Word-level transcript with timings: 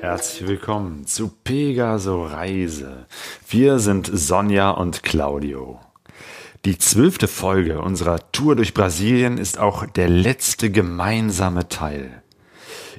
Herzlich 0.00 0.48
willkommen 0.48 1.06
zu 1.06 1.28
Pegaso 1.44 2.24
Reise. 2.24 3.06
Wir 3.48 3.78
sind 3.78 4.10
Sonja 4.12 4.70
und 4.70 5.04
Claudio. 5.04 5.78
Die 6.64 6.78
zwölfte 6.78 7.28
Folge 7.28 7.80
unserer 7.80 8.32
Tour 8.32 8.56
durch 8.56 8.74
Brasilien 8.74 9.38
ist 9.38 9.58
auch 9.58 9.86
der 9.86 10.08
letzte 10.08 10.70
gemeinsame 10.70 11.68
Teil. 11.68 12.21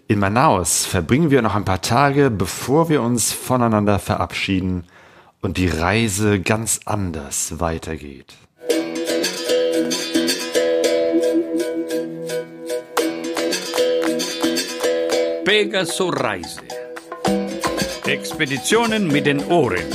In 0.08 0.20
Manaus 0.20 0.86
verbringen 0.86 1.32
wir 1.32 1.42
noch 1.42 1.56
ein 1.56 1.64
paar 1.64 1.82
Tage, 1.82 2.30
bevor 2.30 2.90
wir 2.90 3.02
uns 3.02 3.32
voneinander 3.32 4.00
verabschieden 4.00 4.84
und 5.42 5.58
die 5.58 5.68
Reise 5.68 6.42
ganz 6.42 6.82
anders 6.86 7.60
weitergeht. 7.60 8.34
Pegaso 15.46 16.10
Reise. 16.10 16.62
Expeditionen 18.06 19.08
mit 19.08 19.26
den 19.26 19.46
Ohren. 19.46 19.86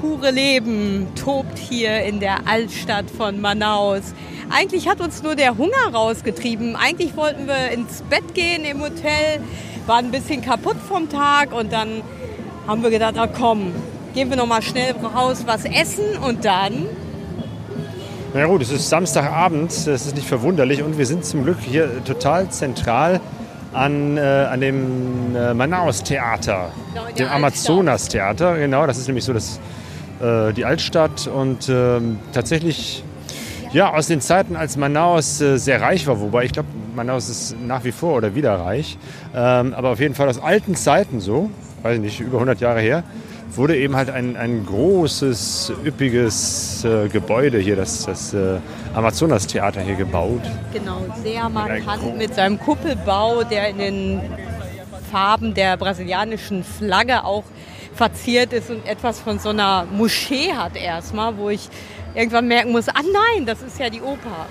Pure 0.00 0.30
Leben 0.30 1.08
tobt 1.14 1.58
hier 1.58 2.02
in 2.04 2.20
der 2.20 2.46
Altstadt 2.46 3.10
von 3.10 3.40
Manaus. 3.40 4.14
Eigentlich 4.48 4.88
hat 4.88 5.00
uns 5.00 5.22
nur 5.22 5.36
der 5.36 5.58
Hunger 5.58 5.92
rausgetrieben. 5.92 6.74
Eigentlich 6.74 7.16
wollten 7.16 7.46
wir 7.46 7.70
ins 7.70 8.02
Bett 8.08 8.34
gehen 8.34 8.64
im 8.64 8.80
Hotel, 8.80 9.40
waren 9.86 10.06
ein 10.06 10.10
bisschen 10.10 10.40
kaputt 10.40 10.76
vom 10.88 11.10
Tag 11.10 11.52
und 11.52 11.72
dann 11.72 12.02
haben 12.66 12.82
wir 12.82 12.90
gedacht, 12.90 13.12
na 13.16 13.26
komm, 13.26 13.72
gehen 14.14 14.30
wir 14.30 14.36
noch 14.36 14.46
mal 14.46 14.62
schnell 14.62 14.94
raus, 15.14 15.42
was 15.46 15.64
essen 15.66 16.16
und 16.26 16.44
dann 16.44 16.86
Na 18.32 18.40
ja, 18.40 18.46
gut, 18.46 18.62
es 18.62 18.70
ist 18.70 18.88
Samstagabend, 18.88 19.70
das 19.70 19.86
ist 19.86 20.14
nicht 20.14 20.26
verwunderlich 20.28 20.82
und 20.82 20.96
wir 20.96 21.06
sind 21.06 21.24
zum 21.24 21.44
Glück 21.44 21.58
hier 21.60 22.02
total 22.04 22.48
zentral 22.50 23.20
an, 23.72 24.16
äh, 24.16 24.20
an 24.20 24.60
dem 24.60 25.36
äh, 25.36 25.52
Manaus-Theater, 25.54 26.70
Genau, 26.94 27.06
dem 27.16 27.28
Amazonas-Theater. 27.28 28.56
Genau, 28.56 28.86
das 28.86 28.98
ist 28.98 29.06
nämlich 29.06 29.24
so 29.24 29.32
das, 29.32 29.60
äh, 30.20 30.52
die 30.52 30.64
Altstadt 30.64 31.26
und 31.26 31.68
ähm, 31.68 32.18
tatsächlich 32.32 33.02
ja, 33.72 33.92
aus 33.92 34.08
den 34.08 34.20
Zeiten, 34.20 34.56
als 34.56 34.76
Manaus 34.76 35.40
äh, 35.40 35.56
sehr 35.56 35.80
reich 35.80 36.06
war, 36.06 36.20
wobei 36.20 36.44
ich 36.44 36.52
glaube, 36.52 36.68
Manaus 36.94 37.28
ist 37.28 37.56
nach 37.60 37.84
wie 37.84 37.92
vor 37.92 38.16
oder 38.16 38.34
wieder 38.34 38.54
reich, 38.54 38.98
ähm, 39.34 39.74
aber 39.74 39.90
auf 39.90 40.00
jeden 40.00 40.14
Fall 40.14 40.28
aus 40.28 40.42
alten 40.42 40.74
Zeiten 40.74 41.20
so, 41.20 41.50
weiß 41.82 41.96
ich 41.96 42.02
nicht, 42.02 42.20
über 42.20 42.34
100 42.38 42.60
Jahre 42.60 42.80
her, 42.80 43.04
wurde 43.54 43.76
eben 43.76 43.96
halt 43.96 44.10
ein, 44.10 44.36
ein 44.36 44.64
großes, 44.66 45.72
üppiges 45.84 46.84
äh, 46.84 47.08
Gebäude 47.08 47.58
hier, 47.58 47.76
das, 47.76 48.06
das 48.06 48.34
äh, 48.34 48.58
Amazonas-Theater 48.94 49.80
hier 49.80 49.96
gebaut. 49.96 50.42
genau 50.72 51.04
sehr 51.22 51.48
markant 51.48 52.16
mit 52.16 52.34
seinem 52.34 52.58
Kuppelbau, 52.58 53.44
der 53.44 53.68
in 53.70 53.78
den 53.78 54.20
Farben 55.10 55.54
der 55.54 55.76
brasilianischen 55.76 56.62
Flagge 56.62 57.24
auch 57.24 57.44
verziert 57.94 58.52
ist 58.52 58.70
und 58.70 58.86
etwas 58.86 59.20
von 59.20 59.38
so 59.38 59.50
einer 59.50 59.86
Moschee 59.90 60.52
hat 60.52 60.76
erstmal, 60.76 61.36
wo 61.36 61.50
ich 61.50 61.68
irgendwann 62.14 62.48
merken 62.48 62.72
muss, 62.72 62.88
ah 62.88 63.02
nein, 63.02 63.46
das 63.46 63.62
ist 63.62 63.78
ja 63.78 63.90
die 63.90 64.00
Oper. 64.00 64.46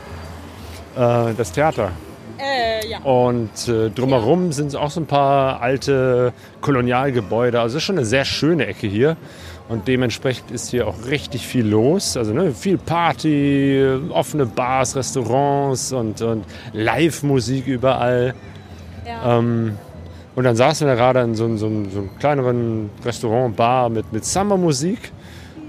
Äh, 1.29 1.33
das 1.35 1.51
Theater. 1.51 1.91
Äh, 2.39 2.87
ja. 2.87 2.99
Und 2.99 3.67
äh, 3.67 3.89
drumherum 3.89 4.51
sind 4.53 4.75
auch 4.75 4.91
so 4.91 5.01
ein 5.01 5.07
paar 5.07 5.61
alte 5.61 6.33
Kolonialgebäude. 6.61 7.59
Also 7.59 7.77
es 7.77 7.83
ist 7.83 7.85
schon 7.85 7.97
eine 7.97 8.05
sehr 8.05 8.25
schöne 8.25 8.65
Ecke 8.65 8.87
hier. 8.87 9.17
Und 9.67 9.87
dementsprechend 9.87 10.49
ist 10.49 10.71
hier 10.71 10.87
auch 10.87 11.05
richtig 11.05 11.45
viel 11.45 11.65
los. 11.65 12.17
Also 12.17 12.33
ne, 12.33 12.53
viel 12.53 12.77
Party, 12.77 13.85
offene 14.09 14.45
Bars, 14.45 14.95
Restaurants 14.95 15.91
und, 15.91 16.21
und 16.21 16.45
Live-Musik 16.73 17.67
überall. 17.67 18.33
Ja. 19.05 19.37
Ähm, 19.37 19.77
und 20.35 20.43
dann 20.43 20.55
saßen 20.55 20.87
wir 20.87 20.95
gerade 20.95 21.21
in 21.21 21.35
so, 21.35 21.45
einem- 21.45 21.57
so, 21.57 21.67
so 21.91 21.99
einem 21.99 22.09
kleineren 22.19 22.89
Restaurant, 23.03 23.55
Bar 23.55 23.89
mit, 23.89 24.11
mit 24.13 24.25
Samba-Musik. 24.25 25.11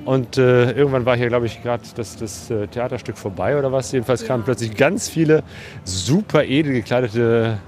Und 0.04 0.38
äh, 0.38 0.72
irgendwann 0.72 1.04
war 1.04 1.14
hier, 1.16 1.28
glaube 1.28 1.46
ich, 1.46 1.62
gerade 1.62 1.82
das, 1.94 2.16
das 2.16 2.50
äh, 2.50 2.66
Theaterstück 2.66 3.18
vorbei 3.18 3.58
oder 3.58 3.70
was. 3.70 3.92
Jedenfalls 3.92 4.24
kamen 4.24 4.44
plötzlich 4.44 4.74
ganz 4.76 5.08
viele 5.08 5.42
super 5.84 6.44
edel 6.44 6.72
gekleidete 6.72 7.58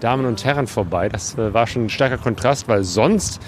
Damen 0.00 0.24
und 0.24 0.42
Herren 0.44 0.66
vorbei. 0.66 1.08
Das 1.10 1.36
äh, 1.36 1.52
war 1.52 1.66
schon 1.66 1.84
ein 1.86 1.90
starker 1.90 2.16
Kontrast, 2.18 2.68
weil 2.68 2.84
sonst 2.84 3.40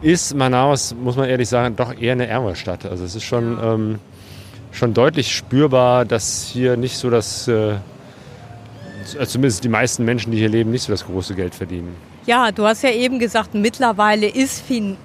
ist 0.00 0.34
Manaus, 0.34 0.94
muss 0.94 1.16
man 1.16 1.28
ehrlich 1.28 1.48
sagen, 1.48 1.74
doch 1.76 1.92
eher 2.00 2.12
eine 2.12 2.26
ärmere 2.28 2.54
Stadt. 2.54 2.86
Also 2.86 3.04
es 3.04 3.14
ist 3.16 3.24
schon, 3.24 3.58
ähm, 3.62 3.98
schon 4.70 4.94
deutlich 4.94 5.34
spürbar, 5.34 6.04
dass 6.04 6.44
hier 6.46 6.76
nicht 6.76 6.96
so 6.96 7.10
das, 7.10 7.48
äh, 7.48 7.74
zumindest 9.26 9.64
die 9.64 9.68
meisten 9.68 10.04
Menschen, 10.04 10.30
die 10.32 10.38
hier 10.38 10.48
leben, 10.48 10.70
nicht 10.70 10.82
so 10.82 10.92
das 10.92 11.04
große 11.04 11.34
Geld 11.34 11.54
verdienen. 11.54 11.94
Ja, 12.26 12.52
du 12.52 12.64
hast 12.64 12.82
ja 12.82 12.90
eben 12.90 13.18
gesagt, 13.18 13.54
mittlerweile 13.54 14.26
ist 14.26 14.60
fin 14.60 14.96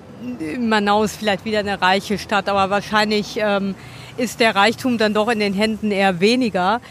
Manaus 0.59 1.15
vielleicht 1.15 1.45
wieder 1.45 1.59
eine 1.59 1.81
reiche 1.81 2.17
Stadt, 2.17 2.49
aber 2.49 2.69
wahrscheinlich 2.69 3.37
ähm, 3.37 3.75
ist 4.17 4.39
der 4.39 4.55
Reichtum 4.55 4.97
dann 4.97 5.13
doch 5.13 5.29
in 5.29 5.39
den 5.39 5.53
Händen 5.53 5.91
eher 5.91 6.19
weniger 6.19 6.81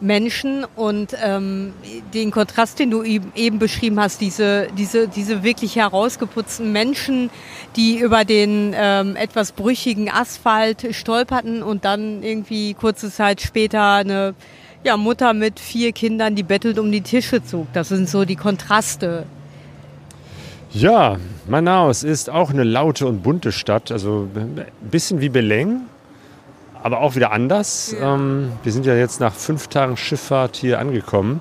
Menschen 0.00 0.66
und 0.74 1.16
ähm, 1.22 1.72
den 2.12 2.32
Kontrast, 2.32 2.80
den 2.80 2.90
du 2.90 3.04
eben 3.04 3.32
eben 3.36 3.60
beschrieben 3.60 4.00
hast, 4.00 4.20
diese, 4.20 4.66
diese, 4.76 5.06
diese 5.06 5.44
wirklich 5.44 5.76
herausgeputzten 5.76 6.72
Menschen, 6.72 7.30
die 7.76 7.98
über 7.98 8.24
den 8.24 8.74
ähm, 8.76 9.14
etwas 9.14 9.52
brüchigen 9.52 10.10
Asphalt 10.10 10.88
stolperten 10.90 11.62
und 11.62 11.84
dann 11.84 12.24
irgendwie 12.24 12.74
kurze 12.74 13.12
Zeit 13.12 13.40
später 13.40 13.92
eine 13.92 14.34
ja, 14.82 14.96
Mutter 14.96 15.32
mit 15.34 15.60
vier 15.60 15.92
Kindern, 15.92 16.34
die 16.34 16.42
bettelt 16.42 16.80
um 16.80 16.90
die 16.90 17.02
Tische 17.02 17.44
zog. 17.44 17.72
Das 17.72 17.88
sind 17.88 18.08
so 18.08 18.24
die 18.24 18.36
Kontraste. 18.36 19.24
Ja, 20.72 21.16
Manaus 21.46 22.02
ist 22.02 22.30
auch 22.30 22.50
eine 22.50 22.64
laute 22.64 23.06
und 23.06 23.22
bunte 23.22 23.52
Stadt. 23.52 23.92
Also 23.92 24.28
ein 24.34 24.64
bisschen 24.90 25.20
wie 25.20 25.28
Belém, 25.28 25.82
aber 26.82 27.00
auch 27.00 27.14
wieder 27.14 27.32
anders. 27.32 27.94
Ähm, 28.00 28.52
wir 28.62 28.72
sind 28.72 28.86
ja 28.86 28.94
jetzt 28.94 29.20
nach 29.20 29.34
fünf 29.34 29.68
Tagen 29.68 29.96
Schifffahrt 29.96 30.56
hier 30.56 30.78
angekommen. 30.78 31.40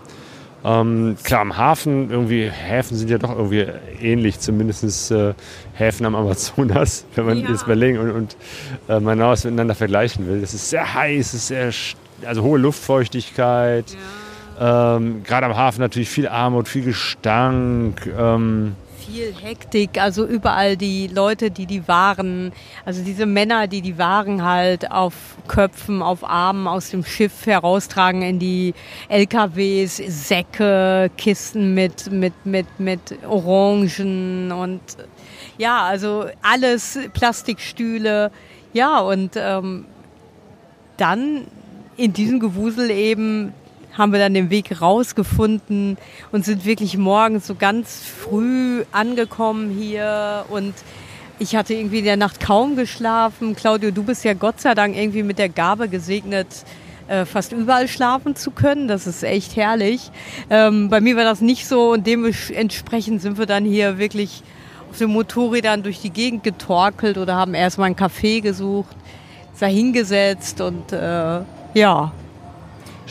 Ähm, 0.64 1.16
klar, 1.24 1.42
am 1.42 1.58
Hafen, 1.58 2.12
irgendwie, 2.12 2.48
Häfen 2.48 2.96
sind 2.96 3.10
ja 3.10 3.18
doch 3.18 3.36
irgendwie 3.36 3.66
ähnlich, 4.00 4.40
zumindest 4.40 5.10
äh, 5.12 5.34
Häfen 5.74 6.06
am 6.06 6.14
Amazonas, 6.14 7.06
wenn 7.16 7.26
man 7.26 7.38
Ja. 7.40 7.50
jetzt 7.50 7.66
Berlin 7.66 7.98
und, 7.98 8.12
und 8.12 8.36
äh, 8.88 9.00
Manaus 9.00 9.44
miteinander 9.44 9.74
vergleichen 9.74 10.28
will. 10.28 10.44
Es 10.44 10.54
ist 10.54 10.70
sehr 10.70 10.94
heiß, 10.94 11.34
es 11.34 11.34
ist 11.34 11.48
sehr, 11.48 11.72
also 12.28 12.44
hohe 12.44 12.60
Luftfeuchtigkeit. 12.60 13.86
Ähm, 14.60 15.24
Gerade 15.24 15.48
am 15.48 15.56
Hafen 15.58 15.80
natürlich 15.82 16.10
viel 16.10 16.28
Armut, 16.28 16.68
viel 16.68 16.84
Gestank. 16.84 18.06
Ähm, 18.16 18.76
Viel 19.06 19.34
Hektik, 19.34 20.00
also 20.00 20.26
überall 20.26 20.78
die 20.78 21.08
Leute, 21.08 21.50
die 21.50 21.66
die 21.66 21.88
Waren, 21.88 22.52
also 22.86 23.04
diese 23.04 23.26
Männer, 23.26 23.68
die 23.68 23.82
die 23.82 23.98
Waren 23.98 24.44
halt 24.44 24.92
auf 24.92 25.14
Köpfen, 25.48 26.02
auf 26.04 26.24
Armen 26.24 26.68
aus 26.68 26.92
dem 26.92 27.04
Schiff 27.04 27.46
heraustragen 27.46 28.22
in 28.22 28.38
die 28.38 28.74
LKWs, 29.10 29.98
Säcke, 29.98 31.10
Kisten 31.18 31.74
mit, 31.74 32.12
mit, 32.12 32.34
mit, 32.46 32.68
mit 32.80 33.00
Orangen 33.28 34.52
und 34.52 34.82
ja, 35.58 35.84
also 35.84 36.26
alles, 36.42 37.00
Plastikstühle. 37.14 38.32
Ja, 38.74 39.00
und 39.00 39.32
ähm, 39.36 39.86
dann 40.98 41.48
in 41.98 42.14
diesem 42.14 42.40
Gewusel 42.40 42.92
eben 42.92 43.54
haben 43.98 44.12
wir 44.12 44.20
dann 44.20 44.34
den 44.34 44.50
Weg 44.50 44.82
rausgefunden 44.82 45.98
und 46.32 46.46
sind 46.46 46.66
wirklich 46.66 46.98
morgens 46.98 47.48
so 47.48 47.56
ganz 47.56 48.04
früh 48.04 48.84
angekommen 48.92 49.70
hier 49.70 50.46
und 50.50 50.74
ich 51.40 51.56
hatte 51.56 51.74
irgendwie 51.74 52.00
in 52.00 52.06
der 52.06 52.18
Nacht 52.18 52.40
kaum 52.40 52.76
geschlafen. 52.76 53.56
Claudio, 53.56 53.90
du 53.90 54.04
bist 54.04 54.24
ja 54.24 54.34
Gott 54.34 54.62
sei 54.62 54.76
Dank 54.76 54.96
irgendwie 54.96 55.24
mit 55.24 55.40
der 55.40 55.50
Gabe 55.50 55.90
gesegnet, 55.90 56.48
äh, 57.08 57.26
fast 57.26 57.52
überall 57.52 57.88
schlafen 57.88 58.36
zu 58.36 58.52
können. 58.52 58.88
Das 58.88 59.08
ist 59.08 59.24
echt 59.24 59.56
herrlich. 59.56 60.12
Ähm, 60.52 60.90
bei 60.90 61.02
mir 61.02 61.16
war 61.16 61.24
das 61.24 61.42
nicht 61.42 61.68
so 61.68 61.94
und 61.94 62.06
dementsprechend 62.06 63.22
sind 63.24 63.40
wir 63.40 63.48
dann 63.48 63.66
hier 63.66 63.98
wirklich 63.98 64.44
auf 64.92 65.00
den 65.00 65.10
Motorrädern 65.10 65.82
durch 65.82 66.00
die 66.00 66.12
Gegend 66.12 66.44
getorkelt 66.44 67.18
oder 67.18 67.36
haben 67.36 67.56
erstmal 67.56 67.88
einen 67.88 67.96
Café 67.96 68.42
gesucht, 68.42 68.96
da 69.60 69.66
hingesetzt 69.66 70.62
und 70.62 70.92
äh, 70.92 71.42
ja, 71.74 72.12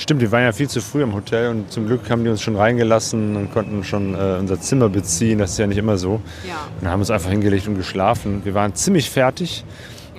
Stimmt, 0.01 0.23
wir 0.23 0.33
waren 0.33 0.45
ja 0.45 0.53
viel 0.53 0.67
zu 0.67 0.81
früh 0.81 1.03
im 1.03 1.13
Hotel 1.13 1.51
und 1.51 1.71
zum 1.71 1.87
Glück 1.87 2.09
haben 2.09 2.25
die 2.25 2.31
uns 2.31 2.41
schon 2.41 2.57
reingelassen 2.57 3.37
und 3.37 3.53
konnten 3.53 3.85
schon 3.85 4.15
äh, 4.15 4.39
unser 4.41 4.59
Zimmer 4.59 4.89
beziehen. 4.89 5.39
Das 5.39 5.51
ist 5.51 5.59
ja 5.59 5.67
nicht 5.67 5.77
immer 5.77 5.99
so. 5.99 6.23
Ja. 6.49 6.55
Und 6.81 6.89
haben 6.89 7.01
uns 7.01 7.11
einfach 7.11 7.29
hingelegt 7.29 7.69
und 7.69 7.77
geschlafen. 7.77 8.41
Wir 8.47 8.55
waren 8.55 8.75
ziemlich 8.75 9.11
fertig 9.11 9.63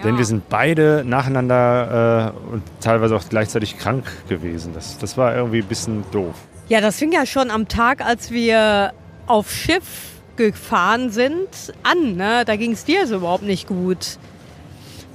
Denn 0.03 0.19
wir 0.19 0.25
sind 0.25 0.49
beide 0.49 1.03
nacheinander 1.03 2.33
äh, 2.35 2.53
und 2.53 2.61
teilweise 2.79 3.15
auch 3.15 3.23
gleichzeitig 3.27 3.79
krank 3.79 4.05
gewesen. 4.29 4.71
Das, 4.75 4.99
das 4.99 5.17
war 5.17 5.35
irgendwie 5.35 5.63
ein 5.63 5.67
bisschen 5.67 6.03
doof. 6.11 6.35
Ja, 6.69 6.79
das 6.79 6.97
fing 6.97 7.11
ja 7.11 7.25
schon 7.25 7.49
am 7.49 7.67
Tag, 7.67 8.05
als 8.05 8.29
wir 8.29 8.93
auf 9.25 9.51
Schiff 9.51 10.11
gefahren 10.35 11.09
sind, 11.09 11.73
an. 11.81 12.17
Ne? 12.17 12.43
Da 12.45 12.55
ging 12.55 12.73
es 12.73 12.85
dir 12.85 13.07
so 13.07 13.15
überhaupt 13.15 13.43
nicht 13.43 13.67
gut. 13.67 14.19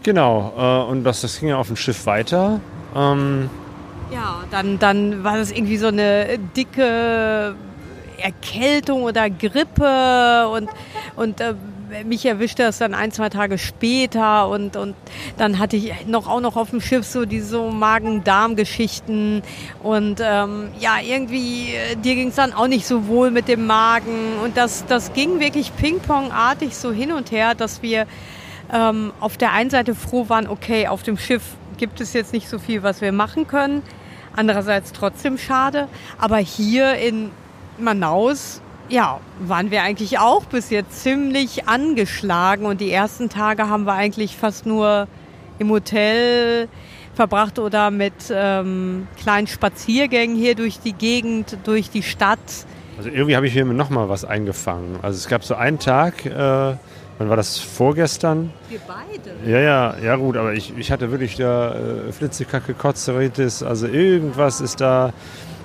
Genau, 0.02 0.52
äh, 0.58 0.90
und 0.90 1.04
das, 1.04 1.20
das 1.20 1.38
ging 1.38 1.50
ja 1.50 1.56
auf 1.56 1.68
dem 1.68 1.76
Schiff 1.76 2.04
weiter. 2.06 2.60
Ähm, 2.96 3.48
Ja, 4.10 4.44
dann, 4.50 4.78
dann 4.78 5.24
war 5.24 5.36
das 5.36 5.50
irgendwie 5.50 5.76
so 5.76 5.88
eine 5.88 6.38
dicke 6.56 7.54
Erkältung 8.18 9.02
oder 9.02 9.28
Grippe 9.28 10.48
und, 10.48 10.68
und 11.16 11.40
äh, 11.40 11.54
mich 12.04 12.24
erwischte 12.26 12.62
das 12.62 12.78
dann 12.78 12.94
ein, 12.94 13.12
zwei 13.12 13.28
Tage 13.28 13.58
später 13.58 14.48
und, 14.48 14.76
und 14.76 14.94
dann 15.36 15.58
hatte 15.58 15.76
ich 15.76 16.06
noch 16.06 16.28
auch 16.28 16.40
noch 16.40 16.56
auf 16.56 16.70
dem 16.70 16.80
Schiff 16.80 17.06
so 17.06 17.24
diese 17.24 17.46
so 17.46 17.70
Magen-Darm-Geschichten 17.70 19.42
und 19.82 20.20
ähm, 20.22 20.68
ja, 20.78 20.96
irgendwie, 21.02 21.74
äh, 21.74 21.96
dir 21.96 22.14
ging 22.14 22.28
es 22.28 22.34
dann 22.36 22.52
auch 22.52 22.68
nicht 22.68 22.86
so 22.86 23.06
wohl 23.06 23.30
mit 23.30 23.48
dem 23.48 23.66
Magen 23.66 24.38
und 24.42 24.56
das, 24.56 24.84
das 24.86 25.12
ging 25.12 25.40
wirklich 25.40 25.74
Ping-Pong-artig 25.76 26.76
so 26.76 26.92
hin 26.92 27.12
und 27.12 27.30
her, 27.30 27.54
dass 27.54 27.82
wir 27.82 28.06
ähm, 28.72 29.12
auf 29.20 29.36
der 29.36 29.52
einen 29.52 29.70
Seite 29.70 29.94
froh 29.94 30.28
waren, 30.28 30.48
okay, 30.48 30.88
auf 30.88 31.02
dem 31.02 31.16
Schiff 31.16 31.42
gibt 31.76 32.00
es 32.00 32.12
jetzt 32.12 32.32
nicht 32.32 32.49
so 32.49 32.58
viel, 32.58 32.82
was 32.82 33.00
wir 33.00 33.12
machen 33.12 33.46
können. 33.46 33.82
Andererseits 34.34 34.93
trotzdem 34.93 35.38
schade. 35.38 35.88
Aber 36.19 36.37
hier 36.37 36.94
in 36.96 37.31
Manaus, 37.78 38.61
ja, 38.88 39.20
waren 39.40 39.70
wir 39.70 39.82
eigentlich 39.82 40.19
auch 40.19 40.44
bis 40.44 40.70
jetzt 40.70 41.02
ziemlich 41.02 41.69
angeschlagen. 41.69 42.67
Und 42.67 42.81
die 42.81 42.90
ersten 42.90 43.28
Tage 43.28 43.69
haben 43.69 43.84
wir 43.84 43.94
eigentlich 43.94 44.37
fast 44.37 44.67
nur 44.67 45.08
im 45.58 45.70
Hotel 45.70 46.69
verbracht 47.14 47.58
oder 47.58 47.90
mit 47.90 48.12
ähm, 48.31 49.08
kleinen 49.19 49.46
Spaziergängen 49.46 50.37
hier 50.37 50.55
durch 50.55 50.81
die 50.81 50.93
Gegend, 50.93 51.56
durch 51.64 51.90
die 51.90 52.02
Stadt. 52.02 52.38
also 52.99 53.08
irgendwie 53.08 53.37
habe 53.37 53.46
ich 53.46 53.55
hier 53.55 53.64
noch 53.64 53.88
mal 53.88 54.11
was 54.11 54.25
eingefangen. 54.25 54.99
Also 55.00 55.17
es 55.17 55.26
gab 55.26 55.43
so 55.43 55.55
einen 55.55 55.78
Tag, 55.78 56.26
äh, 56.26 56.76
wann 57.18 57.28
war 57.28 57.36
das? 57.36 57.58
Vorgestern? 57.58 58.52
Wir 58.68 58.80
beide. 58.86 59.50
Ja, 59.50 59.60
ja, 59.60 59.94
ja 60.02 60.16
gut, 60.16 60.36
aber 60.36 60.52
ich, 60.54 60.76
ich 60.76 60.90
hatte 60.90 61.10
wirklich 61.10 61.36
da 61.36 61.74
äh, 61.74 62.12
Flitzekacke, 62.12 62.74
Kotzeritis, 62.74 63.62
also 63.62 63.86
irgendwas 63.86 64.60
ist 64.60 64.80
da, 64.80 65.12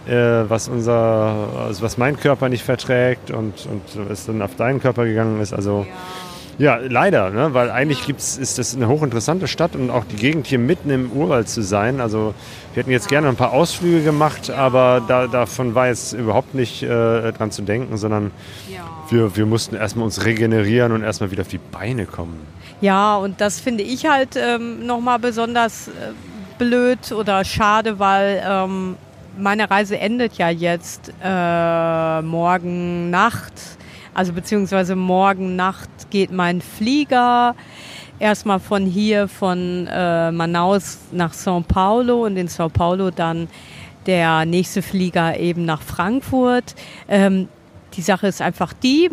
äh, 0.08 0.14
was 0.48 0.68
unser, 0.68 1.48
also 1.68 1.84
was 1.84 1.98
mein 1.98 2.18
Körper 2.18 2.50
nicht 2.50 2.64
verträgt 2.64 3.32
und, 3.32 3.68
und 3.68 4.12
es 4.12 4.26
dann 4.26 4.42
auf 4.42 4.56
deinen 4.56 4.82
Körper 4.82 5.06
gegangen 5.06 5.40
ist. 5.42 5.54
Also 5.54 5.86
ja, 5.88 5.96
leider, 6.62 7.30
ne? 7.32 7.54
weil 7.54 7.72
eigentlich 7.72 8.06
gibt's, 8.06 8.38
ist 8.38 8.58
das 8.60 8.76
eine 8.76 8.88
hochinteressante 8.88 9.48
Stadt 9.48 9.76
und 9.76 9.90
auch 9.90 10.04
die 10.06 10.16
Gegend 10.16 10.48
hier 10.48 10.60
mitten 10.60 10.90
im 10.90 11.12
Urwald 11.12 11.50
zu 11.50 11.62
sein. 11.64 12.00
Also 12.02 12.34
wir 12.74 12.82
hätten 12.82 12.92
jetzt 12.92 13.10
gerne 13.10 13.28
ein 13.30 13.36
paar 13.36 13.52
Ausflüge 13.54 14.04
gemacht, 14.04 14.50
aber 14.50 15.02
da, 15.08 15.28
davon 15.28 15.76
war 15.76 15.88
jetzt 15.88 16.14
überhaupt 16.14 16.54
nicht 16.54 16.84
äh, 16.84 17.32
dran 17.32 17.52
zu 17.52 17.64
denken, 17.64 17.98
sondern 17.98 18.32
Ja. 18.70 18.82
wir, 19.10 19.36
wir 19.36 19.46
mussten 19.46 19.76
erstmal 19.76 20.06
uns 20.06 20.24
regenerieren 20.26 20.92
und 20.92 21.04
erstmal 21.04 21.32
wieder 21.32 21.42
auf 21.42 21.48
die 21.48 21.58
Beine 21.60 22.06
kommen. 22.06 22.40
Ja, 22.82 23.16
und 23.18 23.42
das 23.42 23.60
finde 23.60 23.84
ich 23.84 24.06
halt 24.06 24.36
ähm, 24.36 24.86
nochmal 24.86 25.20
besonders 25.20 25.88
äh, 25.88 25.92
blöd 26.58 27.12
oder 27.12 27.44
schade, 27.44 28.00
weil 28.00 28.42
ähm, 28.48 28.96
meine 29.38 29.70
Reise 29.72 29.98
endet 29.98 30.34
ja 30.34 30.50
jetzt 30.50 31.14
äh, 31.24 32.22
morgen 32.22 33.10
Nacht. 33.10 33.54
Also 34.14 34.34
beziehungsweise 34.34 34.96
morgen 34.96 35.56
Nacht 35.56 35.90
geht 36.10 36.32
mein 36.32 36.62
Flieger 36.62 37.56
erstmal 38.20 38.60
von 38.60 38.86
hier, 38.86 39.28
von 39.28 39.88
äh, 39.88 40.32
Manaus 40.32 41.00
nach 41.12 41.34
São 41.34 41.64
Paulo 41.64 42.26
und 42.26 42.38
in 42.38 42.48
São 42.48 42.70
Paulo 42.70 43.10
dann 43.10 43.48
der 44.06 44.46
nächste 44.46 44.82
Flieger 44.82 45.40
eben 45.40 45.66
nach 45.66 45.82
Frankfurt. 45.82 46.76
Ähm, 47.08 47.48
die 47.94 48.02
Sache 48.02 48.28
ist 48.28 48.42
einfach 48.42 48.74
die, 48.74 49.10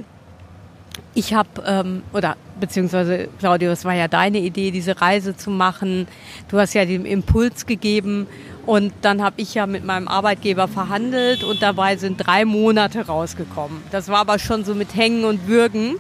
ich 1.14 1.34
habe, 1.34 1.48
ähm, 1.66 2.02
oder 2.12 2.36
beziehungsweise 2.60 3.28
Claudio, 3.38 3.70
es 3.70 3.84
war 3.84 3.94
ja 3.94 4.08
deine 4.08 4.38
Idee, 4.38 4.70
diese 4.70 5.00
Reise 5.00 5.36
zu 5.36 5.50
machen. 5.50 6.06
Du 6.48 6.58
hast 6.58 6.74
ja 6.74 6.84
den 6.84 7.04
Impuls 7.04 7.66
gegeben 7.66 8.26
und 8.66 8.92
dann 9.02 9.22
habe 9.22 9.40
ich 9.40 9.54
ja 9.54 9.66
mit 9.66 9.84
meinem 9.84 10.08
Arbeitgeber 10.08 10.68
verhandelt 10.68 11.44
und 11.44 11.62
dabei 11.62 11.96
sind 11.96 12.18
drei 12.18 12.44
Monate 12.44 13.06
rausgekommen. 13.06 13.82
Das 13.90 14.08
war 14.08 14.18
aber 14.18 14.38
schon 14.38 14.64
so 14.64 14.74
mit 14.74 14.94
Hängen 14.94 15.24
und 15.24 15.48
Würgen 15.48 15.96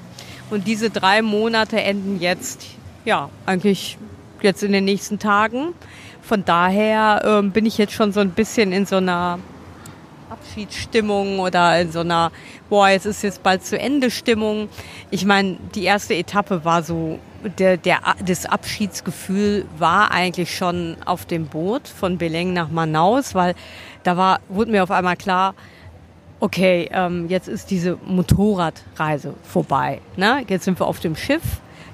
und 0.50 0.66
diese 0.66 0.90
drei 0.90 1.22
Monate 1.22 1.80
enden 1.80 2.20
jetzt, 2.20 2.66
ja, 3.04 3.30
eigentlich 3.46 3.98
jetzt 4.42 4.62
in 4.62 4.72
den 4.72 4.84
nächsten 4.84 5.18
Tagen. 5.18 5.74
Von 6.22 6.44
daher 6.44 7.22
ähm, 7.24 7.52
bin 7.52 7.66
ich 7.66 7.78
jetzt 7.78 7.92
schon 7.94 8.12
so 8.12 8.20
ein 8.20 8.30
bisschen 8.30 8.72
in 8.72 8.86
so 8.86 8.96
einer 8.96 9.38
Abschiedsstimmung 10.38 11.40
oder 11.40 11.80
in 11.80 11.92
so 11.92 12.00
einer, 12.00 12.30
boah, 12.68 12.88
jetzt 12.88 13.06
ist 13.06 13.22
jetzt 13.22 13.42
bald 13.42 13.64
zu 13.64 13.78
Ende 13.78 14.10
Stimmung. 14.10 14.68
Ich 15.10 15.24
meine, 15.24 15.56
die 15.74 15.84
erste 15.84 16.14
Etappe 16.14 16.64
war 16.64 16.82
so, 16.82 17.18
der, 17.58 17.76
der, 17.76 18.00
das 18.24 18.46
Abschiedsgefühl 18.46 19.66
war 19.78 20.10
eigentlich 20.10 20.56
schon 20.56 20.96
auf 21.04 21.24
dem 21.26 21.46
Boot 21.46 21.88
von 21.88 22.18
Beleng 22.18 22.52
nach 22.52 22.70
Manaus, 22.70 23.34
weil 23.34 23.54
da 24.02 24.16
war, 24.16 24.40
wurde 24.48 24.70
mir 24.70 24.82
auf 24.82 24.90
einmal 24.90 25.16
klar, 25.16 25.54
okay, 26.40 26.88
ähm, 26.92 27.28
jetzt 27.28 27.48
ist 27.48 27.70
diese 27.70 27.98
Motorradreise 28.06 29.34
vorbei. 29.42 30.00
Ne? 30.16 30.44
Jetzt 30.48 30.64
sind 30.64 30.80
wir 30.80 30.86
auf 30.86 31.00
dem 31.00 31.16
Schiff. 31.16 31.42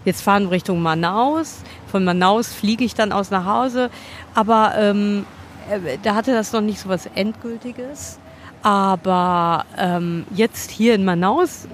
Jetzt 0.04 0.20
fahren 0.20 0.44
wir 0.44 0.50
Richtung 0.52 0.82
Manaus. 0.82 1.62
Von 1.90 2.04
Manaus 2.04 2.52
fliege 2.52 2.84
ich 2.84 2.94
dann 2.94 3.10
aus 3.10 3.30
nach 3.30 3.46
Hause. 3.46 3.90
Aber 4.34 4.74
ähm, 4.76 5.24
äh, 5.70 5.96
da 6.02 6.14
hatte 6.14 6.32
das 6.32 6.52
noch 6.52 6.60
nicht 6.60 6.78
so 6.78 6.90
was 6.90 7.06
Endgültiges. 7.06 8.18
Aber 8.64 9.66
ähm, 9.76 10.24
jetzt 10.34 10.70
hier 10.70 10.94
in 10.94 11.04
Manaus 11.04 11.68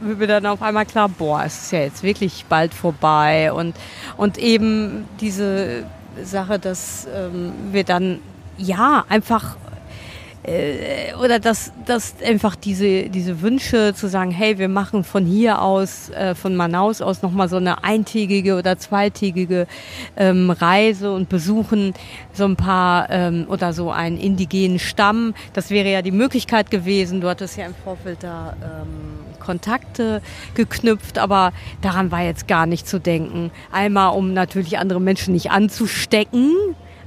wird 0.00 0.20
mir 0.20 0.26
dann 0.28 0.46
auf 0.46 0.62
einmal 0.62 0.86
klar, 0.86 1.08
boah, 1.08 1.42
es 1.44 1.64
ist 1.64 1.72
ja 1.72 1.80
jetzt 1.80 2.04
wirklich 2.04 2.44
bald 2.48 2.72
vorbei. 2.72 3.52
Und, 3.52 3.74
und 4.16 4.38
eben 4.38 5.08
diese 5.20 5.82
Sache, 6.22 6.60
dass 6.60 7.08
ähm, 7.12 7.52
wir 7.72 7.82
dann 7.82 8.20
ja 8.56 9.04
einfach 9.08 9.56
äh, 10.42 11.14
oder 11.22 11.38
dass, 11.38 11.72
dass 11.84 12.14
einfach 12.24 12.56
diese, 12.56 13.10
diese 13.10 13.42
Wünsche 13.42 13.92
zu 13.94 14.08
sagen, 14.08 14.30
hey, 14.30 14.58
wir 14.58 14.68
machen 14.68 15.04
von 15.04 15.26
hier 15.26 15.60
aus, 15.60 16.10
äh, 16.10 16.34
von 16.34 16.56
Manaus 16.56 17.02
aus 17.02 17.22
nochmal 17.22 17.48
so 17.48 17.56
eine 17.56 17.84
eintägige 17.84 18.56
oder 18.56 18.78
zweitägige 18.78 19.66
ähm, 20.16 20.50
Reise 20.50 21.12
und 21.12 21.28
besuchen 21.28 21.92
so 22.32 22.44
ein 22.44 22.56
paar 22.56 23.10
ähm, 23.10 23.46
oder 23.48 23.72
so 23.72 23.90
einen 23.90 24.16
indigenen 24.16 24.78
Stamm. 24.78 25.34
Das 25.52 25.70
wäre 25.70 25.90
ja 25.90 26.00
die 26.00 26.10
Möglichkeit 26.10 26.70
gewesen. 26.70 27.20
Du 27.20 27.28
hattest 27.28 27.58
ja 27.58 27.66
im 27.66 27.74
Vorfeld 27.74 28.22
da 28.22 28.56
ähm, 28.62 29.20
Kontakte 29.40 30.22
geknüpft, 30.54 31.18
aber 31.18 31.52
daran 31.82 32.10
war 32.10 32.22
jetzt 32.22 32.48
gar 32.48 32.66
nicht 32.66 32.88
zu 32.88 32.98
denken. 32.98 33.50
Einmal, 33.72 34.16
um 34.16 34.32
natürlich 34.32 34.78
andere 34.78 35.00
Menschen 35.00 35.34
nicht 35.34 35.50
anzustecken. 35.50 36.54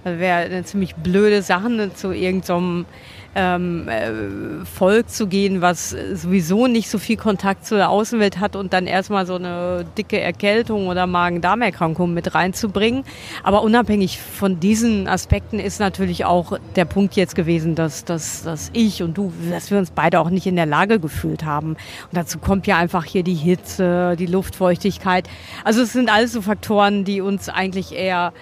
Das 0.03 0.19
wäre 0.19 0.39
eine 0.39 0.65
ziemlich 0.65 0.95
blöde 0.95 1.41
Sache, 1.41 1.91
zu 1.95 2.11
irgendeinem 2.11 2.85
ähm, 3.35 3.87
äh, 3.87 4.65
Volk 4.65 5.09
zu 5.09 5.27
gehen, 5.27 5.61
was 5.61 5.95
sowieso 6.13 6.67
nicht 6.67 6.89
so 6.89 6.97
viel 6.97 7.17
Kontakt 7.17 7.65
zu 7.65 7.75
der 7.75 7.89
Außenwelt 7.89 8.39
hat 8.39 8.55
und 8.55 8.73
dann 8.73 8.85
erstmal 8.85 9.25
so 9.25 9.35
eine 9.35 9.85
dicke 9.97 10.19
Erkältung 10.19 10.87
oder 10.87 11.07
Magen-Darm-Erkrankung 11.07 12.13
mit 12.13 12.35
reinzubringen. 12.35 13.03
Aber 13.43 13.63
unabhängig 13.63 14.19
von 14.19 14.59
diesen 14.59 15.07
Aspekten 15.07 15.59
ist 15.59 15.79
natürlich 15.79 16.25
auch 16.25 16.57
der 16.75 16.85
Punkt 16.85 17.15
jetzt 17.15 17.35
gewesen, 17.35 17.75
dass, 17.75 18.05
dass, 18.05 18.43
dass 18.43 18.69
ich 18.73 19.01
und 19.01 19.17
du, 19.17 19.33
dass 19.49 19.71
wir 19.71 19.79
uns 19.79 19.91
beide 19.91 20.19
auch 20.19 20.29
nicht 20.29 20.45
in 20.45 20.55
der 20.55 20.65
Lage 20.65 20.99
gefühlt 20.99 21.43
haben. 21.43 21.69
Und 21.69 21.77
dazu 22.13 22.37
kommt 22.39 22.67
ja 22.67 22.77
einfach 22.77 23.05
hier 23.05 23.23
die 23.23 23.33
Hitze, 23.33 24.15
die 24.17 24.27
Luftfeuchtigkeit. 24.27 25.27
Also 25.63 25.81
es 25.81 25.93
sind 25.93 26.13
alles 26.13 26.33
so 26.33 26.41
Faktoren, 26.41 27.03
die 27.03 27.21
uns 27.21 27.49
eigentlich 27.49 27.93
eher 27.93 28.33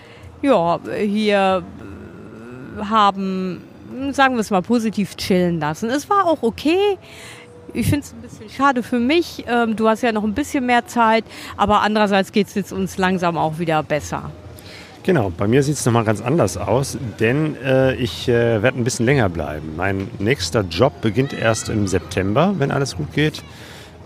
ja, 0.41 0.79
hier 0.97 1.63
haben, 2.79 3.61
sagen 4.11 4.35
wir 4.35 4.41
es 4.41 4.49
mal, 4.49 4.61
positiv 4.61 5.15
chillen 5.15 5.59
lassen. 5.59 5.89
Es 5.89 6.09
war 6.09 6.25
auch 6.25 6.43
okay. 6.43 6.97
Ich 7.73 7.87
finde 7.87 8.05
es 8.05 8.13
ein 8.13 8.21
bisschen 8.21 8.49
schade 8.49 8.83
für 8.83 8.99
mich. 8.99 9.45
Ähm, 9.47 9.75
du 9.75 9.87
hast 9.87 10.01
ja 10.01 10.11
noch 10.11 10.23
ein 10.23 10.33
bisschen 10.33 10.65
mehr 10.65 10.87
Zeit, 10.87 11.23
aber 11.57 11.81
andererseits 11.81 12.31
geht 12.31 12.47
es 12.47 12.55
jetzt 12.55 12.73
uns 12.73 12.97
langsam 12.97 13.37
auch 13.37 13.59
wieder 13.59 13.81
besser. 13.83 14.31
Genau, 15.03 15.31
bei 15.35 15.47
mir 15.47 15.63
sieht 15.63 15.75
es 15.75 15.85
nochmal 15.85 16.03
ganz 16.03 16.21
anders 16.21 16.57
aus, 16.57 16.97
denn 17.19 17.55
äh, 17.63 17.95
ich 17.95 18.27
äh, 18.27 18.61
werde 18.61 18.77
ein 18.77 18.83
bisschen 18.83 19.07
länger 19.07 19.29
bleiben. 19.29 19.73
Mein 19.75 20.09
nächster 20.19 20.61
Job 20.61 21.01
beginnt 21.01 21.33
erst 21.33 21.69
im 21.69 21.87
September, 21.87 22.53
wenn 22.59 22.71
alles 22.71 22.95
gut 22.95 23.11
geht. 23.13 23.41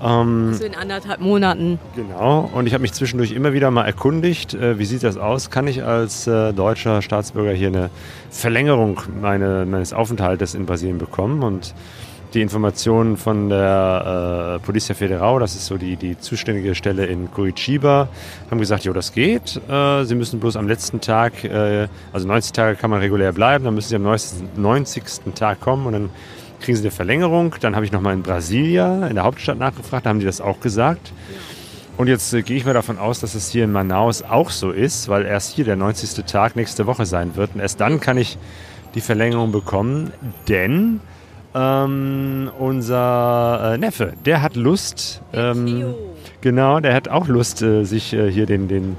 Ähm, 0.01 0.53
So 0.53 0.65
in 0.65 0.75
anderthalb 0.75 1.19
Monaten. 1.21 1.79
Genau, 1.95 2.49
und 2.53 2.67
ich 2.67 2.73
habe 2.73 2.81
mich 2.81 2.93
zwischendurch 2.93 3.31
immer 3.31 3.53
wieder 3.53 3.71
mal 3.71 3.85
erkundigt, 3.85 4.53
äh, 4.53 4.77
wie 4.77 4.85
sieht 4.85 5.03
das 5.03 5.17
aus? 5.17 5.49
Kann 5.49 5.67
ich 5.67 5.83
als 5.83 6.27
äh, 6.27 6.53
deutscher 6.53 7.01
Staatsbürger 7.01 7.51
hier 7.51 7.67
eine 7.69 7.89
Verlängerung 8.29 9.01
meine, 9.21 9.65
meines 9.65 9.93
Aufenthaltes 9.93 10.55
in 10.55 10.65
Brasilien 10.65 10.97
bekommen? 10.97 11.43
Und 11.43 11.73
die 12.35 12.41
Informationen 12.41 13.15
von 13.15 13.49
der 13.49 14.57
äh, 14.59 14.65
Polizia 14.65 14.93
Federal, 14.93 15.39
das 15.39 15.55
ist 15.55 15.67
so 15.67 15.77
die, 15.77 15.95
die 15.95 16.19
zuständige 16.19 16.75
Stelle 16.75 17.05
in 17.05 17.31
Curitiba, 17.31 18.09
haben 18.51 18.59
gesagt, 18.59 18.83
jo, 18.83 18.91
das 18.91 19.13
geht. 19.13 19.61
Äh, 19.69 20.03
sie 20.03 20.15
müssen 20.15 20.41
bloß 20.41 20.57
am 20.57 20.67
letzten 20.67 20.99
Tag, 20.99 21.45
äh, 21.45 21.87
also 22.11 22.27
90 22.27 22.51
Tage 22.51 22.75
kann 22.75 22.89
man 22.89 22.99
regulär 22.99 23.31
bleiben, 23.31 23.63
dann 23.63 23.73
müssen 23.73 23.87
sie 23.89 23.95
am 23.95 24.03
90. 24.03 24.57
90. 24.57 25.03
Tag 25.33 25.61
kommen 25.61 25.85
und 25.87 25.93
dann 25.93 26.09
kriegen 26.61 26.75
sie 26.77 26.83
eine 26.83 26.91
Verlängerung. 26.91 27.55
Dann 27.59 27.75
habe 27.75 27.85
ich 27.85 27.91
nochmal 27.91 28.13
in 28.13 28.23
Brasilia, 28.23 29.07
in 29.07 29.15
der 29.15 29.23
Hauptstadt 29.23 29.57
nachgefragt, 29.57 30.05
da 30.05 30.09
haben 30.09 30.19
die 30.19 30.25
das 30.25 30.41
auch 30.41 30.59
gesagt. 30.59 31.11
Und 31.97 32.07
jetzt 32.07 32.33
äh, 32.33 32.41
gehe 32.41 32.57
ich 32.57 32.65
mal 32.65 32.73
davon 32.73 32.97
aus, 32.97 33.19
dass 33.19 33.35
es 33.35 33.49
hier 33.49 33.63
in 33.63 33.71
Manaus 33.71 34.21
auch 34.21 34.49
so 34.49 34.71
ist, 34.71 35.07
weil 35.07 35.25
erst 35.25 35.53
hier 35.55 35.65
der 35.65 35.75
90. 35.75 36.25
Tag 36.25 36.55
nächste 36.55 36.85
Woche 36.85 37.05
sein 37.05 37.35
wird. 37.35 37.55
Und 37.55 37.61
erst 37.61 37.79
dann 37.79 37.99
kann 37.99 38.17
ich 38.17 38.37
die 38.95 39.01
Verlängerung 39.01 39.51
bekommen, 39.51 40.11
denn 40.47 40.99
ähm, 41.55 42.51
unser 42.59 43.73
äh, 43.73 43.77
Neffe, 43.77 44.13
der 44.25 44.41
hat 44.41 44.57
Lust, 44.57 45.21
ähm, 45.31 45.95
genau, 46.41 46.81
der 46.81 46.93
hat 46.93 47.07
auch 47.07 47.27
Lust, 47.29 47.61
äh, 47.61 47.85
sich 47.85 48.13
äh, 48.13 48.29
hier 48.29 48.45
den, 48.45 48.67
den 48.67 48.97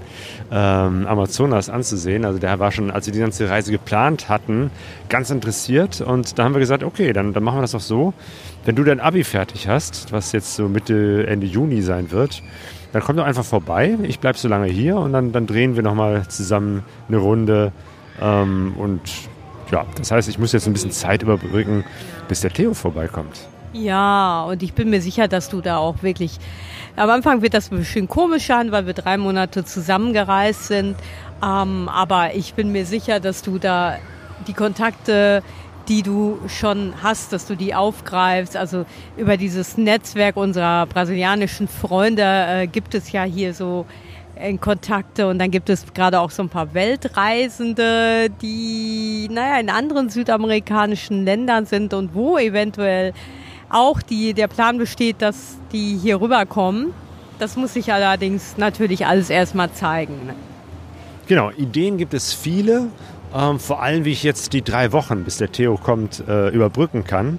ähm, 0.51 1.07
Amazonas 1.07 1.69
anzusehen. 1.69 2.25
Also 2.25 2.39
der 2.39 2.59
war 2.59 2.73
schon, 2.73 2.91
als 2.91 3.07
wir 3.07 3.13
die 3.13 3.21
ganze 3.21 3.51
Reise 3.51 3.73
geplant 3.73 4.31
hatten, 4.31 4.71
ganz 5.11 5.29
interessiert. 5.29 6.01
Und 6.01 6.39
da 6.39 6.45
haben 6.45 6.55
wir 6.55 6.61
gesagt, 6.61 6.83
okay, 6.83 7.13
dann, 7.13 7.35
dann 7.35 7.43
machen 7.43 7.59
wir 7.59 7.63
das 7.63 7.75
auch 7.75 7.81
so. 7.81 8.15
Wenn 8.65 8.75
du 8.75 8.85
dein 8.85 9.01
Abi 9.01 9.23
fertig 9.23 9.69
hast, 9.69 10.13
was 10.13 10.33
jetzt 10.33 10.57
so 10.57 10.69
Mitte, 10.69 11.27
Ende 11.27 11.47
Juni 11.47 11.83
sein 11.83 12.11
wird, 12.11 12.43
dann 12.93 13.03
komm 13.03 13.17
doch 13.17 13.25
einfach 13.25 13.45
vorbei. 13.45 13.99
Ich 14.05 14.19
bleibe 14.19 14.39
so 14.39 14.49
lange 14.49 14.69
hier 14.69 14.97
und 14.97 15.13
dann, 15.13 15.33
dann 15.33 15.47
drehen 15.47 15.77
wir 15.77 15.83
nochmal 15.83 16.27
zusammen 16.29 16.85
eine 17.09 17.19
Runde. 17.19 17.73
Ähm, 18.21 18.75
und 18.79 19.03
ja, 19.71 19.85
das 19.97 20.11
heißt, 20.11 20.29
ich 20.29 20.39
muss 20.39 20.53
jetzt 20.53 20.67
ein 20.67 20.73
bisschen 20.73 20.93
Zeit 20.93 21.23
überbrücken, 21.23 21.85
bis 22.29 22.41
der 22.41 22.53
Theo 22.53 22.75
vorbeikommt. 22.75 23.49
Ja, 23.73 24.45
und 24.45 24.63
ich 24.63 24.73
bin 24.73 24.91
mir 24.91 25.03
sicher, 25.03 25.29
dass 25.29 25.49
du 25.49 25.61
da 25.61 25.77
auch 25.77 26.03
wirklich. 26.03 26.39
Am 26.95 27.11
Anfang 27.11 27.43
wird 27.43 27.53
das 27.53 27.71
ein 27.71 27.79
bisschen 27.79 28.09
komisch 28.09 28.47
sein, 28.47 28.73
weil 28.73 28.87
wir 28.87 28.95
drei 28.95 29.19
Monate 29.19 29.65
zusammengereist 29.65 30.69
sind. 30.69 30.97
Ähm, 31.43 31.89
aber 31.89 32.35
ich 32.35 32.55
bin 32.55 32.73
mir 32.73 32.87
sicher, 32.87 33.21
dass 33.21 33.43
du 33.43 33.59
da 33.59 33.97
die 34.47 34.55
Kontakte, 34.55 35.43
die 35.89 36.03
du 36.03 36.39
schon 36.49 36.95
hast, 37.03 37.33
dass 37.33 37.47
du 37.47 37.55
die 37.55 37.75
aufgreifst. 37.75 38.57
Also 38.57 38.87
über 39.17 39.37
dieses 39.37 39.77
Netzwerk 39.77 40.37
unserer 40.37 40.87
brasilianischen 40.87 41.69
Freunde 41.69 42.23
äh, 42.23 42.67
gibt 42.67 42.95
es 42.95 43.13
ja 43.13 43.25
hier 43.25 43.53
so 43.53 43.85
in 44.41 44.61
Kontakte 44.61 45.29
und 45.29 45.39
dann 45.39 45.51
gibt 45.51 45.71
es 45.71 45.85
gerade 45.95 46.21
auch 46.21 46.31
so 46.31 46.43
ein 46.43 46.49
paar 46.49 46.75
Weltreisende, 46.75 48.29
die 48.43 49.29
naja 49.31 49.59
in 49.59 49.71
anderen 49.71 50.11
südamerikanischen 50.11 51.25
Ländern 51.25 51.67
sind 51.67 51.95
und 51.95 52.15
wo 52.15 52.37
eventuell 52.37 53.13
auch 53.69 54.03
die, 54.03 54.35
der 54.35 54.49
Plan 54.49 54.79
besteht, 54.79 55.23
dass 55.23 55.57
die 55.73 55.97
hier 55.97 56.21
rüberkommen. 56.21 56.93
Das 57.39 57.57
muss 57.57 57.75
sich 57.75 57.93
allerdings 57.93 58.57
natürlich 58.57 59.07
alles 59.07 59.31
erstmal 59.31 59.73
zeigen. 59.73 60.27
Ne? 60.27 60.35
Genau, 61.27 61.51
Ideen 61.51 61.99
gibt 61.99 62.15
es 62.15 62.33
viele, 62.33 62.89
ähm, 63.35 63.59
vor 63.59 63.83
allem 63.83 64.05
wie 64.05 64.13
ich 64.13 64.23
jetzt 64.23 64.53
die 64.53 64.63
drei 64.63 64.93
Wochen, 64.93 65.25
bis 65.25 65.39
der 65.39 65.51
Theo 65.51 65.77
kommt, 65.77 66.23
äh, 66.29 66.49
überbrücken 66.49 67.05
kann. 67.05 67.39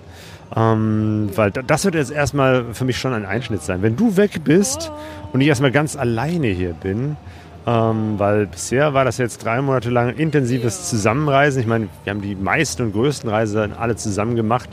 Ähm, 0.56 1.30
weil 1.36 1.52
das 1.52 1.86
wird 1.86 1.96
jetzt 1.96 2.12
erstmal 2.12 2.74
für 2.74 2.86
mich 2.86 2.98
schon 2.98 3.14
ein 3.14 3.26
Einschnitt 3.26 3.64
sein. 3.64 3.82
Wenn 3.82 3.96
du 3.96 4.16
weg 4.16 4.44
bist 4.44 4.92
und 5.34 5.42
ich 5.42 5.48
erstmal 5.48 5.72
ganz 5.72 5.96
alleine 5.96 6.48
hier 6.48 6.74
bin, 6.74 7.18
ähm, 7.66 8.18
weil 8.18 8.48
bisher 8.48 8.94
war 8.94 9.04
das 9.04 9.18
jetzt 9.18 9.44
drei 9.44 9.62
Monate 9.62 9.90
lang 9.90 10.16
intensives 10.16 10.90
Zusammenreisen. 10.90 11.60
Ich 11.62 11.68
meine, 11.68 11.90
wir 12.06 12.12
haben 12.12 12.22
die 12.22 12.36
meisten 12.36 12.84
und 12.84 12.94
größten 12.94 13.30
Reisen 13.30 13.74
alle 13.74 13.98
zusammen 13.98 14.38
gemacht. 14.38 14.70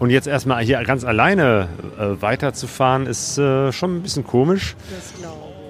Und 0.00 0.10
jetzt 0.10 0.26
erstmal 0.26 0.62
hier 0.62 0.82
ganz 0.82 1.04
alleine 1.04 1.68
äh, 1.98 2.20
weiterzufahren, 2.20 3.06
ist 3.06 3.38
äh, 3.38 3.72
schon 3.72 3.98
ein 3.98 4.02
bisschen 4.02 4.24
komisch. 4.24 4.74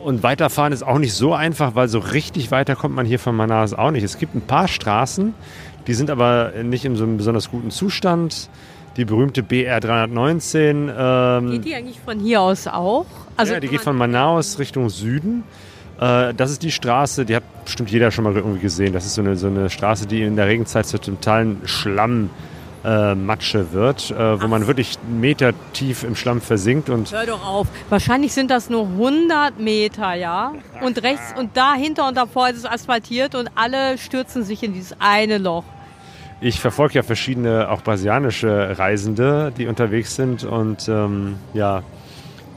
Und 0.02 0.22
weiterfahren 0.22 0.72
ist 0.72 0.82
auch 0.82 0.98
nicht 0.98 1.12
so 1.12 1.34
einfach, 1.34 1.74
weil 1.74 1.88
so 1.88 1.98
richtig 1.98 2.50
weiter 2.50 2.74
kommt 2.74 2.94
man 2.94 3.06
hier 3.06 3.18
von 3.18 3.36
Manaus 3.36 3.74
auch 3.74 3.90
nicht. 3.90 4.02
Es 4.02 4.18
gibt 4.18 4.34
ein 4.34 4.40
paar 4.40 4.66
Straßen, 4.66 5.34
die 5.86 5.94
sind 5.94 6.10
aber 6.10 6.52
nicht 6.62 6.84
in 6.84 6.96
so 6.96 7.04
einem 7.04 7.18
besonders 7.18 7.50
guten 7.50 7.70
Zustand 7.70 8.48
die 8.96 9.04
berühmte 9.04 9.42
BR 9.42 9.80
319. 9.80 10.90
Ähm, 10.96 11.50
Geht 11.50 11.64
die 11.64 11.74
eigentlich 11.74 12.00
von 12.00 12.18
hier 12.18 12.40
aus 12.40 12.66
auch? 12.66 13.06
Also 13.36 13.54
ja, 13.54 13.60
die 13.60 13.68
geht 13.68 13.82
von 13.82 13.96
Manaus 13.96 14.58
Richtung 14.58 14.88
Süden. 14.88 15.44
Äh, 16.00 16.34
das 16.34 16.50
ist 16.50 16.62
die 16.62 16.70
Straße, 16.70 17.24
die 17.24 17.36
hat 17.36 17.42
bestimmt 17.64 17.90
jeder 17.90 18.10
schon 18.10 18.24
mal 18.24 18.34
irgendwie 18.34 18.60
gesehen. 18.60 18.92
Das 18.92 19.04
ist 19.04 19.14
so 19.14 19.22
eine, 19.22 19.36
so 19.36 19.48
eine 19.48 19.70
Straße, 19.70 20.06
die 20.06 20.22
in 20.22 20.36
der 20.36 20.46
Regenzeit 20.46 20.86
zu 20.86 20.98
totalen 20.98 21.60
Schlamm 21.64 22.30
äh, 22.84 23.14
Matsche 23.14 23.72
wird, 23.72 24.10
äh, 24.10 24.40
wo 24.40 24.44
Ach. 24.44 24.48
man 24.48 24.66
wirklich 24.66 24.98
Meter 25.08 25.52
tief 25.72 26.04
im 26.04 26.14
Schlamm 26.14 26.40
versinkt. 26.40 26.88
Und 26.88 27.12
Hör 27.12 27.26
doch 27.26 27.46
auf. 27.46 27.66
Wahrscheinlich 27.90 28.32
sind 28.32 28.50
das 28.50 28.70
nur 28.70 28.86
100 28.86 29.58
Meter, 29.58 30.14
ja? 30.14 30.52
Und 30.82 31.02
rechts 31.02 31.34
und 31.38 31.56
dahinter 31.56 32.08
und 32.08 32.16
davor 32.16 32.48
ist 32.48 32.58
es 32.58 32.64
asphaltiert 32.64 33.34
und 33.34 33.50
alle 33.54 33.98
stürzen 33.98 34.44
sich 34.44 34.62
in 34.62 34.72
dieses 34.72 34.94
eine 35.00 35.38
Loch. 35.38 35.64
Ich 36.40 36.60
verfolge 36.60 36.94
ja 36.94 37.02
verschiedene 37.02 37.70
auch 37.70 37.80
brasilianische 37.80 38.78
Reisende, 38.78 39.52
die 39.56 39.66
unterwegs 39.66 40.16
sind 40.16 40.44
und 40.44 40.86
ähm, 40.88 41.36
ja, 41.54 41.82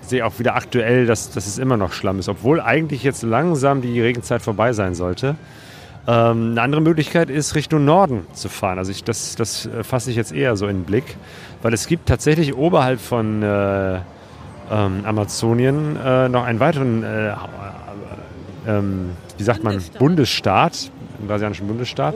sehe 0.01 0.25
auch 0.25 0.37
wieder 0.37 0.55
aktuell, 0.55 1.05
dass, 1.05 1.31
dass 1.31 1.47
es 1.47 1.57
immer 1.57 1.77
noch 1.77 1.93
Schlamm 1.93 2.19
ist, 2.19 2.27
obwohl 2.27 2.59
eigentlich 2.59 3.03
jetzt 3.03 3.23
langsam 3.23 3.81
die 3.81 4.01
Regenzeit 4.01 4.41
vorbei 4.41 4.73
sein 4.73 4.95
sollte. 4.95 5.35
Ähm, 6.07 6.51
eine 6.51 6.61
andere 6.61 6.81
Möglichkeit 6.81 7.29
ist, 7.29 7.55
Richtung 7.55 7.85
Norden 7.85 8.27
zu 8.33 8.49
fahren. 8.49 8.79
Also 8.79 8.91
ich, 8.91 9.03
das, 9.05 9.35
das 9.35 9.67
äh, 9.67 9.83
fasse 9.83 10.09
ich 10.09 10.17
jetzt 10.17 10.33
eher 10.33 10.57
so 10.57 10.67
in 10.67 10.79
den 10.79 10.85
Blick, 10.85 11.15
weil 11.61 11.73
es 11.73 11.87
gibt 11.87 12.07
tatsächlich 12.07 12.55
oberhalb 12.55 12.99
von 12.99 13.43
äh, 13.43 13.95
ähm, 13.95 14.01
Amazonien 15.05 15.97
äh, 16.03 16.27
noch 16.27 16.43
einen 16.43 16.59
weiteren, 16.59 17.03
äh, 17.03 17.33
ähm, 18.67 19.11
wie 19.37 19.43
sagt 19.43 19.63
man, 19.63 19.81
Bundesstaat, 19.99 19.99
Bundesstaat 19.99 20.91
einen 21.19 21.27
brasilianischen 21.27 21.67
Bundesstaat. 21.67 22.15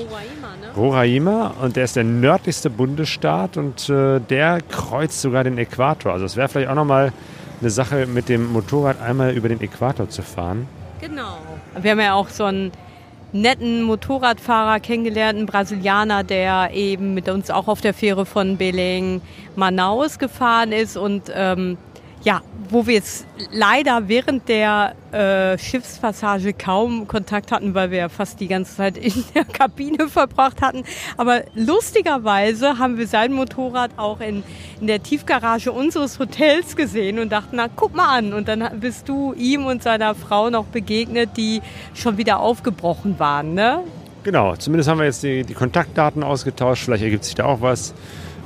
Roraima 0.75 1.53
und 1.62 1.75
der 1.75 1.86
ist 1.86 1.96
der 1.96 2.03
nördlichste 2.03 2.70
Bundesstaat 2.70 3.58
und 3.58 3.89
äh, 3.89 4.20
der 4.20 4.60
kreuzt 4.62 5.22
sogar 5.22 5.44
den 5.44 5.58
Äquator. 5.58 6.13
Also 6.13 6.25
es 6.25 6.36
wäre 6.36 6.50
vielleicht 6.50 6.70
auch 6.70 6.75
nochmal 6.75 7.13
eine 7.62 7.70
Sache, 7.70 8.08
mit 8.08 8.30
dem 8.30 8.51
Motorrad 8.51 9.01
einmal 9.01 9.32
über 9.34 9.50
den 9.50 9.62
Äquator 9.62 10.10
zu 10.10 10.22
fahren. 10.22 10.68
Genau. 11.00 11.38
Wir 11.82 11.92
haben 11.92 12.00
ja 12.00 12.13
auch 12.13 12.30
so 12.30 12.46
einen 12.46 12.72
netten 13.32 13.84
Motorradfahrer 13.84 14.80
kennengelernt, 14.80 15.38
einen 15.38 15.48
Brasilianer, 15.48 16.24
der 16.24 16.72
eben 16.74 17.13
mit 17.13 17.30
uns 17.30 17.50
auch 17.50 17.68
auf 17.68 17.82
der 17.82 17.94
Fähre 17.94 18.25
von 18.25 18.58
Belém 18.58 19.22
Manaus 19.56 20.20
gefahren 20.20 20.72
ist 20.72 20.98
und 20.98 21.24
ähm, 21.34 21.77
ja, 22.24 22.42
wo 22.70 22.88
wir 22.88 22.96
jetzt 22.96 23.25
leider 23.51 24.08
während 24.08 24.48
der 24.48 24.96
äh, 25.12 25.58
Schiffspassage 25.58 26.53
kaum 26.53 27.08
Kontakt 27.08 27.51
hatten, 27.51 27.75
weil 27.75 27.92
wir 27.92 28.10
fast 28.10 28.39
die 28.39 28.48
ganze 28.48 28.77
Zeit 28.77 28.98
in 28.98 29.13
der 29.36 29.44
Kabine 29.53 30.08
verbracht 30.08 30.62
hatten. 30.62 30.84
Aber 31.18 31.44
lustigerweise 31.53 32.80
haben 32.80 32.98
wir 32.98 33.08
sein 33.08 33.34
Motorrad 33.34 33.92
auch 33.98 34.22
in, 34.22 34.44
in 34.80 34.88
der 34.88 35.03
Tiefgarage 35.03 35.72
unseres 35.72 36.18
Hotels 36.18 36.75
gesehen 36.75 37.20
und 37.20 37.32
dachten, 37.32 37.58
na, 37.58 37.68
guck 37.68 37.94
mal 37.94 38.18
an. 38.18 38.34
Und 38.34 38.48
dann 38.48 38.80
bist 38.80 39.10
du 39.10 39.34
ihm 39.34 39.65
und 39.65 39.84
seiner 39.84 40.15
Frau 40.15 40.50
noch 40.50 40.65
begegnet, 40.65 41.32
die 41.36 41.62
schon 41.94 42.18
wieder 42.18 42.39
aufgebrochen 42.39 43.20
waren, 43.20 43.53
ne? 43.53 43.84
Genau, 44.24 44.56
zumindest 44.56 44.89
haben 44.89 45.00
wir 45.00 45.06
jetzt 45.06 45.22
die, 45.22 45.44
die 45.44 45.53
Kontaktdaten 45.53 46.24
ausgetauscht. 46.24 46.86
Vielleicht 46.86 47.03
ergibt 47.03 47.25
sich 47.25 47.36
da 47.36 47.44
auch 47.44 47.60
was. 47.60 47.94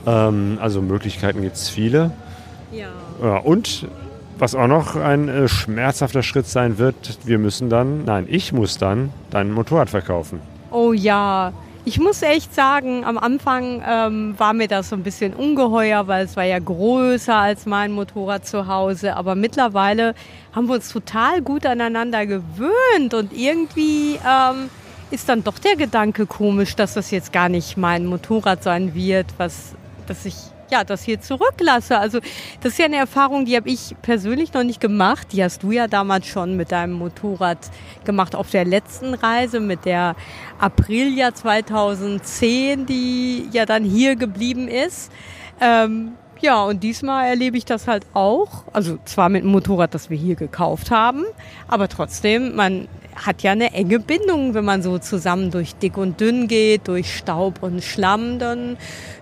Ähm, 0.07 0.57
also 0.59 0.81
Möglichkeiten 0.81 1.43
gibt 1.43 1.55
es 1.55 1.69
viele. 1.69 2.11
Ja. 2.71 2.89
ja. 3.21 3.37
Und 3.37 3.87
was 4.39 4.55
auch 4.55 4.67
noch 4.67 4.95
ein 4.95 5.29
äh, 5.29 5.47
schmerzhafter 5.47 6.23
Schritt 6.23 6.47
sein 6.47 6.77
wird, 6.77 6.95
wir 7.25 7.39
müssen 7.39 7.69
dann, 7.69 8.05
nein, 8.05 8.25
ich 8.29 8.53
muss 8.53 8.77
dann 8.77 9.11
dein 9.29 9.51
Motorrad 9.51 9.89
verkaufen. 9.89 10.41
Oh 10.71 10.93
ja, 10.93 11.53
ich 11.85 11.99
muss 11.99 12.21
echt 12.21 12.53
sagen, 12.53 13.05
am 13.05 13.17
Anfang 13.17 13.81
ähm, 13.87 14.35
war 14.37 14.53
mir 14.53 14.67
das 14.67 14.89
so 14.89 14.95
ein 14.97 15.03
bisschen 15.03 15.33
ungeheuer, 15.33 16.07
weil 16.07 16.25
es 16.25 16.35
war 16.35 16.43
ja 16.43 16.59
größer 16.59 17.33
als 17.33 17.65
mein 17.65 17.93
Motorrad 17.93 18.45
zu 18.45 18.67
Hause. 18.67 19.15
Aber 19.15 19.35
mittlerweile 19.35 20.13
haben 20.53 20.67
wir 20.67 20.75
uns 20.75 20.91
total 20.91 21.41
gut 21.41 21.65
aneinander 21.65 22.25
gewöhnt 22.25 23.13
und 23.13 23.31
irgendwie 23.31 24.15
ähm, 24.15 24.69
ist 25.11 25.29
dann 25.29 25.45
doch 25.45 25.59
der 25.59 25.77
Gedanke 25.77 26.25
komisch, 26.25 26.75
dass 26.75 26.93
das 26.93 27.09
jetzt 27.09 27.31
gar 27.31 27.47
nicht 27.47 27.77
mein 27.77 28.05
Motorrad 28.05 28.63
sein 28.63 28.93
wird, 28.93 29.27
was, 29.37 29.73
dass 30.07 30.25
ich 30.25 30.35
ja, 30.69 30.83
das 30.83 31.03
hier 31.03 31.21
zurücklasse. 31.21 31.97
Also 31.97 32.19
das 32.61 32.73
ist 32.73 32.79
ja 32.79 32.85
eine 32.85 32.97
Erfahrung, 32.97 33.45
die 33.45 33.55
habe 33.55 33.69
ich 33.69 33.95
persönlich 34.01 34.53
noch 34.53 34.63
nicht 34.63 34.79
gemacht. 34.79 35.27
Die 35.31 35.43
hast 35.43 35.63
du 35.63 35.71
ja 35.71 35.87
damals 35.87 36.27
schon 36.27 36.55
mit 36.55 36.71
deinem 36.71 36.93
Motorrad 36.93 37.57
gemacht 38.05 38.35
auf 38.35 38.49
der 38.49 38.65
letzten 38.65 39.13
Reise 39.13 39.59
mit 39.59 39.85
der 39.85 40.15
Aprilia 40.59 41.33
2010, 41.33 42.85
die 42.85 43.49
ja 43.51 43.65
dann 43.65 43.83
hier 43.83 44.15
geblieben 44.15 44.67
ist. 44.67 45.11
Ähm, 45.59 46.13
ja, 46.39 46.63
und 46.63 46.83
diesmal 46.83 47.27
erlebe 47.27 47.57
ich 47.57 47.65
das 47.65 47.87
halt 47.87 48.05
auch. 48.13 48.65
Also 48.73 48.99
zwar 49.05 49.29
mit 49.29 49.43
dem 49.43 49.51
Motorrad, 49.51 49.93
das 49.93 50.09
wir 50.09 50.17
hier 50.17 50.35
gekauft 50.35 50.91
haben, 50.91 51.25
aber 51.67 51.87
trotzdem, 51.87 52.55
man 52.55 52.87
hat 53.25 53.43
ja 53.43 53.51
eine 53.51 53.73
enge 53.73 53.99
Bindung, 53.99 54.53
wenn 54.53 54.65
man 54.65 54.81
so 54.83 54.99
zusammen 54.99 55.51
durch 55.51 55.75
dick 55.75 55.97
und 55.97 56.19
dünn 56.19 56.47
geht, 56.47 56.87
durch 56.87 57.15
Staub 57.15 57.63
und 57.63 57.83
Schlamm, 57.83 58.39
dann 58.39 58.77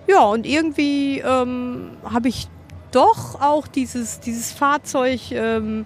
ja, 0.06 0.22
und 0.22 0.46
irgendwie 0.46 1.20
ähm, 1.20 1.90
habe 2.04 2.28
ich 2.28 2.48
doch 2.92 3.40
auch 3.40 3.66
dieses, 3.66 4.20
dieses 4.20 4.52
Fahrzeug, 4.52 5.20
ähm, 5.32 5.84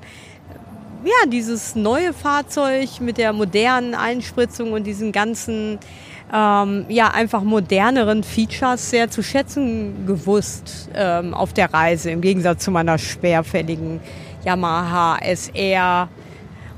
ja, 1.05 1.29
dieses 1.29 1.75
neue 1.75 2.13
Fahrzeug 2.13 3.01
mit 3.01 3.17
der 3.17 3.33
modernen 3.33 3.95
Einspritzung 3.95 4.73
und 4.73 4.85
diesen 4.85 5.13
ganzen, 5.13 5.79
ähm, 6.33 6.85
ja, 6.89 7.09
einfach 7.09 7.43
moderneren 7.43 8.23
Features 8.23 8.91
sehr 8.91 9.11
zu 9.11 9.23
schätzen 9.23 10.07
gewusst 10.07 10.91
ähm, 10.95 11.33
auf 11.33 11.53
der 11.55 11.73
Reise, 11.73 12.11
im 12.11 12.21
Gegensatz 12.21 12.65
zu 12.65 12.71
meiner 12.71 12.99
schwerfälligen 12.99 14.01
Yamaha 14.45 15.19
SR 15.23 16.09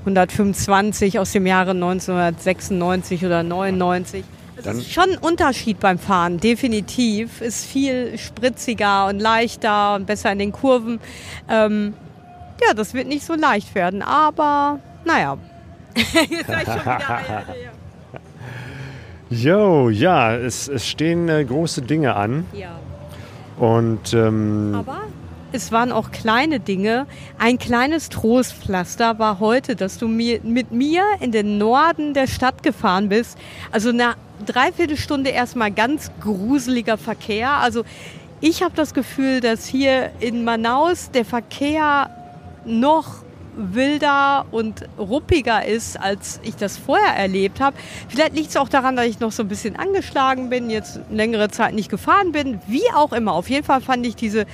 125 0.02 1.18
aus 1.18 1.32
dem 1.32 1.46
Jahre 1.46 1.70
1996 1.70 3.24
oder 3.24 3.42
99. 3.42 4.24
Es 4.56 4.64
Dann- 4.64 4.78
ist 4.78 4.92
schon 4.92 5.04
ein 5.10 5.18
Unterschied 5.18 5.80
beim 5.80 5.98
Fahren, 5.98 6.38
definitiv. 6.38 7.40
Ist 7.40 7.64
viel 7.64 8.16
spritziger 8.18 9.06
und 9.06 9.18
leichter 9.20 9.94
und 9.96 10.06
besser 10.06 10.30
in 10.32 10.38
den 10.38 10.52
Kurven. 10.52 11.00
Ähm, 11.48 11.94
ja, 12.66 12.74
das 12.74 12.94
wird 12.94 13.08
nicht 13.08 13.24
so 13.24 13.34
leicht 13.34 13.74
werden, 13.74 14.02
aber 14.02 14.78
naja. 15.04 15.36
Jetzt 15.94 16.14
ich 16.28 16.48
schon 16.48 16.80
wieder, 16.80 17.20
Jo, 19.30 19.88
ja, 19.88 20.34
es, 20.34 20.68
es 20.68 20.86
stehen 20.86 21.28
äh, 21.28 21.44
große 21.44 21.82
Dinge 21.82 22.14
an. 22.16 22.44
ja. 22.52 22.78
Und 23.58 24.12
ähm, 24.14 24.74
Aber 24.78 25.02
es 25.52 25.70
waren 25.70 25.92
auch 25.92 26.10
kleine 26.10 26.60
Dinge. 26.60 27.06
Ein 27.38 27.58
kleines 27.58 28.08
Trostpflaster 28.08 29.18
war 29.18 29.38
heute, 29.38 29.76
dass 29.76 29.98
du 29.98 30.08
mir, 30.08 30.40
mit 30.42 30.72
mir 30.72 31.04
in 31.20 31.32
den 31.32 31.58
Norden 31.58 32.14
der 32.14 32.26
Stadt 32.26 32.62
gefahren 32.62 33.08
bist. 33.08 33.38
Also 33.70 33.90
eine 33.90 34.14
Dreiviertelstunde 34.46 35.30
erstmal 35.30 35.70
ganz 35.70 36.10
gruseliger 36.20 36.98
Verkehr. 36.98 37.50
Also 37.50 37.84
ich 38.40 38.62
habe 38.62 38.74
das 38.74 38.94
Gefühl, 38.94 39.40
dass 39.40 39.66
hier 39.66 40.10
in 40.20 40.44
Manaus 40.44 41.10
der 41.10 41.24
Verkehr 41.24 42.10
noch 42.64 43.22
wilder 43.54 44.46
und 44.50 44.86
ruppiger 44.98 45.64
ist, 45.66 46.00
als 46.00 46.40
ich 46.42 46.56
das 46.56 46.78
vorher 46.78 47.14
erlebt 47.14 47.60
habe. 47.60 47.76
Vielleicht 48.08 48.34
liegt 48.34 48.48
es 48.50 48.56
auch 48.56 48.68
daran, 48.68 48.96
dass 48.96 49.06
ich 49.06 49.20
noch 49.20 49.32
so 49.32 49.42
ein 49.42 49.48
bisschen 49.48 49.76
angeschlagen 49.76 50.48
bin, 50.48 50.70
jetzt 50.70 51.00
längere 51.10 51.50
Zeit 51.50 51.74
nicht 51.74 51.90
gefahren 51.90 52.32
bin. 52.32 52.60
Wie 52.66 52.90
auch 52.94 53.12
immer. 53.12 53.34
Auf 53.34 53.50
jeden 53.50 53.64
Fall 53.64 53.80
fand 53.80 54.06
ich 54.06 54.16
diese 54.16 54.46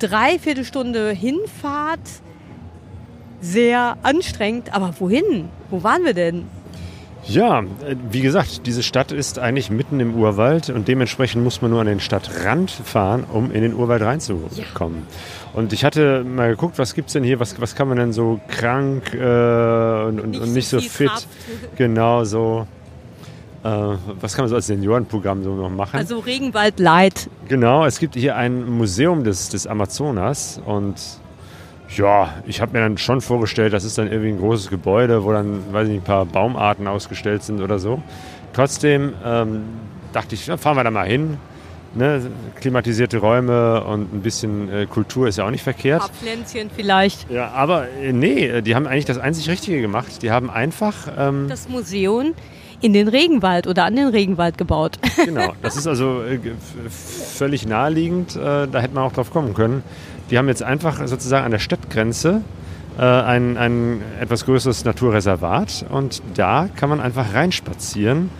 Dreiviertelstunde 0.00 1.10
Hinfahrt 1.10 2.00
sehr 3.40 3.96
anstrengend. 4.02 4.74
Aber 4.74 4.94
wohin? 4.98 5.48
Wo 5.70 5.82
waren 5.82 6.04
wir 6.04 6.14
denn? 6.14 6.46
ja, 7.30 7.60
äh, 7.60 7.96
wie 8.10 8.20
gesagt, 8.20 8.66
diese 8.66 8.82
Stadt 8.82 9.12
ist 9.12 9.38
eigentlich 9.38 9.70
mitten 9.70 10.00
im 10.00 10.14
Urwald 10.14 10.70
und 10.70 10.88
dementsprechend 10.88 11.44
muss 11.44 11.62
man 11.62 11.70
nur 11.70 11.80
an 11.80 11.86
den 11.86 12.00
Stadtrand 12.00 12.70
fahren, 12.70 13.24
um 13.30 13.50
in 13.52 13.62
den 13.62 13.74
Urwald 13.74 14.02
reinzukommen. 14.02 15.02
Und 15.52 15.72
ich 15.72 15.84
hatte 15.84 16.24
mal 16.24 16.50
geguckt, 16.50 16.78
was 16.78 16.94
gibt's 16.94 17.12
denn 17.12 17.24
hier, 17.24 17.40
was, 17.40 17.60
was 17.60 17.74
kann 17.74 17.88
man 17.88 17.98
denn 17.98 18.12
so 18.12 18.40
krank 18.48 19.14
äh, 19.14 19.18
und, 19.18 20.20
und 20.20 20.30
nicht, 20.30 20.42
und 20.42 20.52
nicht 20.52 20.68
so, 20.68 20.78
viel 20.78 21.08
fit, 21.08 21.26
genau 21.76 22.24
so, 22.24 22.66
was 23.62 24.34
kann 24.34 24.44
man 24.44 24.48
so 24.48 24.54
als 24.56 24.66
Seniorenprogramm 24.68 25.42
so 25.44 25.54
noch 25.54 25.68
machen? 25.70 25.96
Also 25.96 26.18
Regenwald 26.18 26.80
Light. 26.80 27.28
Genau, 27.48 27.84
es 27.84 27.98
gibt 27.98 28.14
hier 28.14 28.36
ein 28.36 28.64
Museum 28.70 29.22
des, 29.24 29.50
des 29.50 29.66
Amazonas 29.66 30.60
und 30.64 30.94
ja, 31.96 32.34
ich 32.46 32.60
habe 32.60 32.72
mir 32.72 32.80
dann 32.80 32.98
schon 32.98 33.20
vorgestellt, 33.20 33.72
das 33.72 33.84
ist 33.84 33.98
dann 33.98 34.06
irgendwie 34.06 34.30
ein 34.30 34.38
großes 34.38 34.70
Gebäude, 34.70 35.24
wo 35.24 35.32
dann, 35.32 35.72
weiß 35.72 35.88
ich 35.88 35.94
nicht, 35.94 36.02
ein 36.02 36.04
paar 36.04 36.24
Baumarten 36.24 36.86
ausgestellt 36.86 37.42
sind 37.42 37.60
oder 37.60 37.78
so. 37.78 38.00
Trotzdem 38.52 39.12
ähm, 39.24 39.64
dachte 40.12 40.34
ich, 40.36 40.44
fahren 40.44 40.76
wir 40.76 40.84
da 40.84 40.90
mal 40.90 41.06
hin. 41.06 41.36
Ne? 41.92 42.30
Klimatisierte 42.60 43.18
Räume 43.18 43.82
und 43.82 44.14
ein 44.14 44.20
bisschen 44.22 44.72
äh, 44.72 44.86
Kultur 44.86 45.26
ist 45.26 45.38
ja 45.38 45.44
auch 45.46 45.50
nicht 45.50 45.62
Ein 45.62 45.74
verkehrt. 45.74 46.00
paar 46.00 46.10
Pflänzchen 46.10 46.70
vielleicht. 46.74 47.28
Ja, 47.28 47.48
aber 47.50 47.88
äh, 48.00 48.12
nee, 48.12 48.62
die 48.62 48.76
haben 48.76 48.86
eigentlich 48.86 49.06
das 49.06 49.18
einzig 49.18 49.48
Richtige 49.50 49.80
gemacht. 49.80 50.22
Die 50.22 50.30
haben 50.30 50.48
einfach 50.48 50.94
ähm, 51.18 51.46
Das 51.48 51.68
Museum 51.68 52.34
in 52.80 52.92
den 52.92 53.08
Regenwald 53.08 53.66
oder 53.66 53.84
an 53.84 53.96
den 53.96 54.08
Regenwald 54.08 54.58
gebaut. 54.58 54.98
Genau, 55.24 55.52
das 55.60 55.76
ist 55.76 55.86
also 55.86 56.22
äh, 56.22 56.38
völlig 56.88 57.66
naheliegend. 57.66 58.36
Äh, 58.36 58.66
da 58.68 58.80
hätte 58.80 58.94
man 58.94 59.04
auch 59.04 59.12
drauf 59.12 59.30
kommen 59.30 59.54
können. 59.54 59.82
Die 60.30 60.38
haben 60.38 60.48
jetzt 60.48 60.62
einfach 60.62 61.06
sozusagen 61.06 61.44
an 61.44 61.50
der 61.50 61.58
Stadtgrenze 61.58 62.40
äh, 62.98 63.02
ein, 63.02 63.56
ein 63.58 64.02
etwas 64.20 64.46
größeres 64.46 64.84
Naturreservat 64.84 65.84
und 65.90 66.22
da 66.34 66.68
kann 66.74 66.88
man 66.88 67.00
einfach 67.00 67.34
reinspazieren. 67.34 68.30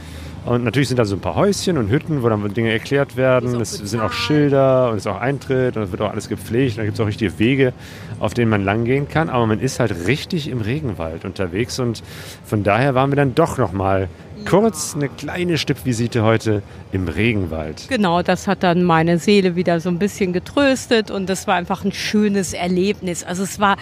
Und 0.46 0.64
natürlich 0.64 0.88
sind 0.88 0.98
da 0.98 1.04
so 1.04 1.16
ein 1.16 1.20
paar 1.20 1.34
Häuschen 1.34 1.76
und 1.76 1.90
Hütten, 1.90 2.22
wo 2.22 2.28
dann 2.28 2.54
Dinge 2.54 2.72
erklärt 2.72 3.16
werden. 3.16 3.60
Es 3.60 3.72
sind 3.72 4.00
auch. 4.00 4.12
Schilder 4.12 4.88
und 4.90 4.96
es 4.96 5.04
ist 5.04 5.06
auch 5.06 5.20
Eintritt 5.20 5.76
und 5.76 5.82
es 5.82 5.90
wird 5.90 6.00
auch 6.00 6.10
alles 6.10 6.28
gepflegt. 6.28 6.78
Da 6.78 6.84
gibt 6.84 6.94
es 6.94 7.00
auch 7.00 7.06
richtige 7.06 7.38
Wege, 7.38 7.74
auf 8.20 8.32
denen 8.32 8.50
man 8.50 8.64
langgehen 8.64 9.06
kann. 9.06 9.28
Aber 9.28 9.46
man 9.46 9.60
ist 9.60 9.80
halt 9.80 10.06
richtig 10.06 10.48
im 10.48 10.62
Regenwald 10.62 11.26
unterwegs 11.26 11.78
und 11.78 12.02
von 12.44 12.62
daher 12.62 12.94
waren 12.94 13.10
wir 13.10 13.16
dann 13.16 13.34
doch 13.34 13.58
nochmal 13.58 14.08
kurz 14.44 14.94
eine 14.94 15.08
kleine 15.08 15.58
Stippvisite 15.58 16.22
heute 16.22 16.62
im 16.92 17.08
Regenwald. 17.08 17.86
Genau, 17.88 18.22
das 18.22 18.46
hat 18.46 18.62
dann 18.62 18.84
meine 18.84 19.18
Seele 19.18 19.56
wieder 19.56 19.80
so 19.80 19.88
ein 19.88 19.98
bisschen 19.98 20.32
getröstet 20.32 21.10
und 21.10 21.28
das 21.28 21.46
war 21.46 21.54
einfach 21.54 21.84
ein 21.84 21.92
schönes 21.92 22.52
Erlebnis. 22.52 23.24
Also 23.24 23.42
es 23.42 23.60
war, 23.60 23.76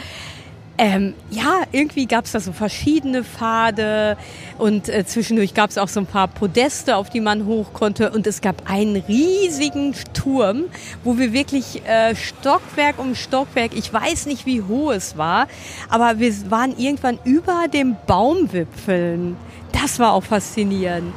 ähm, 0.78 1.14
ja, 1.30 1.62
irgendwie 1.72 2.06
gab 2.06 2.24
es 2.24 2.32
da 2.32 2.40
so 2.40 2.52
verschiedene 2.52 3.24
Pfade 3.24 4.16
und 4.58 4.88
äh, 4.88 5.04
zwischendurch 5.04 5.52
gab 5.52 5.70
es 5.70 5.78
auch 5.78 5.88
so 5.88 6.00
ein 6.00 6.06
paar 6.06 6.28
Podeste, 6.28 6.96
auf 6.96 7.10
die 7.10 7.20
man 7.20 7.46
hoch 7.46 7.72
konnte 7.72 8.12
und 8.12 8.26
es 8.26 8.40
gab 8.40 8.70
einen 8.70 8.96
riesigen 8.96 9.94
Turm, 10.14 10.64
wo 11.02 11.18
wir 11.18 11.32
wirklich 11.32 11.82
äh, 11.86 12.14
Stockwerk 12.14 12.98
um 12.98 13.16
Stockwerk, 13.16 13.72
ich 13.74 13.92
weiß 13.92 14.26
nicht, 14.26 14.46
wie 14.46 14.62
hoch 14.62 14.92
es 14.92 15.18
war, 15.18 15.48
aber 15.88 16.20
wir 16.20 16.32
waren 16.48 16.78
irgendwann 16.78 17.18
über 17.24 17.66
den 17.72 17.96
Baumwipfeln. 18.06 19.36
Das 19.72 19.98
war 19.98 20.12
auch 20.12 20.24
faszinierend. 20.24 21.14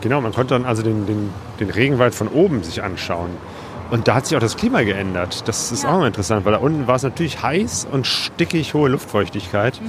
Genau, 0.00 0.20
man 0.20 0.32
konnte 0.32 0.54
dann 0.54 0.64
also 0.64 0.82
den, 0.82 1.06
den, 1.06 1.30
den 1.58 1.70
Regenwald 1.70 2.14
von 2.14 2.28
oben 2.28 2.62
sich 2.62 2.82
anschauen. 2.82 3.30
Und 3.90 4.06
da 4.06 4.16
hat 4.16 4.26
sich 4.26 4.36
auch 4.36 4.40
das 4.40 4.56
Klima 4.56 4.82
geändert. 4.82 5.48
Das 5.48 5.72
ist 5.72 5.84
Ja. 5.84 5.90
auch 5.98 6.04
interessant, 6.04 6.44
weil 6.44 6.52
da 6.52 6.58
unten 6.58 6.86
war 6.86 6.96
es 6.96 7.02
natürlich 7.02 7.42
heiß 7.42 7.88
und 7.90 8.06
stickig 8.06 8.74
hohe 8.74 8.90
Luftfeuchtigkeit. 8.90 9.80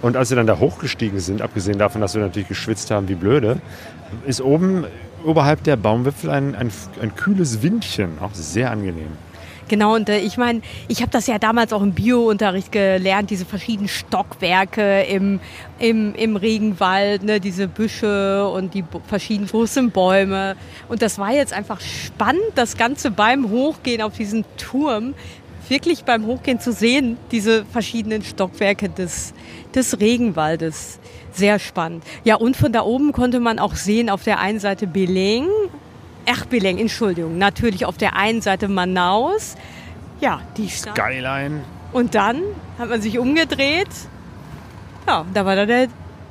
Und 0.00 0.16
als 0.16 0.30
wir 0.30 0.36
dann 0.36 0.46
da 0.46 0.58
hochgestiegen 0.58 1.20
sind, 1.20 1.42
abgesehen 1.42 1.78
davon, 1.78 2.00
dass 2.00 2.14
wir 2.14 2.22
natürlich 2.22 2.48
geschwitzt 2.48 2.90
haben 2.90 3.08
wie 3.08 3.14
blöde, 3.14 3.58
ist 4.26 4.40
oben 4.40 4.84
oberhalb 5.24 5.62
der 5.64 5.76
Baumwipfel 5.76 6.30
ein, 6.30 6.54
ein, 6.54 6.70
ein 7.00 7.14
kühles 7.14 7.62
Windchen, 7.62 8.18
auch 8.20 8.34
sehr 8.34 8.70
angenehm. 8.70 9.12
Genau, 9.68 9.94
und 9.94 10.08
äh, 10.08 10.18
ich 10.18 10.36
meine, 10.36 10.60
ich 10.88 11.00
habe 11.00 11.10
das 11.10 11.26
ja 11.26 11.38
damals 11.38 11.72
auch 11.72 11.82
im 11.82 11.92
Bio-Unterricht 11.92 12.70
gelernt, 12.70 13.30
diese 13.30 13.44
verschiedenen 13.46 13.88
Stockwerke 13.88 15.02
im, 15.02 15.40
im, 15.78 16.14
im 16.14 16.36
Regenwald, 16.36 17.22
ne, 17.22 17.40
diese 17.40 17.66
Büsche 17.66 18.48
und 18.48 18.74
die 18.74 18.84
verschiedenen 19.06 19.48
großen 19.48 19.90
Bäume. 19.90 20.56
Und 20.88 21.02
das 21.02 21.18
war 21.18 21.32
jetzt 21.32 21.52
einfach 21.52 21.80
spannend, 21.80 22.42
das 22.54 22.76
Ganze 22.76 23.10
beim 23.10 23.50
Hochgehen 23.50 24.02
auf 24.02 24.16
diesen 24.16 24.44
Turm, 24.56 25.14
wirklich 25.68 26.04
beim 26.04 26.26
Hochgehen 26.26 26.60
zu 26.60 26.72
sehen, 26.72 27.16
diese 27.30 27.64
verschiedenen 27.64 28.22
Stockwerke 28.22 28.88
des, 28.88 29.32
des 29.74 29.98
Regenwaldes. 30.00 30.98
Sehr 31.32 31.58
spannend. 31.58 32.04
Ja, 32.22 32.36
und 32.36 32.56
von 32.56 32.72
da 32.72 32.82
oben 32.82 33.12
konnte 33.12 33.40
man 33.40 33.58
auch 33.58 33.74
sehen, 33.74 34.08
auf 34.08 34.22
der 34.22 34.38
einen 34.38 34.60
Seite 34.60 34.86
Beleng, 34.86 35.48
Ach, 36.26 36.46
Beleng, 36.46 36.78
Entschuldigung. 36.78 37.38
Natürlich 37.38 37.84
auf 37.84 37.96
der 37.96 38.16
einen 38.16 38.40
Seite 38.40 38.68
Manaus. 38.68 39.56
Ja, 40.20 40.40
die 40.56 40.68
Stadt. 40.68 40.96
Skyline. 40.96 41.60
Und 41.92 42.14
dann 42.14 42.40
hat 42.78 42.88
man 42.88 43.00
sich 43.00 43.18
umgedreht. 43.18 43.88
Ja, 45.06 45.24
da 45.34 45.44
war 45.44 45.54
da 45.56 45.66
der, 45.66 45.88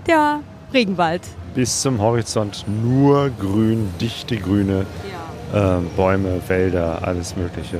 der 0.07 0.39
Regenwald. 0.73 1.21
Bis 1.53 1.81
zum 1.81 2.01
Horizont 2.01 2.65
nur 2.67 3.29
grün, 3.39 3.89
dichte 4.01 4.37
grüne 4.37 4.85
Ja. 5.53 5.77
äh, 5.77 5.81
Bäume, 5.95 6.41
Wälder, 6.47 6.99
alles 7.03 7.35
Mögliche. 7.35 7.77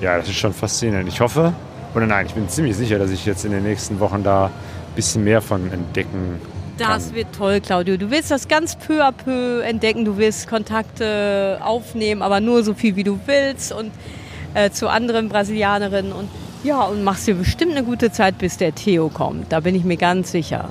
Ja, 0.00 0.16
das 0.18 0.28
ist 0.28 0.36
schon 0.36 0.52
faszinierend. 0.52 1.08
Ich 1.08 1.20
hoffe, 1.20 1.52
oder 1.94 2.06
nein, 2.06 2.26
ich 2.26 2.34
bin 2.34 2.48
ziemlich 2.48 2.76
sicher, 2.76 2.98
dass 2.98 3.10
ich 3.10 3.26
jetzt 3.26 3.44
in 3.44 3.50
den 3.50 3.64
nächsten 3.64 3.98
Wochen 4.00 4.22
da 4.22 4.46
ein 4.46 4.50
bisschen 4.94 5.24
mehr 5.24 5.42
von 5.42 5.70
entdecken 5.72 6.40
Das 6.82 7.06
kann. 7.06 7.14
wird 7.14 7.28
toll, 7.36 7.60
Claudio. 7.60 7.96
Du 7.96 8.10
willst 8.10 8.30
das 8.30 8.48
ganz 8.48 8.76
peu 8.76 9.04
à 9.04 9.12
peu 9.12 9.62
entdecken. 9.62 10.04
Du 10.04 10.16
willst 10.18 10.48
Kontakte 10.48 11.58
aufnehmen, 11.62 12.22
aber 12.22 12.40
nur 12.40 12.62
so 12.62 12.74
viel, 12.74 12.96
wie 12.96 13.04
du 13.04 13.18
willst 13.26 13.72
und 13.72 13.92
äh, 14.54 14.70
zu 14.70 14.88
anderen 14.88 15.28
Brasilianerinnen. 15.28 16.12
Und 16.12 16.28
ja, 16.64 16.82
und 16.82 17.04
machst 17.04 17.26
dir 17.26 17.34
bestimmt 17.34 17.72
eine 17.72 17.84
gute 17.84 18.12
Zeit, 18.12 18.38
bis 18.38 18.56
der 18.56 18.74
Theo 18.74 19.08
kommt. 19.08 19.52
Da 19.52 19.60
bin 19.60 19.74
ich 19.74 19.84
mir 19.84 19.96
ganz 19.96 20.32
sicher. 20.32 20.68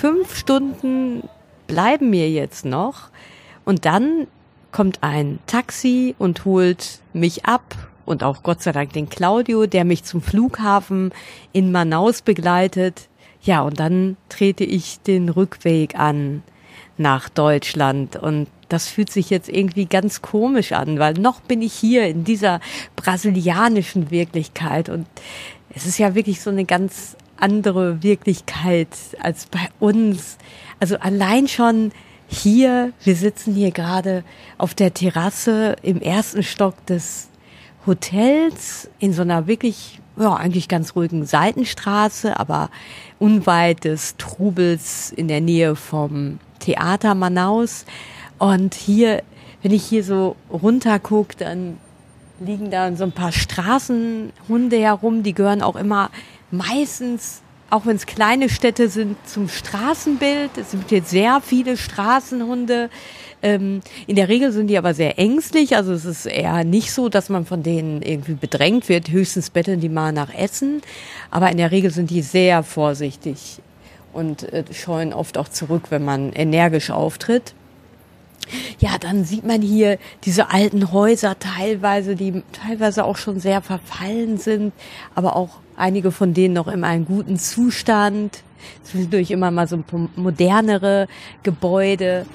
Fünf 0.00 0.36
Stunden 0.36 1.28
bleiben 1.66 2.10
mir 2.10 2.30
jetzt 2.30 2.64
noch. 2.64 3.08
Und 3.64 3.84
dann 3.84 4.28
kommt 4.70 5.02
ein 5.02 5.40
Taxi 5.46 6.14
und 6.18 6.44
holt 6.44 7.00
mich 7.12 7.46
ab 7.46 7.74
und 8.04 8.22
auch 8.22 8.42
Gott 8.42 8.62
sei 8.62 8.72
Dank 8.72 8.92
den 8.92 9.08
Claudio, 9.08 9.66
der 9.66 9.84
mich 9.84 10.04
zum 10.04 10.22
Flughafen 10.22 11.12
in 11.52 11.72
Manaus 11.72 12.22
begleitet. 12.22 13.08
Ja, 13.42 13.62
und 13.62 13.80
dann 13.80 14.16
trete 14.28 14.64
ich 14.64 15.00
den 15.00 15.28
Rückweg 15.28 15.98
an 15.98 16.42
nach 16.96 17.28
Deutschland 17.28 18.16
und 18.16 18.48
das 18.68 18.88
fühlt 18.88 19.10
sich 19.10 19.30
jetzt 19.30 19.48
irgendwie 19.48 19.86
ganz 19.86 20.20
komisch 20.20 20.72
an, 20.72 20.98
weil 20.98 21.14
noch 21.14 21.40
bin 21.40 21.62
ich 21.62 21.72
hier 21.72 22.06
in 22.06 22.24
dieser 22.24 22.60
brasilianischen 22.96 24.10
Wirklichkeit 24.10 24.88
und 24.88 25.06
es 25.70 25.86
ist 25.86 25.98
ja 25.98 26.14
wirklich 26.14 26.40
so 26.40 26.50
eine 26.50 26.64
ganz 26.64 27.16
andere 27.38 28.02
Wirklichkeit 28.02 28.88
als 29.20 29.46
bei 29.46 29.68
uns. 29.80 30.38
Also 30.80 30.98
allein 30.98 31.48
schon 31.48 31.92
hier, 32.26 32.92
wir 33.02 33.16
sitzen 33.16 33.54
hier 33.54 33.70
gerade 33.70 34.22
auf 34.58 34.74
der 34.74 34.92
Terrasse 34.92 35.76
im 35.82 36.00
ersten 36.00 36.42
Stock 36.42 36.84
des 36.86 37.28
Hotels 37.86 38.90
in 38.98 39.12
so 39.14 39.22
einer 39.22 39.46
wirklich, 39.46 40.00
ja, 40.18 40.34
eigentlich 40.34 40.68
ganz 40.68 40.94
ruhigen 40.94 41.24
Seitenstraße, 41.24 42.38
aber 42.38 42.70
unweit 43.18 43.84
des 43.84 44.16
Trubels 44.18 45.10
in 45.10 45.26
der 45.28 45.40
Nähe 45.40 45.74
vom 45.74 46.38
Theater 46.58 47.14
Manaus. 47.14 47.86
Und 48.38 48.74
hier, 48.74 49.22
wenn 49.62 49.72
ich 49.72 49.84
hier 49.84 50.04
so 50.04 50.36
runter 50.50 50.98
gucke, 50.98 51.36
dann 51.38 51.78
liegen 52.40 52.70
da 52.70 52.94
so 52.94 53.04
ein 53.04 53.12
paar 53.12 53.32
Straßenhunde 53.32 54.78
herum, 54.78 55.22
die 55.22 55.34
gehören 55.34 55.62
auch 55.62 55.76
immer 55.76 56.10
meistens 56.50 57.42
auch 57.70 57.84
wenn 57.84 57.96
es 57.96 58.06
kleine 58.06 58.48
Städte 58.48 58.88
sind, 58.88 59.16
zum 59.28 59.48
Straßenbild. 59.48 60.56
Es 60.56 60.70
sind 60.70 60.90
jetzt 60.90 61.10
sehr 61.10 61.40
viele 61.44 61.76
Straßenhunde. 61.76 62.88
Ähm, 63.42 63.82
in 64.06 64.16
der 64.16 64.28
Regel 64.28 64.52
sind 64.52 64.68
die 64.68 64.78
aber 64.78 64.94
sehr 64.94 65.18
ängstlich. 65.18 65.76
Also 65.76 65.92
es 65.92 66.04
ist 66.04 66.26
eher 66.26 66.64
nicht 66.64 66.92
so, 66.92 67.08
dass 67.08 67.28
man 67.28 67.44
von 67.44 67.62
denen 67.62 68.00
irgendwie 68.00 68.34
bedrängt 68.34 68.88
wird. 68.88 69.10
Höchstens 69.10 69.50
betteln 69.50 69.80
die 69.80 69.90
mal 69.90 70.12
nach 70.12 70.32
Essen. 70.32 70.80
Aber 71.30 71.50
in 71.50 71.58
der 71.58 71.70
Regel 71.70 71.90
sind 71.90 72.10
die 72.10 72.22
sehr 72.22 72.62
vorsichtig 72.62 73.60
und 74.14 74.50
äh, 74.50 74.64
scheuen 74.72 75.12
oft 75.12 75.36
auch 75.36 75.48
zurück, 75.48 75.84
wenn 75.90 76.04
man 76.04 76.32
energisch 76.32 76.90
auftritt. 76.90 77.52
Ja, 78.78 78.96
dann 78.98 79.24
sieht 79.26 79.44
man 79.44 79.60
hier 79.60 79.98
diese 80.24 80.50
alten 80.50 80.90
Häuser 80.90 81.38
teilweise, 81.38 82.16
die 82.16 82.42
teilweise 82.52 83.04
auch 83.04 83.18
schon 83.18 83.40
sehr 83.40 83.60
verfallen 83.60 84.38
sind, 84.38 84.72
aber 85.14 85.36
auch 85.36 85.58
einige 85.78 86.10
von 86.10 86.34
denen 86.34 86.54
noch 86.54 86.68
in 86.68 86.84
einem 86.84 87.06
guten 87.06 87.38
Zustand. 87.38 88.42
Zwischendurch 88.82 89.30
immer 89.30 89.50
mal 89.50 89.68
so 89.68 89.82
modernere 90.16 91.06
Gebäude. 91.42 92.26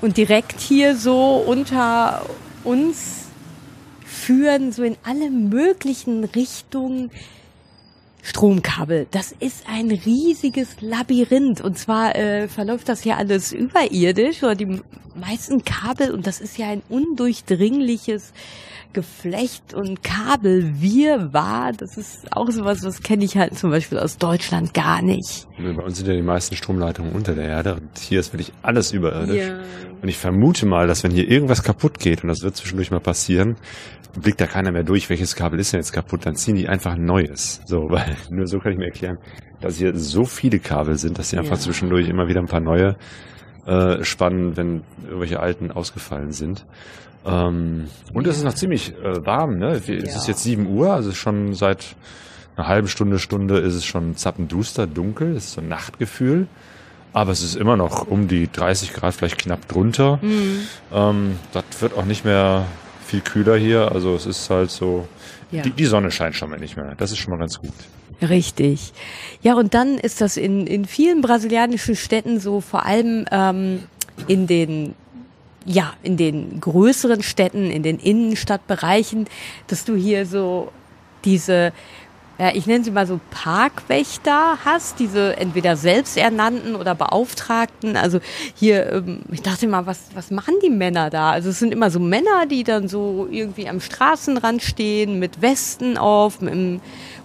Und 0.00 0.16
direkt 0.16 0.60
hier 0.60 0.96
so 0.96 1.36
unter 1.46 2.22
uns 2.64 3.26
führen 4.04 4.72
so 4.72 4.82
in 4.82 4.96
alle 5.04 5.30
möglichen 5.30 6.24
Richtungen 6.24 7.10
Stromkabel. 8.22 9.06
Das 9.10 9.32
ist 9.32 9.64
ein 9.66 9.90
riesiges 9.90 10.76
Labyrinth. 10.80 11.60
Und 11.60 11.78
zwar 11.78 12.16
äh, 12.16 12.48
verläuft 12.48 12.88
das 12.88 13.02
hier 13.02 13.16
alles 13.16 13.52
überirdisch 13.52 14.42
oder 14.42 14.54
die 14.54 14.80
meisten 15.14 15.64
Kabel. 15.64 16.10
Und 16.10 16.26
das 16.26 16.40
ist 16.40 16.58
ja 16.58 16.68
ein 16.68 16.82
undurchdringliches 16.88 18.32
Geflecht 18.92 19.74
und 19.74 20.02
Kabel 20.02 20.80
wir 20.80 21.32
war, 21.32 21.72
das 21.72 21.96
ist 21.96 22.26
auch 22.32 22.50
sowas, 22.50 22.82
was 22.82 23.02
kenne 23.02 23.24
ich 23.24 23.36
halt 23.36 23.56
zum 23.56 23.70
Beispiel 23.70 23.98
aus 23.98 24.18
Deutschland 24.18 24.74
gar 24.74 25.02
nicht. 25.02 25.46
Bei 25.58 25.82
uns 25.82 25.98
sind 25.98 26.08
ja 26.08 26.14
die 26.14 26.22
meisten 26.22 26.56
Stromleitungen 26.56 27.12
unter 27.12 27.34
der 27.34 27.46
Erde 27.46 27.74
und 27.74 27.98
hier 27.98 28.20
ist 28.20 28.32
wirklich 28.32 28.52
alles 28.62 28.92
überirdisch. 28.92 29.46
Ja. 29.46 29.60
Und 30.02 30.08
ich 30.08 30.18
vermute 30.18 30.66
mal, 30.66 30.86
dass 30.86 31.04
wenn 31.04 31.10
hier 31.10 31.28
irgendwas 31.28 31.62
kaputt 31.62 31.98
geht, 31.98 32.22
und 32.22 32.28
das 32.28 32.42
wird 32.42 32.56
zwischendurch 32.56 32.90
mal 32.90 33.00
passieren, 33.00 33.56
blickt 34.18 34.40
da 34.40 34.46
keiner 34.46 34.72
mehr 34.72 34.82
durch, 34.82 35.08
welches 35.10 35.36
Kabel 35.36 35.60
ist 35.60 35.72
denn 35.72 35.80
jetzt 35.80 35.92
kaputt, 35.92 36.26
dann 36.26 36.34
ziehen 36.34 36.56
die 36.56 36.68
einfach 36.68 36.94
ein 36.94 37.04
neues. 37.04 37.60
So, 37.66 37.76
weil 37.90 38.16
nur 38.30 38.46
so 38.46 38.58
kann 38.58 38.72
ich 38.72 38.78
mir 38.78 38.86
erklären, 38.86 39.18
dass 39.60 39.76
hier 39.76 39.96
so 39.96 40.24
viele 40.24 40.58
Kabel 40.58 40.96
sind, 40.96 41.18
dass 41.18 41.30
sie 41.30 41.38
einfach 41.38 41.56
ja. 41.56 41.60
zwischendurch 41.60 42.08
immer 42.08 42.28
wieder 42.28 42.40
ein 42.40 42.46
paar 42.46 42.60
neue 42.60 42.96
äh, 43.66 44.02
spannen, 44.04 44.56
wenn 44.56 44.82
irgendwelche 45.04 45.40
alten 45.40 45.70
ausgefallen 45.70 46.32
sind. 46.32 46.66
Ähm, 47.24 47.88
und 48.12 48.26
es 48.26 48.38
ist 48.38 48.44
noch 48.44 48.54
ziemlich 48.54 48.94
äh, 48.96 49.24
warm. 49.24 49.58
Ne? 49.58 49.72
Es 49.72 49.88
ist 49.88 50.28
jetzt 50.28 50.42
7 50.42 50.66
Uhr, 50.66 50.92
also 50.92 51.12
schon 51.12 51.54
seit 51.54 51.96
einer 52.56 52.66
halben 52.66 52.88
Stunde, 52.88 53.18
Stunde 53.18 53.58
ist 53.58 53.74
es 53.74 53.84
schon 53.84 54.16
zappenduster, 54.16 54.86
dunkel. 54.86 55.36
Es 55.36 55.46
ist 55.46 55.52
so 55.52 55.60
ein 55.60 55.68
Nachtgefühl. 55.68 56.46
Aber 57.12 57.32
es 57.32 57.42
ist 57.42 57.56
immer 57.56 57.76
noch 57.76 58.06
um 58.06 58.28
die 58.28 58.50
30 58.50 58.92
Grad, 58.92 59.14
vielleicht 59.14 59.38
knapp 59.38 59.66
drunter. 59.66 60.18
Mhm. 60.22 60.60
Ähm, 60.92 61.38
das 61.52 61.64
wird 61.80 61.96
auch 61.96 62.04
nicht 62.04 62.24
mehr 62.24 62.66
viel 63.04 63.20
kühler 63.20 63.56
hier. 63.56 63.90
Also 63.90 64.14
es 64.14 64.26
ist 64.26 64.48
halt 64.48 64.70
so, 64.70 65.08
ja. 65.50 65.62
die, 65.62 65.70
die 65.70 65.86
Sonne 65.86 66.10
scheint 66.12 66.36
schon 66.36 66.50
mal 66.50 66.60
nicht 66.60 66.76
mehr. 66.76 66.94
Das 66.96 67.10
ist 67.10 67.18
schon 67.18 67.32
mal 67.32 67.38
ganz 67.38 67.58
gut. 67.58 67.74
Richtig. 68.22 68.92
Ja, 69.42 69.54
und 69.54 69.74
dann 69.74 69.98
ist 69.98 70.20
das 70.20 70.36
in, 70.36 70.66
in 70.66 70.84
vielen 70.84 71.20
brasilianischen 71.20 71.96
Städten 71.96 72.38
so, 72.38 72.60
vor 72.60 72.84
allem 72.86 73.24
ähm, 73.32 73.82
in 74.28 74.46
den 74.46 74.94
ja, 75.64 75.92
in 76.02 76.16
den 76.16 76.60
größeren 76.60 77.22
Städten, 77.22 77.70
in 77.70 77.82
den 77.82 77.98
Innenstadtbereichen, 77.98 79.26
dass 79.66 79.84
du 79.84 79.94
hier 79.94 80.26
so 80.26 80.72
diese, 81.24 81.72
ja, 82.38 82.50
ich 82.54 82.66
nenne 82.66 82.82
sie 82.82 82.90
mal 82.90 83.06
so 83.06 83.20
Parkwächter 83.30 84.58
hast, 84.64 84.98
diese 84.98 85.36
entweder 85.36 85.76
selbsternannten 85.76 86.74
oder 86.74 86.94
Beauftragten. 86.94 87.96
Also 87.96 88.20
hier, 88.54 88.90
ähm, 88.90 89.20
ich 89.30 89.42
dachte 89.42 89.68
mal, 89.68 89.84
was, 89.84 90.00
was 90.14 90.30
machen 90.30 90.54
die 90.62 90.70
Männer 90.70 91.10
da? 91.10 91.32
Also 91.32 91.50
es 91.50 91.58
sind 91.58 91.72
immer 91.72 91.90
so 91.90 92.00
Männer, 92.00 92.46
die 92.50 92.64
dann 92.64 92.88
so 92.88 93.28
irgendwie 93.30 93.68
am 93.68 93.80
Straßenrand 93.80 94.62
stehen 94.62 95.18
mit 95.18 95.42
Westen 95.42 95.98
auf, 95.98 96.40
mit 96.40 96.52
einem 96.52 96.80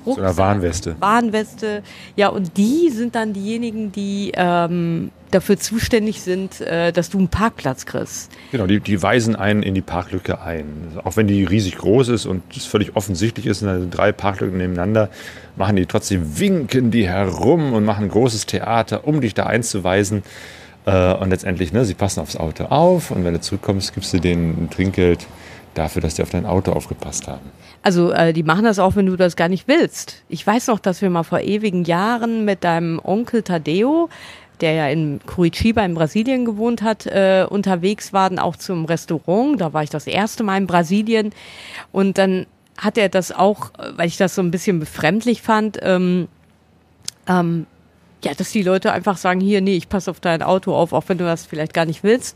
Rucksack. 0.06 0.26
Eine 0.26 0.38
Warnweste. 0.38 0.96
Warnweste. 1.00 1.84
Ja, 2.18 2.28
und 2.28 2.58
die 2.58 2.90
sind 2.90 3.16
dann 3.16 3.32
diejenigen, 3.32 3.94
die 3.94 4.34
ähm, 4.36 5.12
dafür 5.32 5.58
zuständig 5.58 6.22
sind, 6.22 6.62
äh, 6.62 6.92
dass 6.92 7.10
du 7.10 7.18
einen 7.18 7.28
Parkplatz 7.28 7.86
kriegst. 7.86 8.32
Genau, 8.52 8.68
die, 8.68 8.80
die 8.80 9.02
weisen 9.02 9.36
einen 9.36 9.64
in 9.64 9.74
die 9.74 9.82
Parklücke 9.82 10.42
ein. 10.42 10.66
Auch 11.04 11.18
wenn 11.18 11.28
die 11.28 11.44
riesig 11.44 11.78
groß 11.78 12.10
ist 12.10 12.26
und 12.26 12.44
es 12.56 12.66
völlig 12.66 12.96
offensichtlich 12.96 13.46
ist, 13.46 13.60
sind 13.60 13.92
drei 13.92 14.12
Parklücken 14.12 14.58
nebeneinander, 14.58 15.10
machen 15.56 15.76
die 15.76 15.86
trotzdem, 15.86 16.40
winken 16.40 16.92
die 16.92 17.08
herum 17.08 17.74
und 17.74 17.86
machen 17.86 18.10
großes 18.10 18.46
Theater, 18.46 19.08
um 19.08 19.22
dich 19.22 19.34
da 19.34 19.46
einzuweisen. 19.46 20.24
Äh, 20.86 21.14
und 21.14 21.30
letztendlich, 21.30 21.74
ne, 21.74 21.86
sie 21.86 21.96
passen 21.96 22.20
aufs 22.20 22.38
Auto 22.38 22.66
auf 22.66 23.12
und 23.12 23.24
wenn 23.26 23.34
du 23.34 23.42
zurückkommst, 23.42 23.94
gibst 23.94 24.14
du 24.14 24.20
denen 24.20 24.66
ein 24.66 24.70
Trinkgeld 24.70 25.26
dafür, 25.74 26.02
dass 26.02 26.16
die 26.16 26.22
auf 26.22 26.30
dein 26.30 26.46
Auto 26.46 26.72
aufgepasst 26.72 27.28
haben. 27.28 27.52
Also 27.82 28.12
äh, 28.12 28.34
die 28.34 28.44
machen 28.44 28.64
das 28.64 28.80
auch, 28.80 28.96
wenn 28.96 29.06
du 29.06 29.16
das 29.16 29.36
gar 29.36 29.50
nicht 29.50 29.68
willst. 29.68 30.24
Ich 30.30 30.46
weiß 30.46 30.68
noch, 30.68 30.80
dass 30.80 31.02
wir 31.02 31.10
mal 31.10 31.24
vor 31.24 31.42
ewigen 31.42 31.84
Jahren 31.84 32.46
mit 32.46 32.64
deinem 32.64 33.00
Onkel 33.04 33.44
Tadeo, 33.44 34.10
der 34.62 34.74
ja 34.74 34.88
in 34.88 35.20
Curitiba 35.26 35.84
in 35.84 35.94
Brasilien 35.94 36.46
gewohnt 36.46 36.82
hat, 36.82 37.06
äh, 37.06 37.46
unterwegs 37.50 38.14
waren, 38.14 38.40
auch 38.40 38.56
zum 38.56 38.86
Restaurant. 38.86 39.60
Da 39.60 39.74
war 39.74 39.84
ich 39.84 39.90
das 39.90 40.08
erste 40.08 40.44
Mal 40.44 40.58
in 40.58 40.68
Brasilien. 40.68 41.32
Und 41.92 42.18
dann 42.18 42.46
hat 42.78 42.98
er 42.98 43.10
das 43.10 43.32
auch, 43.32 43.72
weil 43.96 44.08
ich 44.08 44.18
das 44.18 44.36
so 44.36 44.42
ein 44.42 44.52
bisschen 44.52 44.80
befremdlich 44.80 45.42
fand, 45.42 45.80
ähm, 45.82 46.28
ähm, 47.28 47.66
ja, 48.24 48.34
dass 48.34 48.52
die 48.52 48.64
Leute 48.64 48.92
einfach 48.92 49.18
sagen, 49.18 49.40
hier, 49.40 49.62
nee, 49.62 49.76
ich 49.76 49.88
passe 49.88 50.10
auf 50.10 50.20
dein 50.20 50.42
Auto 50.42 50.76
auf, 50.76 50.94
auch 50.94 51.04
wenn 51.08 51.20
du 51.20 51.26
das 51.26 51.46
vielleicht 51.46 51.76
gar 51.76 51.86
nicht 51.86 52.04
willst. 52.04 52.36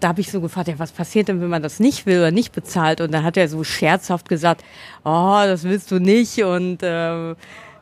Da 0.00 0.08
habe 0.08 0.22
ich 0.22 0.30
so 0.30 0.40
gefragt, 0.40 0.68
ja, 0.68 0.78
was 0.78 0.90
passiert 0.90 1.28
denn, 1.28 1.40
wenn 1.42 1.50
man 1.50 1.62
das 1.62 1.80
nicht 1.80 2.06
will 2.06 2.18
oder 2.18 2.30
nicht 2.30 2.52
bezahlt? 2.52 3.02
Und 3.02 3.12
dann 3.12 3.22
hat 3.22 3.36
er 3.36 3.48
so 3.48 3.62
scherzhaft 3.62 4.28
gesagt, 4.28 4.64
oh, 5.04 5.42
das 5.44 5.64
willst 5.64 5.90
du 5.90 5.98
nicht 5.98 6.42
und 6.42 6.82
äh, 6.82 7.34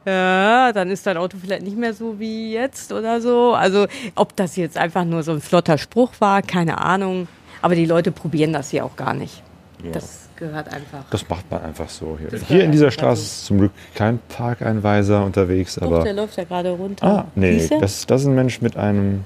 ja, 0.06 0.72
dann 0.72 0.90
ist 0.90 1.06
dein 1.06 1.16
Auto 1.16 1.36
vielleicht 1.40 1.62
nicht 1.62 1.76
mehr 1.76 1.94
so 1.94 2.18
wie 2.18 2.52
jetzt 2.52 2.92
oder 2.92 3.20
so. 3.20 3.54
Also 3.54 3.86
ob 4.14 4.34
das 4.36 4.56
jetzt 4.56 4.76
einfach 4.76 5.04
nur 5.04 5.22
so 5.22 5.32
ein 5.32 5.40
flotter 5.40 5.78
Spruch 5.78 6.12
war, 6.20 6.42
keine 6.42 6.78
Ahnung. 6.78 7.28
Aber 7.62 7.74
die 7.74 7.86
Leute 7.86 8.10
probieren 8.10 8.52
das 8.52 8.70
hier 8.70 8.84
auch 8.84 8.96
gar 8.96 9.12
nicht. 9.14 9.42
Ja. 9.84 9.92
Das 9.92 10.28
gehört 10.36 10.72
einfach. 10.72 11.04
Das 11.10 11.28
macht 11.28 11.50
man 11.50 11.62
einfach 11.62 11.88
so 11.88 12.16
hier. 12.18 12.28
Das 12.28 12.46
hier 12.48 12.64
in 12.64 12.72
dieser 12.72 12.90
Straße 12.90 13.22
ist 13.22 13.44
zum 13.44 13.58
Glück 13.58 13.72
kein 13.94 14.18
Parkeinweiser 14.28 15.24
unterwegs, 15.24 15.74
Doch, 15.74 15.86
aber. 15.86 16.02
der 16.02 16.14
läuft 16.14 16.36
ja 16.36 16.44
gerade 16.44 16.70
runter. 16.70 17.06
Ah, 17.06 17.24
nee, 17.34 17.68
das, 17.80 18.06
das 18.06 18.22
ist 18.22 18.26
ein 18.26 18.34
Mensch 18.34 18.60
mit 18.62 18.76
einem 18.76 19.24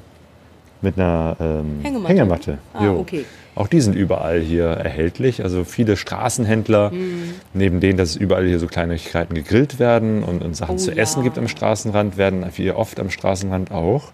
mit 0.85 0.99
einer 0.99 1.37
ähm, 1.41 1.81
Hängematte. 1.83 2.09
Hängematte. 2.09 2.59
Ah, 2.73 2.91
okay. 2.91 3.25
Auch 3.57 3.69
die 3.69 3.81
sind 3.81 3.95
überall 3.95 4.41
hier 4.41 4.67
erhältlich. 4.67 5.43
Also 5.43 5.65
viele 5.65 5.97
Straßenhändler, 5.97 6.91
mhm. 6.91 7.35
neben 7.53 7.81
denen, 7.81 7.97
dass 7.97 8.17
überall 8.17 8.47
hier 8.47 8.59
so 8.59 8.67
Kleinigkeiten 8.67 9.35
gegrillt 9.35 9.79
werden 9.79 10.23
und, 10.23 10.43
und 10.43 10.55
Sachen 10.55 10.75
oh, 10.75 10.79
zu 10.79 10.91
ja. 10.91 10.99
essen 10.99 11.23
gibt 11.23 11.39
am 11.39 11.49
Straßenrand, 11.49 12.17
werden 12.17 12.45
wie 12.57 12.71
oft 12.71 12.99
am 13.01 13.11
Straßenrand 13.11 13.71
auch 13.71 14.13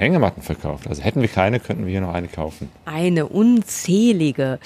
Hängematten 0.00 0.42
verkauft. 0.42 0.88
Also 0.88 1.02
hätten 1.02 1.20
wir 1.20 1.28
keine, 1.28 1.60
könnten 1.60 1.84
wir 1.84 1.90
hier 1.90 2.00
noch 2.00 2.14
eine 2.14 2.28
kaufen. 2.28 2.70
Eine 2.86 3.26
unzählige. 3.26 4.58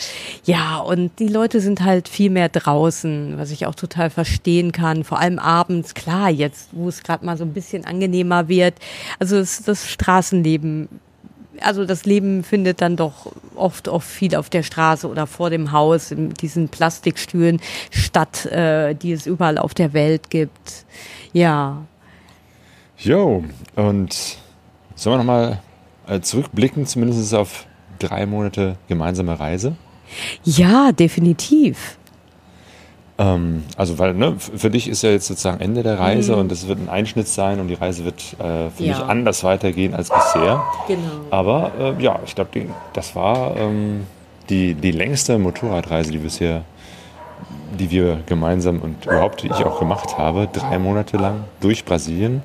Ja, 0.45 0.79
und 0.79 1.19
die 1.19 1.27
Leute 1.27 1.61
sind 1.61 1.83
halt 1.83 2.09
viel 2.09 2.31
mehr 2.31 2.49
draußen, 2.49 3.35
was 3.37 3.51
ich 3.51 3.67
auch 3.67 3.75
total 3.75 4.11
verstehen 4.11 4.71
kann. 4.71 5.03
Vor 5.03 5.19
allem 5.19 5.41
abends, 5.41 5.95
klar, 5.95 6.31
jetzt, 6.31 6.69
wo 6.71 6.89
es 6.89 7.03
gerade 7.03 7.27
mal 7.27 7.37
so 7.37 7.43
ein 7.43 7.53
bisschen 7.53 7.85
angenehmer 7.85 8.47
wird. 8.47 8.75
Also 9.19 9.37
es, 9.37 9.65
das 9.65 9.91
Straßenleben 9.91 10.89
also 11.61 11.85
das 11.85 12.05
Leben 12.05 12.45
findet 12.45 12.81
dann 12.81 12.97
doch 12.97 13.33
oft 13.55 13.89
oft 13.89 14.09
viel 14.09 14.35
auf 14.37 14.51
der 14.51 14.63
Straße 14.63 15.09
oder 15.09 15.27
vor 15.27 15.51
dem 15.51 15.73
Haus 15.73 16.11
in 16.11 16.35
diesen 16.35 16.69
Plastikstühlen 16.69 17.61
statt, 17.91 18.47
äh, 18.47 18.95
die 18.95 19.13
es 19.13 19.27
überall 19.27 19.59
auf 19.59 19.75
der 19.75 19.93
Welt 19.93 20.31
gibt. 20.31 20.85
Ja, 21.33 21.85
Jo, 22.99 23.45
und 23.75 24.39
sollen 24.95 25.15
wir 25.15 25.19
nochmal 25.19 25.61
äh, 26.07 26.21
zurückblicken, 26.21 26.87
zumindest 26.87 27.35
auf 27.35 27.67
drei 27.99 28.27
Monate 28.27 28.77
gemeinsame 28.89 29.39
Reise? 29.39 29.77
ja, 30.45 30.93
definitiv. 30.93 31.99
Ähm, 33.17 33.63
also, 33.77 33.99
weil 34.01 34.13
ne, 34.15 34.35
für 34.39 34.71
dich 34.71 34.89
ist 34.89 35.03
ja 35.03 35.11
jetzt 35.11 35.27
sozusagen 35.29 35.61
Ende 35.61 35.83
der 35.85 35.99
Reise 36.01 36.35
und 36.37 36.51
es 36.51 36.67
wird 36.67 36.81
ein 36.81 36.89
Einschnitt 36.89 37.29
sein 37.29 37.61
und 37.61 37.69
die 37.69 37.75
Reise 37.75 38.05
wird 38.05 38.21
äh, 38.41 38.71
für 38.71 38.83
Mhm. 38.83 38.89
Ja. 38.89 38.99
mich 38.99 39.05
anders 39.07 39.45
weitergehen 39.45 39.95
als 39.95 40.11
bisher. 40.11 40.63
Genau. 40.89 41.01
Aber 41.31 41.71
äh, 41.79 42.03
ja, 42.03 42.19
ich 42.25 42.35
glaube, 42.35 42.67
das 42.93 43.15
war 43.15 43.57
ähm, 43.57 44.07
die, 44.49 44.75
die 44.75 44.91
längste 44.91 45.39
Motorradreise, 45.39 46.11
die 46.11 46.19
bisher, 46.19 46.63
die 47.79 47.91
wir 47.91 48.19
gemeinsam 48.27 48.81
und 48.81 49.07
überhaupt 49.07 49.45
ich 49.45 49.53
auch 49.53 49.79
gemacht 49.79 50.19
habe, 50.19 50.49
drei 50.53 50.79
Monate 50.81 51.17
lang 51.17 51.45
durch 51.61 51.85
Brasilien. 51.85 52.43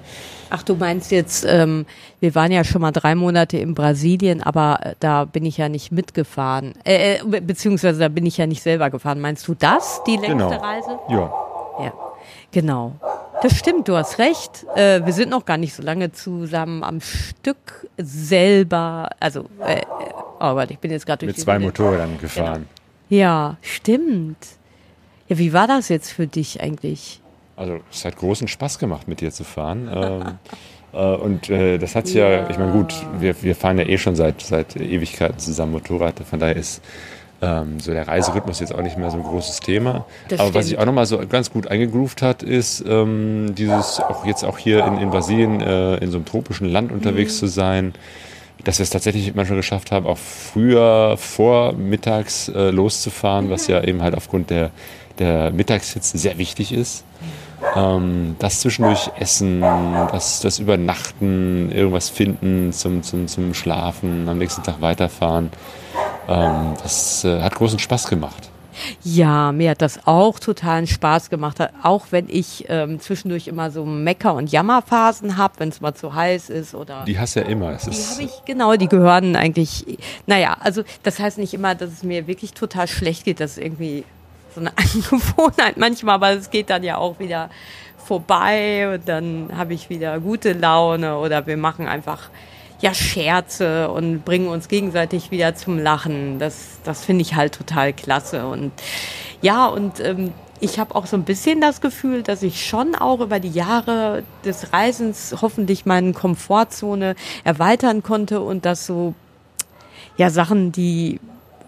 Ach, 0.51 0.63
du 0.63 0.75
meinst 0.75 1.11
jetzt, 1.11 1.45
ähm, 1.47 1.85
wir 2.19 2.33
waren 2.35 2.51
ja 2.51 2.63
schon 2.63 2.81
mal 2.81 2.91
drei 2.91 3.13
Monate 3.15 3.57
in 3.57 3.75
Brasilien, 3.75 4.41
aber 4.41 4.79
äh, 4.81 4.93
da 4.99 5.25
bin 5.25 5.45
ich 5.45 5.57
ja 5.57 5.69
nicht 5.69 5.91
mitgefahren. 5.91 6.73
Äh, 6.85 7.17
äh, 7.17 7.23
be- 7.23 7.41
beziehungsweise 7.41 7.99
da 7.99 8.07
bin 8.07 8.25
ich 8.25 8.37
ja 8.37 8.47
nicht 8.47 8.63
selber 8.63 8.89
gefahren. 8.89 9.19
Meinst 9.21 9.47
du 9.47 9.53
das, 9.53 10.01
die 10.07 10.17
längste 10.17 10.33
Genau. 10.33 10.49
Reise? 10.49 10.99
Ja, 11.09 11.31
Ja, 11.85 11.93
genau. 12.51 12.93
Das 13.41 13.55
stimmt, 13.55 13.87
du 13.87 13.95
hast 13.95 14.17
recht. 14.19 14.65
Äh, 14.75 15.05
wir 15.05 15.13
sind 15.13 15.29
noch 15.29 15.45
gar 15.45 15.55
nicht 15.57 15.73
so 15.73 15.81
lange 15.83 16.11
zusammen 16.11 16.83
am 16.83 16.99
Stück 16.99 17.87
selber. 17.97 19.09
Also, 19.19 19.45
äh, 19.65 19.75
äh, 19.79 19.83
oh 20.41 20.53
Gott, 20.55 20.71
ich 20.71 20.79
bin 20.79 20.91
jetzt 20.91 21.05
gerade 21.05 21.25
durch 21.25 21.37
mit 21.37 21.43
zwei. 21.43 21.57
Motorrädern 21.59 22.17
gefahren. 22.19 22.67
Ja, 23.07 23.55
stimmt. 23.61 24.37
Ja, 25.29 25.37
wie 25.37 25.53
war 25.53 25.67
das 25.67 25.89
jetzt 25.89 26.11
für 26.11 26.27
dich 26.27 26.59
eigentlich? 26.61 27.21
Also 27.59 27.79
es 27.91 28.05
hat 28.05 28.15
großen 28.15 28.47
Spaß 28.47 28.79
gemacht, 28.79 29.07
mit 29.07 29.19
dir 29.21 29.31
zu 29.31 29.43
fahren. 29.43 29.89
ähm, 29.93 30.23
äh, 30.93 31.15
und 31.15 31.49
äh, 31.49 31.77
das 31.77 31.93
hat 31.95 32.07
ja, 32.09 32.49
ich 32.49 32.57
meine, 32.57 32.71
gut, 32.71 32.93
wir, 33.19 33.41
wir 33.43 33.55
fahren 33.55 33.77
ja 33.77 33.85
eh 33.85 33.97
schon 33.97 34.15
seit, 34.15 34.41
seit 34.41 34.75
Ewigkeiten 34.77 35.37
zusammen 35.39 35.73
Motorrad. 35.73 36.15
Von 36.27 36.39
daher 36.39 36.55
ist 36.55 36.81
ähm, 37.41 37.79
so 37.79 37.91
der 37.91 38.07
Reiserhythmus 38.07 38.59
jetzt 38.61 38.73
auch 38.73 38.81
nicht 38.81 38.97
mehr 38.97 39.11
so 39.11 39.17
ein 39.17 39.23
großes 39.23 39.59
Thema. 39.59 40.05
Das 40.29 40.39
Aber 40.39 40.53
was 40.53 40.65
sich 40.65 40.71
stimmt. 40.71 40.81
auch 40.81 40.85
nochmal 40.87 41.05
so 41.05 41.19
ganz 41.27 41.51
gut 41.51 41.67
eingegroovt 41.67 42.21
hat, 42.21 42.43
ist 42.43 42.83
ähm, 42.87 43.53
dieses, 43.55 43.99
auch 43.99 44.25
jetzt 44.25 44.43
auch 44.45 44.57
hier 44.57 44.85
in, 44.85 44.97
in 44.97 45.09
Brasilien, 45.09 45.61
äh, 45.61 45.97
in 45.97 46.11
so 46.11 46.17
einem 46.17 46.25
tropischen 46.25 46.67
Land 46.69 46.91
unterwegs 46.93 47.33
Mhm. 47.35 47.37
zu 47.39 47.47
sein. 47.47 47.93
Dass 48.65 48.79
wir 48.79 48.83
es 48.83 48.89
tatsächlich 48.89 49.35
manchmal 49.35 49.57
geschafft 49.57 49.91
haben, 49.91 50.05
auch 50.05 50.17
früher 50.17 51.15
vormittags 51.17 52.49
äh, 52.49 52.71
loszufahren, 52.71 53.49
was 53.49 53.67
ja 53.67 53.81
eben 53.83 54.01
halt 54.01 54.15
aufgrund 54.15 54.49
der, 54.49 54.71
der 55.17 55.51
Mittagshitze 55.51 56.17
sehr 56.17 56.37
wichtig 56.37 56.73
ist. 56.73 57.05
Ähm, 57.75 58.35
das 58.39 58.61
zwischendurch 58.61 59.11
Essen, 59.17 59.61
das, 59.61 60.41
das 60.41 60.59
Übernachten, 60.59 61.71
irgendwas 61.71 62.09
finden 62.09 62.71
zum, 62.73 63.03
zum, 63.03 63.27
zum 63.27 63.53
Schlafen, 63.53 64.27
am 64.27 64.37
nächsten 64.37 64.63
Tag 64.63 64.81
weiterfahren. 64.81 65.51
Ähm, 66.27 66.73
das 66.81 67.23
äh, 67.25 67.41
hat 67.41 67.55
großen 67.55 67.79
Spaß 67.79 68.07
gemacht. 68.07 68.49
Ja, 69.03 69.51
mir 69.51 69.71
hat 69.71 69.81
das 69.81 70.07
auch 70.07 70.39
totalen 70.39 70.87
Spaß 70.87 71.29
gemacht, 71.29 71.57
auch 71.83 72.07
wenn 72.11 72.27
ich 72.29 72.65
ähm, 72.69 72.99
zwischendurch 72.99 73.47
immer 73.47 73.71
so 73.71 73.85
Mecker- 73.85 74.35
und 74.35 74.51
Jammerphasen 74.51 75.37
habe, 75.37 75.55
wenn 75.57 75.69
es 75.69 75.81
mal 75.81 75.93
zu 75.93 76.13
heiß 76.13 76.49
ist 76.49 76.75
oder. 76.75 77.03
Die 77.05 77.19
hast 77.19 77.35
du 77.35 77.41
ja 77.41 77.47
immer. 77.47 77.71
Es 77.71 77.83
Die 77.83 78.13
habe 78.13 78.23
ich, 78.23 78.45
genau, 78.45 78.75
die 78.75 78.87
gehören 78.87 79.35
eigentlich, 79.35 79.85
naja, 80.27 80.57
also 80.59 80.83
das 81.03 81.19
heißt 81.19 81.37
nicht 81.37 81.53
immer, 81.53 81.75
dass 81.75 81.91
es 81.91 82.03
mir 82.03 82.27
wirklich 82.27 82.53
total 82.53 82.87
schlecht 82.87 83.25
geht, 83.25 83.39
das 83.39 83.51
ist 83.51 83.63
irgendwie 83.63 84.05
so 84.53 84.61
eine 84.61 84.71
Angewohnheit 84.77 85.77
manchmal, 85.77 86.15
aber 86.15 86.31
es 86.31 86.49
geht 86.49 86.69
dann 86.69 86.83
ja 86.83 86.97
auch 86.97 87.19
wieder 87.19 87.49
vorbei 87.97 88.95
und 88.95 89.07
dann 89.07 89.49
habe 89.55 89.73
ich 89.73 89.89
wieder 89.89 90.19
gute 90.19 90.53
Laune 90.53 91.17
oder 91.17 91.45
wir 91.45 91.57
machen 91.57 91.87
einfach 91.87 92.29
ja 92.81 92.93
Scherze 92.93 93.89
und 93.89 94.23
bringen 94.23 94.47
uns 94.47 94.67
gegenseitig 94.67 95.31
wieder 95.31 95.53
zum 95.55 95.77
Lachen. 95.77 96.39
Das, 96.39 96.79
das 96.83 97.05
finde 97.05 97.21
ich 97.21 97.35
halt 97.35 97.53
total 97.53 97.93
klasse 97.93 98.47
und 98.47 98.71
ja 99.41 99.67
und 99.67 99.99
ähm, 99.99 100.33
ich 100.61 100.79
habe 100.79 100.95
auch 100.95 101.05
so 101.05 101.15
ein 101.15 101.23
bisschen 101.23 101.61
das 101.61 101.81
Gefühl, 101.81 102.23
dass 102.23 102.43
ich 102.43 102.65
schon 102.65 102.95
auch 102.95 103.21
über 103.21 103.39
die 103.39 103.49
Jahre 103.49 104.23
des 104.43 104.73
Reisens 104.73 105.35
hoffentlich 105.41 105.85
meine 105.85 106.13
Komfortzone 106.13 107.15
erweitern 107.43 108.03
konnte 108.03 108.41
und 108.41 108.65
dass 108.65 108.85
so 108.85 109.13
ja 110.17 110.29
Sachen, 110.29 110.71
die 110.71 111.19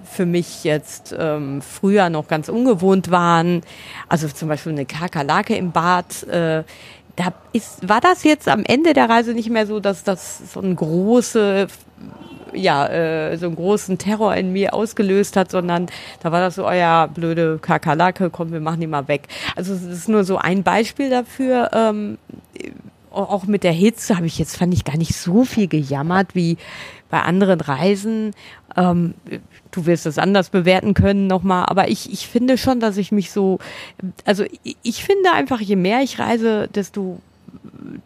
für 0.03 0.25
mich 0.25 0.63
jetzt 0.63 1.15
ähm, 1.17 1.61
früher 1.61 2.09
noch 2.09 2.27
ganz 2.27 2.49
ungewohnt 2.49 3.11
waren, 3.11 3.61
also 4.09 4.27
zum 4.27 4.49
Beispiel 4.49 4.71
eine 4.71 4.85
Kakerlake 4.85 5.55
im 5.55 5.71
Bad, 5.71 6.23
äh, 6.23 6.63
da 7.15 7.33
ist, 7.51 7.87
war 7.87 8.01
das 8.01 8.23
jetzt 8.23 8.47
am 8.47 8.63
Ende 8.65 8.93
der 8.93 9.09
Reise 9.09 9.33
nicht 9.33 9.49
mehr 9.49 9.67
so, 9.67 9.79
dass 9.79 10.03
das 10.03 10.53
so 10.53 10.61
ein 10.61 10.75
große 10.75 11.67
ja, 12.53 12.87
äh, 12.87 13.37
so 13.37 13.45
einen 13.45 13.55
großen 13.55 13.97
Terror 13.97 14.35
in 14.35 14.51
mir 14.51 14.73
ausgelöst 14.73 15.37
hat, 15.37 15.51
sondern 15.51 15.87
da 16.21 16.31
war 16.31 16.41
das 16.41 16.55
so, 16.55 16.67
oh 16.67 16.71
ja, 16.71 17.07
blöde 17.07 17.59
Kakerlake, 17.59 18.29
komm, 18.29 18.51
wir 18.51 18.59
machen 18.59 18.81
die 18.81 18.87
mal 18.87 19.07
weg. 19.07 19.27
Also 19.55 19.73
es 19.73 19.83
ist 19.83 20.09
nur 20.09 20.23
so 20.23 20.37
ein 20.37 20.63
Beispiel 20.63 21.09
dafür. 21.09 21.69
Ähm, 21.73 22.17
auch 23.09 23.45
mit 23.45 23.63
der 23.63 23.73
Hitze 23.73 24.15
habe 24.15 24.27
ich 24.27 24.39
jetzt, 24.39 24.57
fand 24.57 24.73
ich, 24.73 24.85
gar 24.85 24.97
nicht 24.97 25.15
so 25.15 25.43
viel 25.43 25.67
gejammert 25.67 26.33
wie 26.33 26.57
bei 27.09 27.21
anderen 27.21 27.59
Reisen. 27.59 28.31
Ähm, 28.77 29.13
du 29.71 29.85
wirst 29.85 30.05
es 30.05 30.17
anders 30.17 30.49
bewerten 30.49 30.93
können 30.93 31.27
nochmal, 31.27 31.65
aber 31.67 31.87
ich, 31.89 32.11
ich 32.11 32.27
finde 32.27 32.57
schon, 32.57 32.79
dass 32.79 32.97
ich 32.97 33.11
mich 33.11 33.31
so, 33.31 33.59
also 34.25 34.43
ich, 34.63 34.77
ich 34.83 35.03
finde 35.03 35.31
einfach, 35.33 35.59
je 35.59 35.75
mehr 35.75 36.01
ich 36.01 36.19
reise, 36.19 36.67
desto 36.73 37.19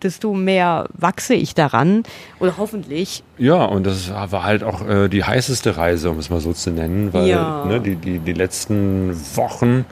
desto 0.02 0.34
mehr 0.34 0.88
wachse 0.94 1.34
ich 1.36 1.54
daran 1.54 2.04
oder 2.40 2.58
hoffentlich. 2.58 3.24
ja, 3.38 3.64
und 3.66 3.86
das 3.86 4.10
war 4.12 4.44
halt 4.44 4.64
auch 4.64 4.88
äh, 4.88 5.08
die 5.10 5.24
heißeste 5.24 5.78
Reise, 5.78 6.10
um 6.10 6.18
es 6.18 6.30
mal 6.30 6.40
so 6.40 6.54
zu 6.54 6.72
nennen, 6.72 7.14
weil 7.14 7.28
Ja. 7.30 7.66
ne, 7.66 7.80
die, 7.80 7.96
die, 7.96 8.20
die 8.20 8.34
letzten 8.34 9.12
Wochen 9.36 9.86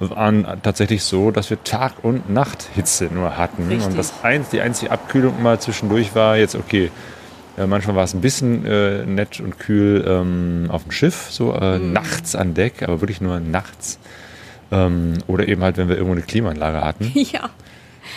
waren 0.00 0.46
tatsächlich 0.62 1.02
so, 1.02 1.30
dass 1.30 1.50
wir 1.50 1.62
Tag- 1.64 2.04
und 2.04 2.30
Nachthitze 2.30 3.06
nur 3.06 3.36
hatten. 3.36 3.68
Richtig. 3.68 3.86
Und 3.86 3.98
das 3.98 4.12
eins, 4.22 4.50
die 4.50 4.60
einzige 4.60 4.90
Abkühlung 4.92 5.42
mal 5.42 5.58
zwischendurch 5.58 6.14
war 6.14 6.36
jetzt, 6.36 6.54
okay, 6.54 6.90
äh, 7.58 7.66
manchmal 7.66 7.96
war 7.96 8.04
es 8.04 8.14
ein 8.14 8.20
bisschen 8.20 8.64
äh, 8.64 9.04
nett 9.04 9.40
und 9.40 9.58
kühl 9.58 10.04
ähm, 10.06 10.66
auf 10.70 10.84
dem 10.84 10.92
Schiff, 10.92 11.26
so 11.30 11.52
äh, 11.54 11.78
Mhm. 11.78 11.92
nachts 11.92 12.34
an 12.36 12.54
Deck, 12.54 12.82
aber 12.82 13.00
wirklich 13.00 13.20
nur 13.20 13.40
nachts. 13.40 13.98
Ähm, 14.70 15.14
oder 15.26 15.48
eben 15.48 15.62
halt, 15.62 15.76
wenn 15.78 15.88
wir 15.88 15.96
irgendwo 15.96 16.12
eine 16.14 16.22
Klimaanlage 16.22 16.80
hatten. 16.82 17.10
Ja. 17.14 17.50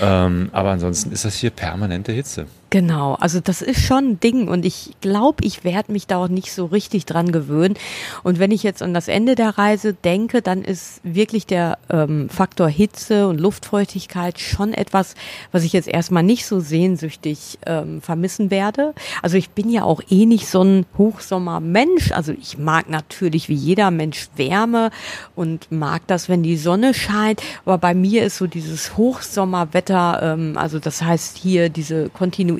ähm, 0.01 0.49
aber 0.53 0.69
ansonsten 0.71 1.11
ist 1.11 1.25
das 1.25 1.35
hier 1.35 1.49
permanente 1.49 2.11
Hitze. 2.11 2.45
Genau, 2.71 3.15
also 3.15 3.41
das 3.41 3.61
ist 3.61 3.81
schon 3.81 4.11
ein 4.11 4.19
Ding 4.21 4.47
und 4.47 4.65
ich 4.65 4.91
glaube, 5.01 5.43
ich 5.43 5.65
werde 5.65 5.91
mich 5.91 6.07
da 6.07 6.23
auch 6.23 6.29
nicht 6.29 6.53
so 6.53 6.67
richtig 6.67 7.05
dran 7.05 7.33
gewöhnen. 7.33 7.75
Und 8.23 8.39
wenn 8.39 8.51
ich 8.51 8.63
jetzt 8.63 8.81
an 8.81 8.93
das 8.93 9.09
Ende 9.09 9.35
der 9.35 9.57
Reise 9.57 9.93
denke, 9.93 10.41
dann 10.41 10.61
ist 10.63 11.01
wirklich 11.03 11.45
der 11.45 11.79
ähm, 11.89 12.29
Faktor 12.29 12.69
Hitze 12.69 13.27
und 13.27 13.41
Luftfeuchtigkeit 13.41 14.39
schon 14.39 14.73
etwas, 14.73 15.15
was 15.51 15.65
ich 15.65 15.73
jetzt 15.73 15.89
erstmal 15.89 16.23
nicht 16.23 16.45
so 16.45 16.61
sehnsüchtig 16.61 17.59
ähm, 17.65 18.01
vermissen 18.01 18.51
werde. 18.51 18.93
Also 19.21 19.35
ich 19.35 19.49
bin 19.49 19.69
ja 19.69 19.83
auch 19.83 20.01
eh 20.09 20.25
nicht 20.25 20.47
so 20.47 20.63
ein 20.63 20.85
Hochsommermensch. 20.97 22.13
Also 22.13 22.31
ich 22.31 22.57
mag 22.57 22.89
natürlich 22.89 23.49
wie 23.49 23.53
jeder 23.53 23.91
Mensch 23.91 24.29
Wärme 24.37 24.91
und 25.35 25.69
mag 25.73 26.07
das, 26.07 26.29
wenn 26.29 26.41
die 26.41 26.55
Sonne 26.55 26.93
scheint. 26.93 27.41
Aber 27.65 27.77
bei 27.77 27.93
mir 27.93 28.23
ist 28.23 28.37
so 28.37 28.47
dieses 28.47 28.95
Hochsommerwetter, 28.95 30.21
ähm, 30.23 30.55
also 30.55 30.79
das 30.79 31.01
heißt 31.01 31.37
hier 31.37 31.67
diese 31.67 32.07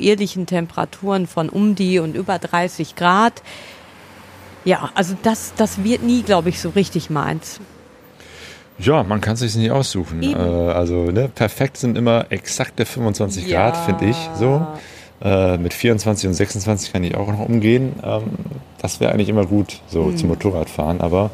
kontinuierlichen 0.05 0.45
Temperaturen 0.45 1.27
von 1.27 1.49
um 1.49 1.75
die 1.75 1.99
und 1.99 2.15
über 2.15 2.39
30 2.39 2.95
Grad. 2.95 3.41
Ja, 4.65 4.89
also 4.95 5.15
das, 5.23 5.53
das 5.57 5.83
wird 5.83 6.03
nie, 6.03 6.21
glaube 6.23 6.49
ich, 6.49 6.59
so 6.59 6.69
richtig 6.69 7.09
meins. 7.09 7.59
Ja, 8.77 9.03
man 9.03 9.21
kann 9.21 9.33
es 9.33 9.39
sich 9.41 9.55
nicht 9.55 9.71
aussuchen. 9.71 10.21
Äh, 10.23 10.31
Eben. 10.31 10.39
also 10.69 11.11
ne, 11.11 11.29
perfekt 11.33 11.77
sind 11.77 11.97
immer 11.97 12.25
exakte 12.31 12.85
25 12.85 13.47
Ja. 13.47 13.69
Grad, 13.69 13.77
finde 13.77 14.05
ich. 14.05 14.29
So 14.35 14.65
äh, 15.23 15.57
mit 15.57 15.73
24 15.73 16.27
und 16.27 16.33
26 16.33 16.91
kann 16.93 17.03
ich 17.03 17.15
auch 17.15 17.27
noch 17.27 17.39
umgehen. 17.47 17.93
Ähm, 18.03 18.23
das 18.81 18.99
wäre 18.99 19.11
eigentlich 19.13 19.29
immer 19.29 19.45
gut, 19.45 19.81
so 19.87 20.05
Hm. 20.05 20.17
zum 20.17 20.29
Motorradfahren. 20.29 21.01
Aber 21.01 21.29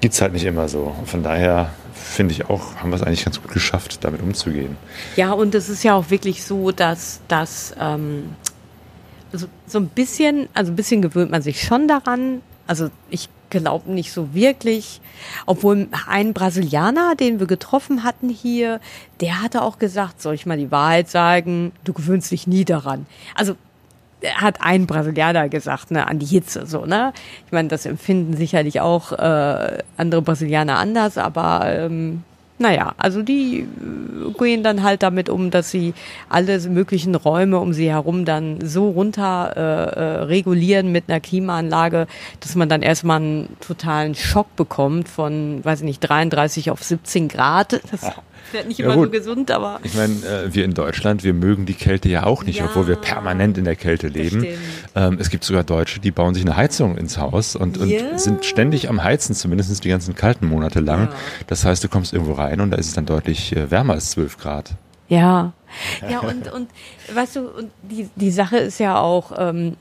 gibt's 0.00 0.20
halt 0.20 0.32
nicht 0.32 0.44
immer 0.44 0.68
so. 0.68 0.92
Von 1.04 1.22
daher 1.22 1.70
finde 2.10 2.34
ich 2.34 2.50
auch, 2.50 2.76
haben 2.76 2.90
wir 2.90 2.96
es 2.96 3.02
eigentlich 3.02 3.24
ganz 3.24 3.40
gut 3.40 3.52
geschafft, 3.52 4.04
damit 4.04 4.20
umzugehen. 4.20 4.76
Ja, 5.16 5.32
und 5.32 5.54
es 5.54 5.68
ist 5.68 5.82
ja 5.84 5.94
auch 5.94 6.10
wirklich 6.10 6.44
so, 6.44 6.72
dass 6.72 7.20
das, 7.28 7.74
ähm, 7.78 8.34
so, 9.32 9.46
so 9.66 9.78
ein 9.78 9.88
bisschen, 9.88 10.48
also 10.54 10.72
ein 10.72 10.76
bisschen 10.76 11.02
gewöhnt 11.02 11.30
man 11.30 11.42
sich 11.42 11.62
schon 11.62 11.86
daran. 11.88 12.42
Also 12.66 12.90
ich 13.10 13.28
glaube 13.48 13.90
nicht 13.92 14.12
so 14.12 14.34
wirklich. 14.34 15.00
Obwohl 15.46 15.88
ein 16.08 16.32
Brasilianer, 16.34 17.14
den 17.14 17.38
wir 17.40 17.46
getroffen 17.46 18.02
hatten 18.02 18.28
hier, 18.28 18.80
der 19.20 19.42
hatte 19.42 19.62
auch 19.62 19.78
gesagt, 19.78 20.20
soll 20.20 20.34
ich 20.34 20.46
mal 20.46 20.58
die 20.58 20.70
Wahrheit 20.70 21.08
sagen, 21.08 21.72
du 21.84 21.92
gewöhnst 21.92 22.30
dich 22.32 22.46
nie 22.46 22.64
daran. 22.64 23.06
Also 23.34 23.56
hat 24.34 24.58
ein 24.60 24.86
Brasilianer 24.86 25.48
gesagt, 25.48 25.90
ne, 25.90 26.06
an 26.06 26.18
die 26.18 26.26
Hitze, 26.26 26.66
so, 26.66 26.84
ne? 26.84 27.12
Ich 27.46 27.52
meine, 27.52 27.68
das 27.68 27.86
empfinden 27.86 28.36
sicherlich 28.36 28.80
auch 28.80 29.12
äh, 29.12 29.78
andere 29.96 30.22
Brasilianer 30.22 30.78
anders, 30.78 31.18
aber 31.18 31.62
ähm, 31.66 32.22
naja, 32.60 32.92
also 32.98 33.22
die 33.22 33.60
äh, 33.60 34.32
gehen 34.38 34.62
dann 34.62 34.82
halt 34.82 35.02
damit 35.02 35.30
um, 35.30 35.50
dass 35.50 35.70
sie 35.70 35.94
alle 36.28 36.60
möglichen 36.68 37.14
Räume 37.14 37.58
um 37.58 37.72
sie 37.72 37.90
herum 37.90 38.26
dann 38.26 38.58
so 38.62 38.90
runter 38.90 39.54
äh, 39.56 39.60
äh, 39.60 40.02
regulieren 40.24 40.92
mit 40.92 41.04
einer 41.08 41.20
Klimaanlage, 41.20 42.06
dass 42.40 42.56
man 42.56 42.68
dann 42.68 42.82
erstmal 42.82 43.16
einen 43.16 43.56
totalen 43.60 44.14
Schock 44.14 44.54
bekommt 44.56 45.08
von, 45.08 45.64
weiß 45.64 45.80
ich 45.80 45.86
nicht, 45.86 46.00
33 46.00 46.70
auf 46.70 46.82
17 46.84 47.28
Grad. 47.28 47.80
Das 47.90 48.12
wird 48.52 48.66
nicht 48.68 48.78
Ja, 48.78 48.86
immer 48.86 48.94
gut. 48.96 49.06
so 49.06 49.10
gesund, 49.10 49.50
aber 49.50 49.80
Ich 49.82 49.94
meine, 49.94 50.14
äh, 50.14 50.52
wir 50.54 50.64
in 50.64 50.74
Deutschland, 50.74 51.22
wir 51.24 51.34
mögen 51.34 51.66
die 51.66 51.74
Kälte 51.74 52.08
ja 52.08 52.24
auch 52.24 52.44
nicht, 52.44 52.58
Ja. 52.58 52.66
obwohl 52.66 52.86
wir 52.88 52.96
permanent 52.96 53.58
in 53.58 53.64
der 53.64 53.76
Kälte 53.76 54.08
leben. 54.08 54.46
Ähm, 54.94 55.18
es 55.20 55.30
gibt 55.30 55.44
sogar 55.44 55.64
Deutsche, 55.64 56.00
die 56.00 56.10
bauen 56.10 56.34
sich 56.34 56.44
eine 56.44 56.56
Heizung 56.56 56.96
ins 56.98 57.18
Haus 57.18 57.56
und, 57.56 57.78
und 57.78 57.88
Ja. 57.88 58.18
sind 58.18 58.44
ständig 58.44 58.88
am 58.88 59.02
Heizen, 59.04 59.34
zumindest 59.34 59.84
die 59.84 59.88
ganzen 59.88 60.14
kalten 60.14 60.46
Monate 60.46 60.80
lang. 60.80 61.08
Ja. 61.08 61.14
Das 61.46 61.64
heißt, 61.64 61.82
du 61.84 61.88
kommst 61.88 62.12
irgendwo 62.12 62.32
rein 62.32 62.60
und 62.60 62.70
da 62.70 62.76
ist 62.76 62.88
es 62.88 62.94
dann 62.94 63.06
deutlich 63.06 63.54
äh, 63.56 63.70
wärmer 63.70 63.94
als 63.94 64.10
12 64.12 64.38
Grad. 64.38 64.72
Ja, 65.08 65.52
ja 66.08 66.20
und, 66.20 66.52
und 66.52 66.68
weißt 67.12 67.36
du, 67.36 67.48
und 67.48 67.70
die, 67.82 68.08
die 68.16 68.30
Sache 68.30 68.58
ist 68.58 68.78
ja 68.78 68.98
auch, 69.00 69.32
ähm, 69.36 69.76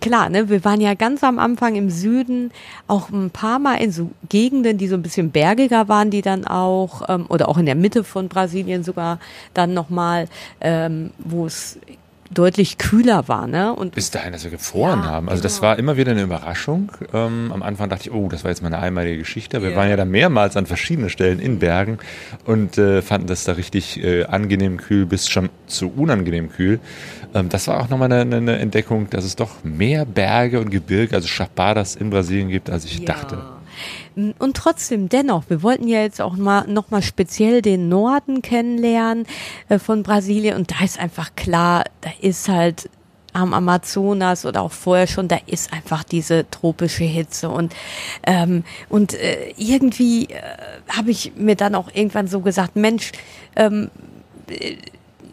klar, 0.00 0.28
ne, 0.28 0.48
wir 0.48 0.64
waren 0.64 0.80
ja 0.80 0.94
ganz 0.94 1.24
am 1.24 1.38
Anfang 1.38 1.74
im 1.74 1.90
Süden 1.90 2.50
auch 2.86 3.10
ein 3.10 3.30
paar 3.30 3.58
Mal 3.58 3.76
in 3.76 3.92
so 3.92 4.10
Gegenden, 4.28 4.78
die 4.78 4.88
so 4.88 4.94
ein 4.94 5.02
bisschen 5.02 5.30
bergiger 5.30 5.88
waren, 5.88 6.10
die 6.10 6.22
dann 6.22 6.46
auch, 6.46 7.02
ähm, 7.08 7.26
oder 7.28 7.48
auch 7.48 7.58
in 7.58 7.66
der 7.66 7.74
Mitte 7.74 8.04
von 8.04 8.28
Brasilien 8.28 8.84
sogar 8.84 9.18
dann 9.54 9.74
nochmal, 9.74 10.28
ähm, 10.60 11.10
wo 11.18 11.46
es 11.46 11.78
deutlich 12.32 12.78
kühler 12.78 13.28
war, 13.28 13.46
ne? 13.46 13.72
Und 13.74 13.94
Bis 13.94 14.10
dahin, 14.10 14.32
dass 14.32 14.44
wir 14.44 14.50
gefroren 14.50 15.00
Ja, 15.02 15.06
haben. 15.10 15.28
Also 15.28 15.42
das 15.42 15.56
genau. 15.56 15.68
war 15.68 15.78
immer 15.78 15.96
wieder 15.96 16.12
eine 16.12 16.22
Überraschung. 16.22 16.92
Ähm, 17.12 17.50
am 17.52 17.62
Anfang 17.62 17.88
dachte 17.88 18.08
ich, 18.08 18.12
oh, 18.14 18.28
das 18.28 18.44
war 18.44 18.50
jetzt 18.50 18.62
mal 18.62 18.68
eine 18.68 18.78
einmalige 18.78 19.18
Geschichte. 19.18 19.62
Wir 19.62 19.70
Ja. 19.70 19.76
waren 19.76 19.88
ja 19.90 19.96
da 19.96 20.04
mehrmals 20.04 20.56
an 20.56 20.66
verschiedenen 20.66 21.10
Stellen 21.10 21.38
in 21.38 21.58
Bergen 21.58 21.98
und 22.44 22.78
äh, 22.78 23.02
fanden 23.02 23.26
das 23.26 23.44
da 23.44 23.52
richtig 23.52 24.02
äh, 24.02 24.24
angenehm 24.24 24.76
kühl 24.78 25.06
bis 25.06 25.28
schon 25.28 25.48
zu 25.66 25.90
unangenehm 25.94 26.50
kühl. 26.50 26.80
Ähm, 27.34 27.48
das 27.48 27.68
war 27.68 27.80
auch 27.80 27.88
nochmal 27.88 28.12
eine, 28.12 28.36
eine 28.36 28.58
Entdeckung, 28.58 29.08
dass 29.10 29.24
es 29.24 29.36
doch 29.36 29.64
mehr 29.64 30.04
Berge 30.04 30.60
und 30.60 30.70
Gebirge, 30.70 31.14
also 31.16 31.28
Chapadas 31.28 31.96
in 31.96 32.10
Brasilien 32.10 32.48
gibt, 32.48 32.70
als 32.70 32.84
ich 32.84 33.04
dachte. 33.04 33.38
Und 34.16 34.56
trotzdem, 34.56 35.10
dennoch, 35.10 35.44
wir 35.48 35.62
wollten 35.62 35.88
ja 35.88 36.00
jetzt 36.00 36.22
auch 36.22 36.36
mal 36.36 36.66
noch 36.66 36.90
mal 36.90 37.02
speziell 37.02 37.60
den 37.60 37.90
Norden 37.90 38.40
kennenlernen 38.40 39.26
äh, 39.68 39.78
von 39.78 40.02
Brasilien 40.02 40.56
und 40.56 40.70
da 40.70 40.82
ist 40.84 40.98
einfach 40.98 41.36
klar, 41.36 41.84
da 42.00 42.10
ist 42.22 42.48
halt 42.48 42.88
am 43.34 43.52
Amazonas 43.52 44.46
oder 44.46 44.62
auch 44.62 44.72
vorher 44.72 45.06
schon, 45.06 45.28
da 45.28 45.38
ist 45.44 45.70
einfach 45.70 46.02
diese 46.02 46.48
tropische 46.50 47.04
Hitze 47.04 47.50
und 47.50 47.74
ähm, 48.26 48.64
und 48.88 49.12
äh, 49.12 49.52
irgendwie 49.58 50.30
äh, 50.30 50.40
habe 50.88 51.10
ich 51.10 51.32
mir 51.36 51.54
dann 51.54 51.74
auch 51.74 51.90
irgendwann 51.92 52.28
so 52.28 52.40
gesagt, 52.40 52.76
Mensch, 52.76 53.12
ähm, 53.54 53.90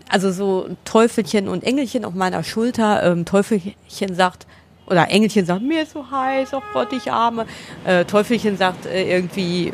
also 0.10 0.32
so 0.32 0.68
Teufelchen 0.84 1.48
und 1.48 1.64
Engelchen 1.64 2.04
auf 2.04 2.14
meiner 2.14 2.44
Schulter. 2.44 3.04
Ähm, 3.04 3.26
Teufelchen 3.26 4.14
sagt, 4.14 4.46
oder 4.88 5.10
Engelchen 5.10 5.46
sagt, 5.46 5.62
mir 5.62 5.84
ist 5.84 5.94
so 5.94 6.10
heiß, 6.10 6.54
oh 6.54 6.62
Gott, 6.74 6.94
ich 6.94 7.12
arme. 7.12 7.46
Äh, 7.86 8.06
Teufelchen 8.06 8.58
sagt 8.58 8.86
äh, 8.86 9.10
irgendwie, 9.16 9.74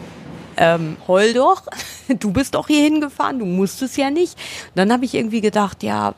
ähm, 0.57 0.97
heul 1.07 1.33
doch, 1.33 1.63
du 2.07 2.31
bist 2.31 2.55
doch 2.55 2.67
hier 2.67 2.83
hingefahren, 2.83 3.39
du 3.39 3.45
musstest 3.45 3.97
ja 3.97 4.09
nicht. 4.09 4.35
Und 4.69 4.75
dann 4.75 4.91
habe 4.91 5.05
ich 5.05 5.15
irgendwie 5.15 5.41
gedacht, 5.41 5.83
ja, 5.83 6.13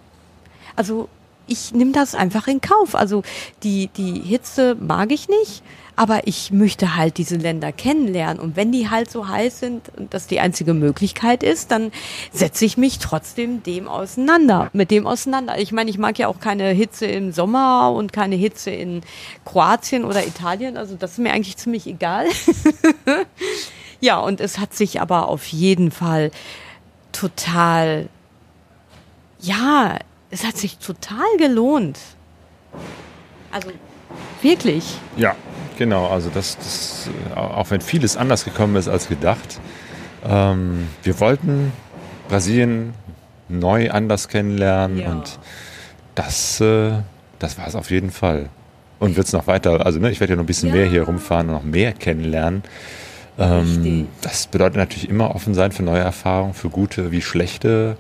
also 0.76 1.08
ich 1.48 1.74
nehme 1.74 1.92
das 1.92 2.16
einfach 2.16 2.48
in 2.48 2.62
Kauf. 2.62 2.96
Also 2.96 3.24
die, 3.64 3.88
die 3.96 4.20
Hitze 4.20 4.76
mag 4.80 5.12
ich 5.12 5.30
nicht, 5.30 5.64
aber 6.02 6.26
ich 6.26 6.50
möchte 6.50 6.96
halt 6.96 7.20
diese 7.20 7.36
Länder 7.36 7.72
kennenlernen. 7.72 8.40
Und 8.40 8.56
wenn 8.56 8.72
die 8.72 8.90
halt 8.90 9.12
so 9.12 9.28
heiß 9.28 9.60
sind 9.60 9.92
und 9.96 10.16
das 10.16 10.26
die 10.26 10.40
einzige 10.40 10.74
Möglichkeit 10.74 11.44
ist, 11.44 11.70
dann 11.70 11.92
setze 12.34 12.66
ich 12.66 12.76
mich 12.76 12.98
trotzdem 12.98 13.62
dem 13.62 13.88
auseinander, 13.88 14.72
mit 14.74 14.90
dem 14.90 15.06
auseinander. 15.06 15.60
Ich 15.60 15.72
meine, 15.72 15.92
ich 15.92 16.00
mag 16.00 16.18
ja 16.18 16.28
auch 16.28 16.40
keine 16.40 16.70
Hitze 16.70 17.06
im 17.06 17.32
Sommer 17.32 17.92
und 17.92 18.12
keine 18.14 18.34
Hitze 18.34 18.72
in 18.72 19.02
Kroatien 19.46 20.04
oder 20.04 20.26
Italien. 20.26 20.76
Also 20.76 20.96
das 20.96 21.12
ist 21.12 21.18
mir 21.20 21.34
eigentlich 21.34 21.58
ziemlich 21.58 21.86
egal. 21.86 22.26
ja, 24.00 24.18
und 24.18 24.42
es 24.42 24.58
hat 24.58 24.74
sich 24.74 25.02
aber 25.02 25.28
auf 25.28 25.46
jeden 25.46 25.92
Fall 25.92 26.32
total 27.12 28.10
ja, 29.40 30.00
es 30.32 30.46
hat 30.48 30.58
sich 30.58 30.80
total 30.80 31.38
gelohnt. 31.38 32.00
Also 33.52 33.70
wirklich. 34.42 34.98
Ja, 35.16 35.36
genau. 35.82 36.08
Also 36.08 36.30
das, 36.32 36.58
das, 36.58 37.10
äh, 37.36 37.40
auch 37.40 37.72
wenn 37.72 37.82
vieles 37.82 38.16
anders 38.16 38.46
gekommen 38.46 38.76
ist 38.76 38.88
als 38.88 39.08
gedacht. 39.10 39.60
Ähm, 40.24 40.88
wir 41.02 41.20
wollten 41.20 41.72
Brasilien 42.30 42.94
neu 43.50 43.90
anders 43.90 44.28
kennenlernen 44.28 45.00
Ja. 45.00 45.10
und 45.12 45.40
das, 46.14 46.62
äh, 46.62 46.92
das 47.40 47.58
war 47.58 47.68
es 47.68 47.74
auf 47.76 47.90
jeden 47.90 48.12
Fall. 48.12 48.50
Und 49.00 49.16
wird 49.18 49.26
es 49.26 49.34
noch 49.34 49.48
weiter, 49.48 49.84
also 49.84 49.98
ne, 50.00 50.12
ich 50.12 50.20
werde 50.20 50.34
ja 50.34 50.38
noch 50.38 50.44
ein 50.44 50.48
bisschen 50.48 50.70
Ja. 50.70 50.76
mehr 50.76 50.86
hier 50.86 51.04
rumfahren 51.04 51.48
und 51.50 51.56
noch 51.56 51.64
mehr 51.64 51.92
kennenlernen. 51.94 52.62
Ähm, 53.42 54.08
das 54.22 54.48
bedeutet 54.48 54.78
natürlich 54.78 55.10
immer 55.10 55.34
offen 55.36 55.54
sein 55.54 55.72
für 55.72 55.84
neue 55.84 56.02
Erfahrungen, 56.02 56.54
für 56.54 56.70
gute 56.70 57.12
wie 57.12 57.22
schlechte 57.22 57.98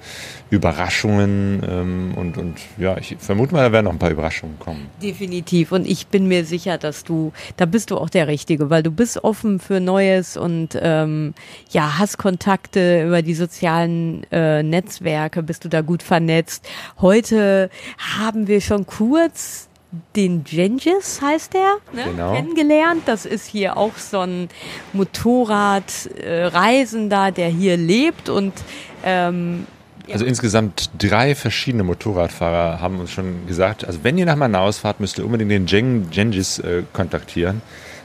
Überraschungen. 0.51 1.63
Ähm, 1.67 2.13
und, 2.15 2.38
und 2.38 2.60
ja, 2.77 2.97
ich 2.97 3.15
vermute 3.19 3.54
mal, 3.54 3.63
da 3.63 3.71
werden 3.71 3.86
noch 3.86 3.93
ein 3.93 3.99
paar 3.99 4.12
Überraschungen 4.12 4.60
kommen. 4.60 4.88
Definitiv. 5.01 5.71
Und 5.71 5.88
ich 5.88 6.08
bin 6.08 6.27
mir 6.27 6.45
sicher, 6.45 6.77
dass 6.77 7.04
du, 7.04 7.32
da 7.58 7.65
bist 7.65 7.89
du 7.89 7.97
auch 7.97 8.10
der 8.10 8.27
Richtige, 8.27 8.69
weil 8.69 8.84
du 8.84 8.91
bist 8.91 9.23
offen 9.23 9.60
für 9.60 9.80
Neues 9.80 10.38
und 10.38 10.77
ähm, 10.80 11.34
ja, 11.71 11.97
hast 11.97 12.17
Kontakte 12.17 13.06
über 13.08 13.21
die 13.21 13.34
sozialen 13.34 14.23
äh, 14.32 14.62
Netzwerke, 14.62 15.41
bist 15.41 15.65
du 15.65 15.69
da 15.69 15.82
gut 15.82 16.04
vernetzt. 16.04 16.67
Heute 16.99 17.69
haben 17.97 18.47
wir 18.47 18.62
schon 18.62 18.86
kurz 18.86 19.69
den 20.15 20.43
Gengis 20.43 21.21
heißt 21.21 21.54
der, 21.54 21.77
ne? 21.93 22.06
Genau. 22.06 22.34
kennengelernt. 22.34 23.04
Das 23.06 23.25
ist 23.25 23.45
hier 23.45 23.77
auch 23.77 23.95
so 23.97 24.21
ein 24.21 24.49
Motorradreisender, 24.93 27.32
der 27.32 27.49
hier 27.49 27.77
lebt 27.77 28.30
und 28.30 28.54
ähm, 29.04 29.67
Also 30.12 30.25
insgesamt 30.25 30.89
drei 30.97 31.36
verschiedene 31.36 31.84
Motorradfahrer 31.84 32.80
haben 32.80 32.99
uns 32.99 33.12
schon 33.12 33.45
gesagt, 33.47 33.86
also 33.86 33.99
wenn 34.04 34.17
ihr 34.17 34.25
nach 34.25 34.38
Manaus 34.38 34.80
fahrt, 34.80 34.99
müsst 34.99 35.17
ihr 35.17 35.25
unbedingt 35.25 35.51
den 35.51 35.67
Jeng 35.67 36.10
Gengis 36.10 36.60
äh, 36.60 36.84
kontaktieren, 36.93 37.62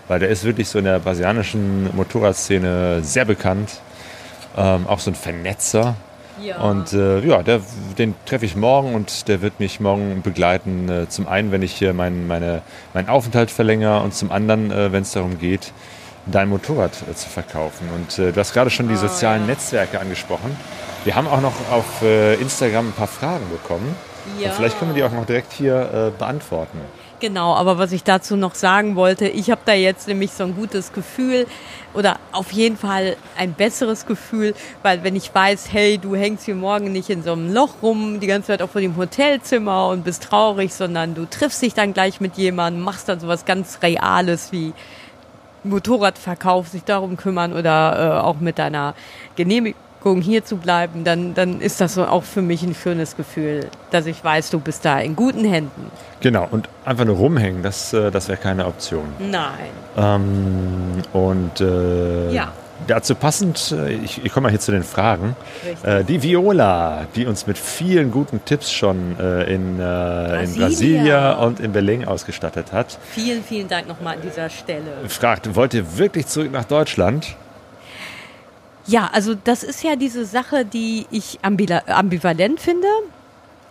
weil 0.08 0.18
der 0.18 0.28
ist 0.28 0.44
wirklich 0.44 0.68
so 0.68 0.78
in 0.78 0.84
der 0.86 0.98
brasilianischen 0.98 1.94
Motorradszene 1.94 3.00
sehr 3.02 3.24
bekannt, 3.24 3.80
ähm, 4.56 4.86
auch 4.86 4.98
so 4.98 5.12
ein 5.12 5.14
Vernetzer. 5.14 5.94
Ja. 6.42 6.58
Und 6.60 6.92
äh, 6.92 7.20
ja, 7.20 7.42
der, 7.42 7.60
den 7.98 8.14
treffe 8.26 8.44
ich 8.44 8.56
morgen 8.56 8.94
und 8.94 9.28
der 9.28 9.42
wird 9.42 9.58
mich 9.60 9.80
morgen 9.80 10.22
begleiten. 10.22 10.88
Äh, 10.88 11.08
zum 11.08 11.26
einen, 11.28 11.52
wenn 11.52 11.62
ich 11.62 11.72
hier 11.72 11.92
mein, 11.92 12.26
meine, 12.26 12.62
meinen 12.94 13.08
Aufenthalt 13.08 13.50
verlängere 13.50 14.02
und 14.02 14.14
zum 14.14 14.30
anderen, 14.30 14.70
äh, 14.70 14.92
wenn 14.92 15.02
es 15.02 15.12
darum 15.12 15.38
geht, 15.38 15.72
dein 16.26 16.48
Motorrad 16.48 16.92
äh, 17.10 17.14
zu 17.14 17.28
verkaufen. 17.28 17.88
Und 17.94 18.18
äh, 18.18 18.32
du 18.32 18.40
hast 18.40 18.52
gerade 18.52 18.70
schon 18.70 18.88
die 18.88 18.96
sozialen 18.96 19.46
Netzwerke 19.46 20.00
angesprochen. 20.00 20.56
Wir 21.04 21.14
haben 21.14 21.28
auch 21.28 21.40
noch 21.40 21.54
auf 21.70 22.02
äh, 22.02 22.34
Instagram 22.34 22.88
ein 22.88 22.92
paar 22.92 23.06
Fragen 23.06 23.48
bekommen. 23.50 23.94
Ja. 24.40 24.48
Und 24.48 24.56
vielleicht 24.56 24.78
können 24.78 24.94
wir 24.94 24.96
die 24.96 25.04
auch 25.04 25.16
noch 25.16 25.24
direkt 25.24 25.52
hier 25.52 26.12
beantworten. 26.18 26.80
Genau, 27.18 27.54
aber 27.54 27.78
was 27.78 27.92
ich 27.92 28.04
dazu 28.04 28.36
noch 28.36 28.54
sagen 28.54 28.94
wollte, 28.94 29.26
ich 29.26 29.50
habe 29.50 29.62
da 29.64 29.72
jetzt 29.72 30.06
nämlich 30.06 30.32
so 30.32 30.44
ein 30.44 30.54
gutes 30.54 30.92
Gefühl 30.92 31.46
oder 31.94 32.18
auf 32.32 32.52
jeden 32.52 32.76
Fall 32.76 33.16
ein 33.38 33.54
besseres 33.54 34.04
Gefühl, 34.04 34.54
weil 34.82 35.02
wenn 35.02 35.16
ich 35.16 35.34
weiß, 35.34 35.72
hey, 35.72 35.96
du 35.96 36.14
hängst 36.14 36.44
hier 36.44 36.54
morgen 36.54 36.92
nicht 36.92 37.08
in 37.08 37.22
so 37.22 37.32
einem 37.32 37.54
Loch 37.54 37.76
rum, 37.82 38.20
die 38.20 38.26
ganze 38.26 38.48
Zeit 38.48 38.60
auch 38.60 38.68
vor 38.68 38.82
dem 38.82 38.98
Hotelzimmer 38.98 39.88
und 39.88 40.04
bist 40.04 40.24
traurig, 40.24 40.74
sondern 40.74 41.14
du 41.14 41.24
triffst 41.24 41.62
dich 41.62 41.72
dann 41.72 41.94
gleich 41.94 42.20
mit 42.20 42.36
jemandem, 42.36 42.82
machst 42.82 43.08
dann 43.08 43.18
sowas 43.18 43.46
ganz 43.46 43.78
Reales 43.82 44.52
wie 44.52 44.74
Motorradverkauf, 45.64 46.68
sich 46.68 46.84
darum 46.84 47.16
kümmern 47.16 47.54
oder 47.54 48.20
äh, 48.20 48.26
auch 48.26 48.40
mit 48.40 48.58
deiner 48.58 48.94
Genehmigung 49.36 49.85
hier 50.14 50.44
zu 50.44 50.56
bleiben, 50.56 51.04
dann, 51.04 51.34
dann 51.34 51.60
ist 51.60 51.80
das 51.80 51.94
so 51.94 52.04
auch 52.06 52.22
für 52.22 52.42
mich 52.42 52.62
ein 52.62 52.74
schönes 52.74 53.16
Gefühl, 53.16 53.66
dass 53.90 54.06
ich 54.06 54.22
weiß, 54.22 54.50
du 54.50 54.60
bist 54.60 54.84
da 54.84 54.98
in 55.00 55.16
guten 55.16 55.44
Händen. 55.44 55.90
Genau, 56.20 56.46
und 56.50 56.68
einfach 56.84 57.04
nur 57.04 57.16
rumhängen, 57.16 57.62
das, 57.62 57.92
äh, 57.92 58.10
das 58.10 58.28
wäre 58.28 58.38
keine 58.38 58.66
Option. 58.66 59.04
Nein. 59.18 59.52
Ähm, 59.96 61.02
und 61.12 61.60
äh, 61.60 62.32
Ja. 62.32 62.52
dazu 62.86 63.14
passend, 63.14 63.72
äh, 63.72 63.92
ich, 63.94 64.24
ich 64.24 64.32
komme 64.32 64.44
mal 64.44 64.50
hier 64.50 64.60
zu 64.60 64.70
den 64.72 64.82
Fragen. 64.84 65.36
Äh, 65.82 66.04
die 66.04 66.22
Viola, 66.22 67.06
die 67.14 67.26
uns 67.26 67.46
mit 67.46 67.58
vielen 67.58 68.10
guten 68.10 68.44
Tipps 68.44 68.70
schon 68.72 69.18
äh, 69.18 69.44
in, 69.52 69.78
äh, 69.80 70.44
in 70.44 70.54
Brasilia 70.54 71.34
und 71.34 71.60
in 71.60 71.72
Berlin 71.72 72.04
ausgestattet 72.06 72.72
hat. 72.72 72.98
Vielen, 73.10 73.42
vielen 73.42 73.68
Dank 73.68 73.88
nochmal 73.88 74.14
an 74.16 74.22
dieser 74.22 74.48
Stelle. 74.50 74.82
Fragt, 75.08 75.54
wollt 75.56 75.74
ihr 75.74 75.98
wirklich 75.98 76.26
zurück 76.26 76.52
nach 76.52 76.64
Deutschland? 76.64 77.36
Ja, 78.86 79.10
also 79.12 79.34
das 79.34 79.62
ist 79.64 79.82
ja 79.82 79.96
diese 79.96 80.24
Sache, 80.24 80.64
die 80.64 81.06
ich 81.10 81.40
ambivalent 81.42 82.60
finde. 82.60 82.88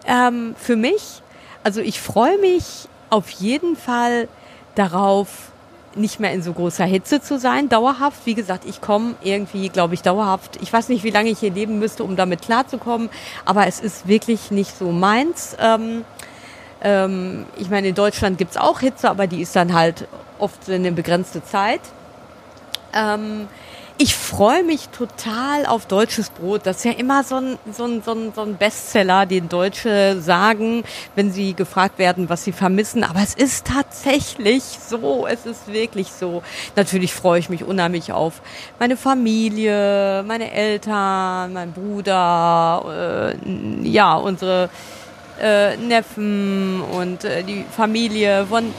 Ähm, 0.06 0.56
für 0.58 0.76
mich, 0.76 1.22
also 1.64 1.80
ich 1.82 2.02
freue 2.02 2.38
mich 2.40 2.88
auf 3.10 3.30
jeden 3.30 3.78
Fall 3.78 4.28
darauf, 4.76 5.52
nicht 5.96 6.20
mehr 6.20 6.34
in 6.34 6.42
so 6.42 6.52
großer 6.52 6.84
Hitze 6.84 7.22
zu 7.22 7.40
sein, 7.40 7.70
dauerhaft. 7.70 8.26
Wie 8.26 8.34
gesagt, 8.34 8.66
ich 8.66 8.82
komme 8.82 9.16
irgendwie, 9.24 9.70
glaube 9.70 9.94
ich, 9.94 10.02
dauerhaft. 10.02 10.60
Ich 10.62 10.72
weiß 10.74 10.90
nicht, 10.90 11.06
wie 11.06 11.10
lange 11.10 11.30
ich 11.30 11.40
hier 11.40 11.52
leben 11.52 11.80
müsste, 11.80 12.04
um 12.04 12.18
damit 12.18 12.42
klarzukommen, 12.42 13.10
aber 13.46 13.68
es 13.68 13.80
ist 13.80 14.06
wirklich 14.08 14.52
nicht 14.52 14.78
so 14.78 14.92
meins. 14.92 15.56
Ähm, 15.58 16.04
ähm, 16.82 17.46
ich 17.56 17.70
meine, 17.70 17.88
in 17.88 17.96
Deutschland 17.96 18.38
gibt's 18.38 18.58
auch 18.58 18.82
Hitze, 18.82 19.10
aber 19.10 19.28
die 19.28 19.42
ist 19.42 19.56
dann 19.56 19.74
halt 19.74 20.08
oft 20.38 20.70
eine 20.70 20.92
begrenzte 20.92 21.42
Zeit. 21.44 21.82
Ähm, 22.94 23.48
ich 23.98 24.14
freue 24.16 24.64
mich 24.64 24.90
total 24.90 25.66
auf 25.66 25.86
deutsches 25.86 26.30
Brot. 26.30 26.62
Das 26.66 26.78
ist 26.78 26.86
ja 26.86 26.92
immer 26.92 27.24
so 27.24 27.36
ein, 27.36 27.58
so, 27.72 27.86
ein, 27.86 28.02
so, 28.04 28.12
ein, 28.12 28.34
so 28.36 28.42
ein 28.42 28.58
Bestseller, 28.58 29.26
den 29.26 29.48
Deutsche 29.48 30.20
sagen, 30.20 30.84
wenn 31.16 31.32
sie 31.32 31.54
gefragt 31.54 31.98
werden, 31.98 32.28
was 32.28 32.44
sie 32.44 32.52
vermissen. 32.52 33.06
Aber 33.06 33.22
es 33.22 33.34
ist 33.34 33.68
tatsächlich 33.68 34.64
so. 34.64 35.26
Es 35.28 35.46
ist 35.46 35.72
wirklich 35.72 36.12
so. 36.12 36.44
Natürlich 36.76 37.14
freue 37.14 37.40
ich 37.40 37.50
mich 37.50 37.64
unheimlich 37.64 38.12
auf 38.12 38.42
meine 38.80 38.98
Familie, 38.98 40.24
meine 40.28 40.52
Eltern, 40.52 41.54
mein 41.54 41.72
Bruder, 41.72 43.32
äh, 43.46 43.88
ja, 43.88 44.16
unsere 44.16 44.70
äh, 45.42 45.78
Neffen 45.78 46.82
und 46.82 47.24
äh, 47.24 47.44
die 47.44 47.66
Familie 47.72 48.46
von 48.46 48.74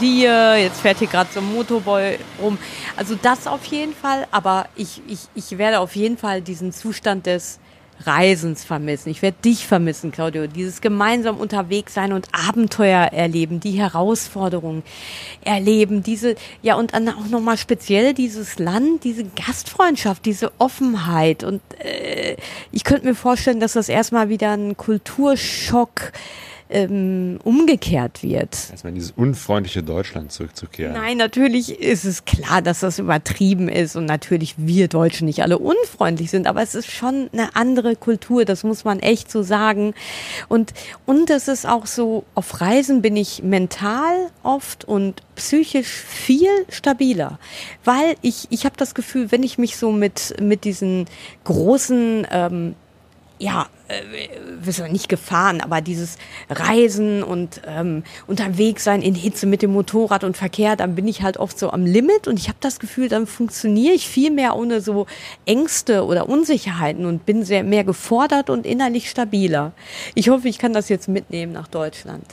dir, 0.00 0.56
jetzt 0.56 0.80
fährt 0.80 0.98
hier 0.98 1.08
gerade 1.08 1.30
so 1.32 1.40
ein 1.40 1.52
Motorboy 1.52 2.18
rum. 2.40 2.58
Also 2.96 3.16
das 3.20 3.46
auf 3.46 3.64
jeden 3.66 3.94
Fall, 3.94 4.26
aber 4.30 4.66
ich, 4.76 5.02
ich, 5.06 5.20
ich 5.34 5.58
werde 5.58 5.80
auf 5.80 5.96
jeden 5.96 6.18
Fall 6.18 6.42
diesen 6.42 6.72
Zustand 6.72 7.26
des 7.26 7.58
Reisens 8.02 8.64
vermissen. 8.64 9.10
Ich 9.10 9.22
werde 9.22 9.36
dich 9.44 9.66
vermissen, 9.66 10.10
Claudio. 10.10 10.46
Dieses 10.46 10.80
gemeinsam 10.80 11.38
unterwegs 11.38 11.94
sein 11.94 12.12
und 12.12 12.28
Abenteuer 12.32 13.12
erleben, 13.12 13.60
die 13.60 13.72
Herausforderungen 13.72 14.82
erleben, 15.44 16.02
diese, 16.02 16.34
ja, 16.62 16.74
und 16.74 16.92
dann 16.92 17.08
auch 17.08 17.28
nochmal 17.28 17.56
speziell 17.56 18.12
dieses 18.12 18.58
Land, 18.58 19.04
diese 19.04 19.24
Gastfreundschaft, 19.24 20.24
diese 20.24 20.52
Offenheit. 20.58 21.44
Und 21.44 21.62
äh, 21.78 22.36
ich 22.72 22.84
könnte 22.84 23.06
mir 23.06 23.14
vorstellen, 23.14 23.60
dass 23.60 23.74
das 23.74 23.88
erstmal 23.88 24.28
wieder 24.28 24.52
ein 24.52 24.76
Kulturschock 24.76 26.12
ähm, 26.74 27.38
umgekehrt 27.44 28.22
wird. 28.22 28.52
Erstmal 28.70 28.90
in 28.90 28.96
dieses 28.96 29.12
unfreundliche 29.12 29.82
Deutschland 29.82 30.32
zurückzukehren. 30.32 30.92
Nein, 30.92 31.16
natürlich 31.16 31.80
ist 31.80 32.04
es 32.04 32.24
klar, 32.24 32.62
dass 32.62 32.80
das 32.80 32.98
übertrieben 32.98 33.68
ist 33.68 33.94
und 33.94 34.06
natürlich 34.06 34.56
wir 34.58 34.88
Deutschen 34.88 35.26
nicht 35.26 35.42
alle 35.42 35.58
unfreundlich 35.58 36.30
sind, 36.30 36.46
aber 36.48 36.62
es 36.62 36.74
ist 36.74 36.90
schon 36.90 37.30
eine 37.32 37.54
andere 37.54 37.94
Kultur, 37.94 38.44
das 38.44 38.64
muss 38.64 38.84
man 38.84 38.98
echt 38.98 39.30
so 39.30 39.42
sagen. 39.42 39.94
Und, 40.48 40.74
und 41.06 41.30
es 41.30 41.46
ist 41.46 41.64
auch 41.66 41.86
so, 41.86 42.24
auf 42.34 42.60
Reisen 42.60 43.02
bin 43.02 43.16
ich 43.16 43.42
mental 43.44 44.30
oft 44.42 44.84
und 44.84 45.22
psychisch 45.36 45.88
viel 45.88 46.50
stabiler, 46.68 47.38
weil 47.84 48.16
ich, 48.20 48.48
ich 48.50 48.64
habe 48.64 48.76
das 48.76 48.94
Gefühl, 48.94 49.30
wenn 49.30 49.44
ich 49.44 49.58
mich 49.58 49.76
so 49.76 49.92
mit, 49.92 50.34
mit 50.40 50.64
diesen 50.64 51.06
großen 51.44 52.26
ähm, 52.30 52.74
ja, 53.38 53.66
äh, 54.02 54.88
nicht 54.88 55.08
gefahren, 55.08 55.60
aber 55.60 55.80
dieses 55.80 56.18
Reisen 56.48 57.22
und 57.22 57.62
ähm, 57.66 58.04
unterwegs 58.26 58.84
sein 58.84 59.02
in 59.02 59.14
Hitze 59.14 59.46
mit 59.46 59.62
dem 59.62 59.72
Motorrad 59.72 60.24
und 60.24 60.36
Verkehr, 60.36 60.76
dann 60.76 60.94
bin 60.94 61.08
ich 61.08 61.22
halt 61.22 61.36
oft 61.36 61.58
so 61.58 61.70
am 61.70 61.86
Limit 61.86 62.28
und 62.28 62.38
ich 62.38 62.48
habe 62.48 62.58
das 62.60 62.78
Gefühl, 62.80 63.08
dann 63.08 63.26
funktioniere 63.26 63.94
ich 63.94 64.08
viel 64.08 64.30
mehr 64.30 64.56
ohne 64.56 64.80
so 64.80 65.06
Ängste 65.46 66.04
oder 66.04 66.28
Unsicherheiten 66.28 67.06
und 67.06 67.26
bin 67.26 67.44
sehr 67.44 67.64
mehr 67.64 67.84
gefordert 67.84 68.50
und 68.50 68.66
innerlich 68.66 69.10
stabiler. 69.10 69.72
Ich 70.14 70.28
hoffe, 70.28 70.48
ich 70.48 70.58
kann 70.58 70.72
das 70.72 70.88
jetzt 70.88 71.08
mitnehmen 71.08 71.52
nach 71.52 71.68
Deutschland. 71.68 72.24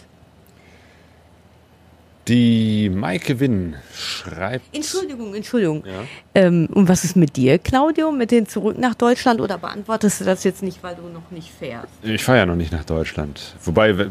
Die 2.31 2.89
Maike 2.89 3.41
Winn 3.41 3.75
schreibt. 3.93 4.73
Entschuldigung, 4.73 5.35
Entschuldigung. 5.35 5.83
Ja. 5.85 6.05
Ähm, 6.33 6.69
und 6.71 6.87
was 6.87 7.03
ist 7.03 7.17
mit 7.17 7.35
dir, 7.35 7.59
Claudio, 7.59 8.09
mit 8.13 8.31
den 8.31 8.47
zurück 8.47 8.77
nach 8.77 8.95
Deutschland 8.95 9.41
oder 9.41 9.57
beantwortest 9.57 10.21
du 10.21 10.23
das 10.23 10.45
jetzt 10.45 10.63
nicht, 10.63 10.81
weil 10.81 10.95
du 10.95 11.09
noch 11.09 11.29
nicht 11.29 11.51
fährst? 11.51 11.89
Ich 12.03 12.23
fahre 12.23 12.37
ja 12.37 12.45
noch 12.45 12.55
nicht 12.55 12.71
nach 12.71 12.85
Deutschland. 12.85 13.53
Wobei, 13.65 14.07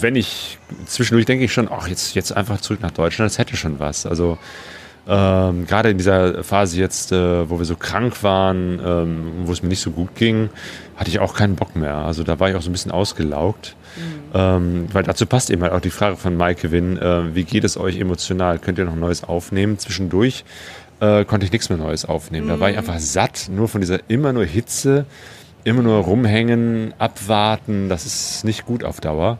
wenn 0.00 0.14
ich 0.14 0.56
zwischendurch 0.86 1.26
denke 1.26 1.44
ich 1.44 1.52
schon, 1.52 1.68
ach, 1.68 1.88
jetzt, 1.88 2.14
jetzt 2.14 2.30
einfach 2.30 2.60
zurück 2.60 2.80
nach 2.80 2.92
Deutschland, 2.92 3.28
das 3.32 3.38
hätte 3.38 3.56
schon 3.56 3.80
was. 3.80 4.06
Also 4.06 4.38
ähm, 5.08 5.66
gerade 5.66 5.90
in 5.90 5.98
dieser 5.98 6.44
Phase 6.44 6.78
jetzt, 6.78 7.10
äh, 7.10 7.50
wo 7.50 7.58
wir 7.58 7.64
so 7.64 7.74
krank 7.74 8.22
waren, 8.22 8.80
ähm, 8.86 9.32
wo 9.46 9.52
es 9.52 9.64
mir 9.64 9.68
nicht 9.68 9.80
so 9.80 9.90
gut 9.90 10.14
ging, 10.14 10.48
hatte 10.94 11.10
ich 11.10 11.18
auch 11.18 11.34
keinen 11.34 11.56
Bock 11.56 11.74
mehr. 11.74 11.96
Also 11.96 12.22
da 12.22 12.38
war 12.38 12.50
ich 12.50 12.54
auch 12.54 12.62
so 12.62 12.70
ein 12.70 12.72
bisschen 12.72 12.92
ausgelaugt. 12.92 13.74
Ähm, 14.34 14.86
weil 14.92 15.02
dazu 15.02 15.26
passt 15.26 15.50
eben 15.50 15.62
halt 15.62 15.72
auch 15.72 15.80
die 15.80 15.90
Frage 15.90 16.16
von 16.16 16.36
Mike 16.36 16.70
Win, 16.70 16.96
äh, 16.96 17.34
wie 17.34 17.44
geht 17.44 17.64
es 17.64 17.76
euch 17.76 17.98
emotional? 17.98 18.58
Könnt 18.58 18.78
ihr 18.78 18.84
noch 18.84 18.96
Neues 18.96 19.24
aufnehmen? 19.24 19.78
Zwischendurch 19.78 20.44
äh, 21.00 21.24
konnte 21.24 21.44
ich 21.44 21.52
nichts 21.52 21.68
mehr 21.68 21.78
Neues 21.78 22.04
aufnehmen. 22.04 22.46
Mhm. 22.46 22.50
Da 22.50 22.60
war 22.60 22.70
ich 22.70 22.76
mhm. 22.76 22.80
einfach 22.80 22.98
satt, 22.98 23.50
nur 23.50 23.68
von 23.68 23.80
dieser 23.80 23.98
immer 24.08 24.32
nur 24.32 24.44
Hitze, 24.44 25.04
immer 25.64 25.82
nur 25.82 25.98
rumhängen, 25.98 26.94
abwarten. 26.98 27.88
Das 27.88 28.06
ist 28.06 28.44
nicht 28.44 28.64
gut 28.64 28.84
auf 28.84 29.00
Dauer. 29.00 29.38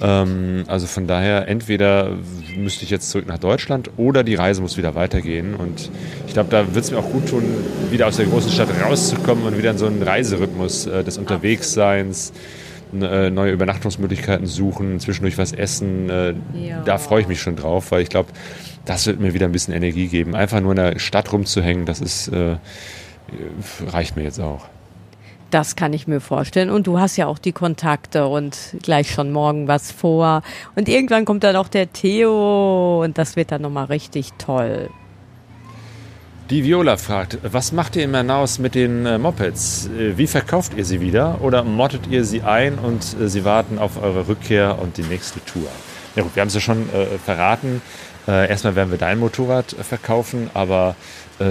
Ähm, 0.00 0.64
also 0.68 0.86
von 0.86 1.06
daher, 1.06 1.46
entweder 1.46 2.16
müsste 2.56 2.84
ich 2.84 2.90
jetzt 2.90 3.10
zurück 3.10 3.26
nach 3.26 3.38
Deutschland 3.38 3.90
oder 3.96 4.24
die 4.24 4.36
Reise 4.36 4.62
muss 4.62 4.76
wieder 4.76 4.94
weitergehen. 4.94 5.54
Und 5.54 5.90
ich 6.26 6.32
glaube, 6.32 6.48
da 6.50 6.74
wird 6.74 6.84
es 6.84 6.90
mir 6.90 6.98
auch 6.98 7.10
gut 7.10 7.28
tun, 7.28 7.44
wieder 7.90 8.06
aus 8.06 8.16
der 8.16 8.26
großen 8.26 8.50
Stadt 8.50 8.68
rauszukommen 8.82 9.44
und 9.44 9.58
wieder 9.58 9.70
in 9.70 9.78
so 9.78 9.86
einen 9.86 10.02
Reiserhythmus 10.02 10.86
äh, 10.86 11.04
des 11.04 11.18
Unterwegsseins. 11.18 12.28
Absolut 12.28 12.69
neue 12.92 13.52
Übernachtungsmöglichkeiten 13.52 14.46
suchen, 14.46 15.00
zwischendurch 15.00 15.38
was 15.38 15.52
essen. 15.52 16.10
Äh, 16.10 16.34
ja. 16.54 16.82
Da 16.82 16.98
freue 16.98 17.22
ich 17.22 17.28
mich 17.28 17.40
schon 17.40 17.56
drauf, 17.56 17.90
weil 17.90 18.02
ich 18.02 18.08
glaube, 18.08 18.30
das 18.84 19.06
wird 19.06 19.20
mir 19.20 19.34
wieder 19.34 19.46
ein 19.46 19.52
bisschen 19.52 19.74
Energie 19.74 20.08
geben. 20.08 20.34
Einfach 20.34 20.60
nur 20.60 20.72
in 20.72 20.76
der 20.76 20.98
Stadt 20.98 21.32
rumzuhängen, 21.32 21.86
das 21.86 22.00
ist, 22.00 22.28
äh, 22.28 22.56
reicht 23.86 24.16
mir 24.16 24.22
jetzt 24.22 24.40
auch. 24.40 24.66
Das 25.50 25.74
kann 25.74 25.92
ich 25.92 26.06
mir 26.06 26.20
vorstellen. 26.20 26.70
Und 26.70 26.86
du 26.86 27.00
hast 27.00 27.16
ja 27.16 27.26
auch 27.26 27.38
die 27.38 27.52
Kontakte 27.52 28.28
und 28.28 28.56
gleich 28.82 29.10
schon 29.10 29.32
morgen 29.32 29.66
was 29.66 29.90
vor. 29.90 30.42
Und 30.76 30.88
irgendwann 30.88 31.24
kommt 31.24 31.42
dann 31.42 31.56
auch 31.56 31.68
der 31.68 31.92
Theo 31.92 33.02
und 33.02 33.18
das 33.18 33.36
wird 33.36 33.50
dann 33.50 33.62
nochmal 33.62 33.86
richtig 33.86 34.32
toll. 34.38 34.90
Die 36.50 36.64
Viola 36.64 36.96
fragt, 36.96 37.38
was 37.44 37.70
macht 37.70 37.94
ihr 37.94 38.02
in 38.02 38.10
Manaus 38.10 38.58
mit 38.58 38.74
den 38.74 39.06
äh, 39.06 39.18
Mopeds? 39.18 39.86
Äh, 39.86 40.18
wie 40.18 40.26
verkauft 40.26 40.72
ihr 40.76 40.84
sie 40.84 41.00
wieder 41.00 41.40
oder 41.42 41.62
mottet 41.62 42.08
ihr 42.08 42.24
sie 42.24 42.42
ein 42.42 42.76
und 42.76 43.16
äh, 43.20 43.28
sie 43.28 43.44
warten 43.44 43.78
auf 43.78 44.02
eure 44.02 44.26
Rückkehr 44.26 44.76
und 44.82 44.96
die 44.96 45.04
nächste 45.04 45.44
Tour? 45.44 45.68
Ja 46.16 46.24
gut, 46.24 46.34
wir 46.34 46.40
haben 46.40 46.48
es 46.48 46.54
ja 46.54 46.60
schon 46.60 46.92
äh, 46.92 47.06
verraten. 47.24 47.80
Äh, 48.26 48.50
erstmal 48.50 48.74
werden 48.74 48.90
wir 48.90 48.98
dein 48.98 49.20
Motorrad 49.20 49.76
verkaufen, 49.80 50.50
aber 50.52 50.96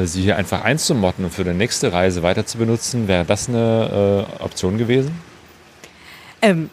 sie 0.03 0.21
hier 0.21 0.37
einfach 0.37 0.63
einzumotten 0.63 1.25
und 1.25 1.31
für 1.31 1.43
die 1.43 1.49
nächste 1.49 1.91
Reise 1.91 2.21
weiter 2.21 2.45
zu 2.45 2.59
benutzen, 2.59 3.07
wäre 3.07 3.25
das 3.25 3.49
eine 3.49 4.27
Option 4.37 4.77
gewesen? 4.77 5.19
Ähm, 6.43 6.69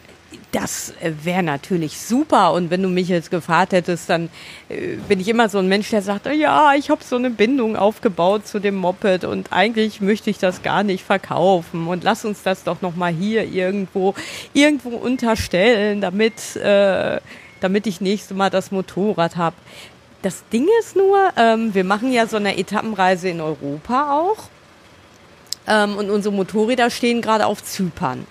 das 0.51 0.93
äh, 1.01 1.11
wäre 1.23 1.43
natürlich 1.43 1.99
super. 1.99 2.53
Und 2.53 2.69
wenn 2.69 2.81
du 2.81 2.89
mich 2.89 3.09
jetzt 3.09 3.31
gefragt 3.31 3.73
hättest, 3.73 4.09
dann 4.09 4.29
äh, 4.69 4.95
bin 5.07 5.19
ich 5.19 5.27
immer 5.27 5.49
so 5.49 5.57
ein 5.59 5.67
Mensch, 5.67 5.89
der 5.89 6.01
sagt, 6.01 6.25
ja, 6.27 6.73
ich 6.75 6.89
habe 6.89 7.03
so 7.03 7.17
eine 7.17 7.29
Bindung 7.29 7.75
aufgebaut 7.75 8.47
zu 8.47 8.59
dem 8.59 8.75
Moped 8.75 9.25
und 9.25 9.51
eigentlich 9.51 9.99
möchte 9.99 10.29
ich 10.29 10.37
das 10.37 10.63
gar 10.63 10.83
nicht 10.83 11.03
verkaufen. 11.03 11.87
Und 11.87 12.03
lass 12.03 12.23
uns 12.23 12.43
das 12.43 12.63
doch 12.63 12.81
nochmal 12.81 13.13
hier 13.13 13.43
irgendwo, 13.43 14.13
irgendwo 14.53 14.89
unterstellen, 14.89 16.01
damit, 16.01 16.55
äh, 16.55 17.19
damit 17.59 17.87
ich 17.87 17.99
nächstes 17.99 18.35
Mal 18.35 18.49
das 18.49 18.71
Motorrad 18.71 19.35
habe. 19.35 19.55
Das 20.21 20.43
Ding 20.51 20.67
ist 20.79 20.95
nur, 20.95 21.17
ähm, 21.37 21.73
wir 21.73 21.83
machen 21.83 22.11
ja 22.11 22.25
so 22.25 22.37
eine 22.37 22.57
Etappenreise 22.57 23.29
in 23.29 23.41
Europa 23.41 24.17
auch. 24.17 24.49
Ähm, 25.67 25.97
und 25.97 26.09
unsere 26.09 26.33
Motorräder 26.33 26.89
stehen 26.89 27.21
gerade 27.21 27.45
auf 27.45 27.63
Zypern 27.63 28.25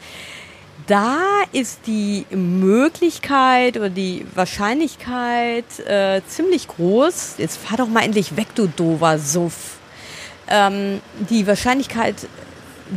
da 0.87 1.19
ist 1.53 1.81
die 1.87 2.27
Möglichkeit 2.31 3.77
oder 3.77 3.91
die 3.91 4.27
Wahrscheinlichkeit 4.35 5.81
äh, 5.87 6.23
ziemlich 6.29 6.69
groß. 6.69 7.35
Jetzt 7.39 7.59
fahr 7.59 7.79
doch 7.79 7.89
mal 7.89 8.05
endlich 8.05 8.37
weg, 8.37 8.49
du 8.55 8.67
dover 8.69 9.19
Suff. 9.19 9.79
Ähm, 10.49 11.01
die 11.29 11.47
Wahrscheinlichkeit 11.47 12.29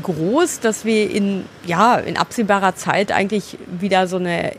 groß, 0.04 0.60
dass 0.60 0.86
wir 0.86 1.10
in, 1.10 1.46
ja, 1.66 1.96
in 1.96 2.18
absehbarer 2.18 2.76
Zeit 2.76 3.12
eigentlich 3.12 3.58
wieder 3.80 4.08
so 4.08 4.18
eine 4.18 4.54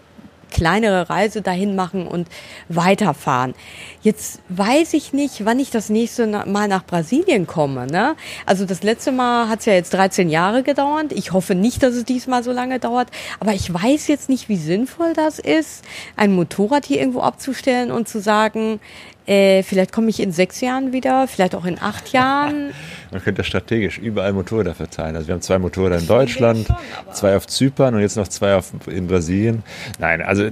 kleinere 0.50 1.10
Reise 1.10 1.42
dahin 1.42 1.76
machen 1.76 2.06
und 2.06 2.28
weiterfahren. 2.68 3.54
Jetzt 4.02 4.40
weiß 4.48 4.94
ich 4.94 5.12
nicht, 5.12 5.44
wann 5.44 5.58
ich 5.58 5.70
das 5.70 5.88
nächste 5.88 6.26
Mal 6.26 6.68
nach 6.68 6.84
Brasilien 6.84 7.46
komme. 7.46 7.86
Ne? 7.86 8.16
Also 8.46 8.64
das 8.64 8.82
letzte 8.82 9.12
Mal 9.12 9.48
hat 9.48 9.60
es 9.60 9.66
ja 9.66 9.74
jetzt 9.74 9.94
13 9.94 10.28
Jahre 10.28 10.62
gedauert. 10.62 11.12
Ich 11.12 11.32
hoffe 11.32 11.54
nicht, 11.54 11.82
dass 11.82 11.94
es 11.94 12.04
diesmal 12.04 12.42
so 12.42 12.52
lange 12.52 12.78
dauert. 12.78 13.08
Aber 13.38 13.52
ich 13.52 13.72
weiß 13.72 14.08
jetzt 14.08 14.28
nicht, 14.28 14.48
wie 14.48 14.56
sinnvoll 14.56 15.12
das 15.14 15.38
ist, 15.38 15.84
ein 16.16 16.32
Motorrad 16.32 16.86
hier 16.86 16.98
irgendwo 16.98 17.20
abzustellen 17.20 17.90
und 17.90 18.08
zu 18.08 18.20
sagen, 18.20 18.80
äh, 19.26 19.62
vielleicht 19.62 19.92
komme 19.92 20.08
ich 20.10 20.20
in 20.20 20.32
sechs 20.32 20.60
Jahren 20.60 20.92
wieder, 20.92 21.28
vielleicht 21.28 21.54
auch 21.54 21.64
in 21.64 21.80
acht 21.80 22.12
Jahren. 22.12 22.72
Man 23.10 23.22
könnte 23.22 23.44
strategisch 23.44 23.98
überall 23.98 24.32
Motorräder 24.32 24.74
verteilen. 24.74 25.16
Also 25.16 25.28
wir 25.28 25.34
haben 25.34 25.42
zwei 25.42 25.58
Motorräder 25.58 25.98
in 25.98 26.06
Deutschland, 26.06 26.66
schon, 26.66 27.14
zwei 27.14 27.36
auf 27.36 27.46
Zypern 27.46 27.94
und 27.94 28.00
jetzt 28.00 28.16
noch 28.16 28.28
zwei 28.28 28.54
auf, 28.54 28.72
in 28.86 29.08
Brasilien. 29.08 29.62
Nein, 29.98 30.22
also 30.22 30.48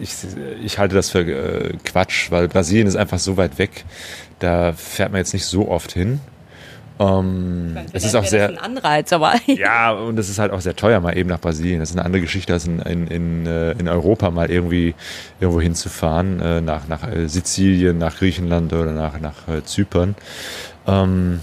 ich, 0.00 0.14
ich 0.62 0.78
halte 0.78 0.96
das 0.96 1.10
für 1.10 1.20
äh, 1.20 1.72
Quatsch, 1.84 2.30
weil 2.30 2.48
Brasilien 2.48 2.86
ist 2.86 2.96
einfach 2.96 3.18
so 3.18 3.36
weit 3.36 3.58
weg. 3.58 3.84
Da 4.40 4.72
fährt 4.72 5.12
man 5.12 5.20
jetzt 5.20 5.32
nicht 5.32 5.46
so 5.46 5.68
oft 5.68 5.92
hin. 5.92 6.20
Ähm, 6.98 7.76
es 7.92 8.04
ist 8.04 8.14
auch 8.14 8.24
sehr 8.24 8.48
ein 8.48 8.58
Anreiz, 8.58 9.12
aber 9.12 9.34
ja 9.46 9.92
und 9.92 10.18
es 10.18 10.28
ist 10.28 10.38
halt 10.38 10.52
auch 10.52 10.60
sehr 10.60 10.76
teuer 10.76 11.00
mal 11.00 11.16
eben 11.16 11.28
nach 11.28 11.40
Brasilien. 11.40 11.80
Das 11.80 11.90
ist 11.90 11.96
eine 11.96 12.04
andere 12.04 12.22
Geschichte 12.22 12.52
als 12.52 12.66
in, 12.66 12.78
in, 12.80 13.06
in, 13.08 13.46
äh, 13.46 13.72
in 13.72 13.88
Europa 13.88 14.30
mal 14.30 14.50
irgendwie 14.50 14.94
irgendwo 15.40 15.60
hinzufahren 15.60 16.40
äh, 16.40 16.60
nach 16.60 16.86
nach 16.86 17.08
äh, 17.08 17.28
Sizilien, 17.28 17.98
nach 17.98 18.16
Griechenland 18.16 18.72
oder 18.72 18.92
nach 18.92 19.18
nach 19.20 19.34
Zypern. 19.64 20.14
Ähm, 20.86 21.40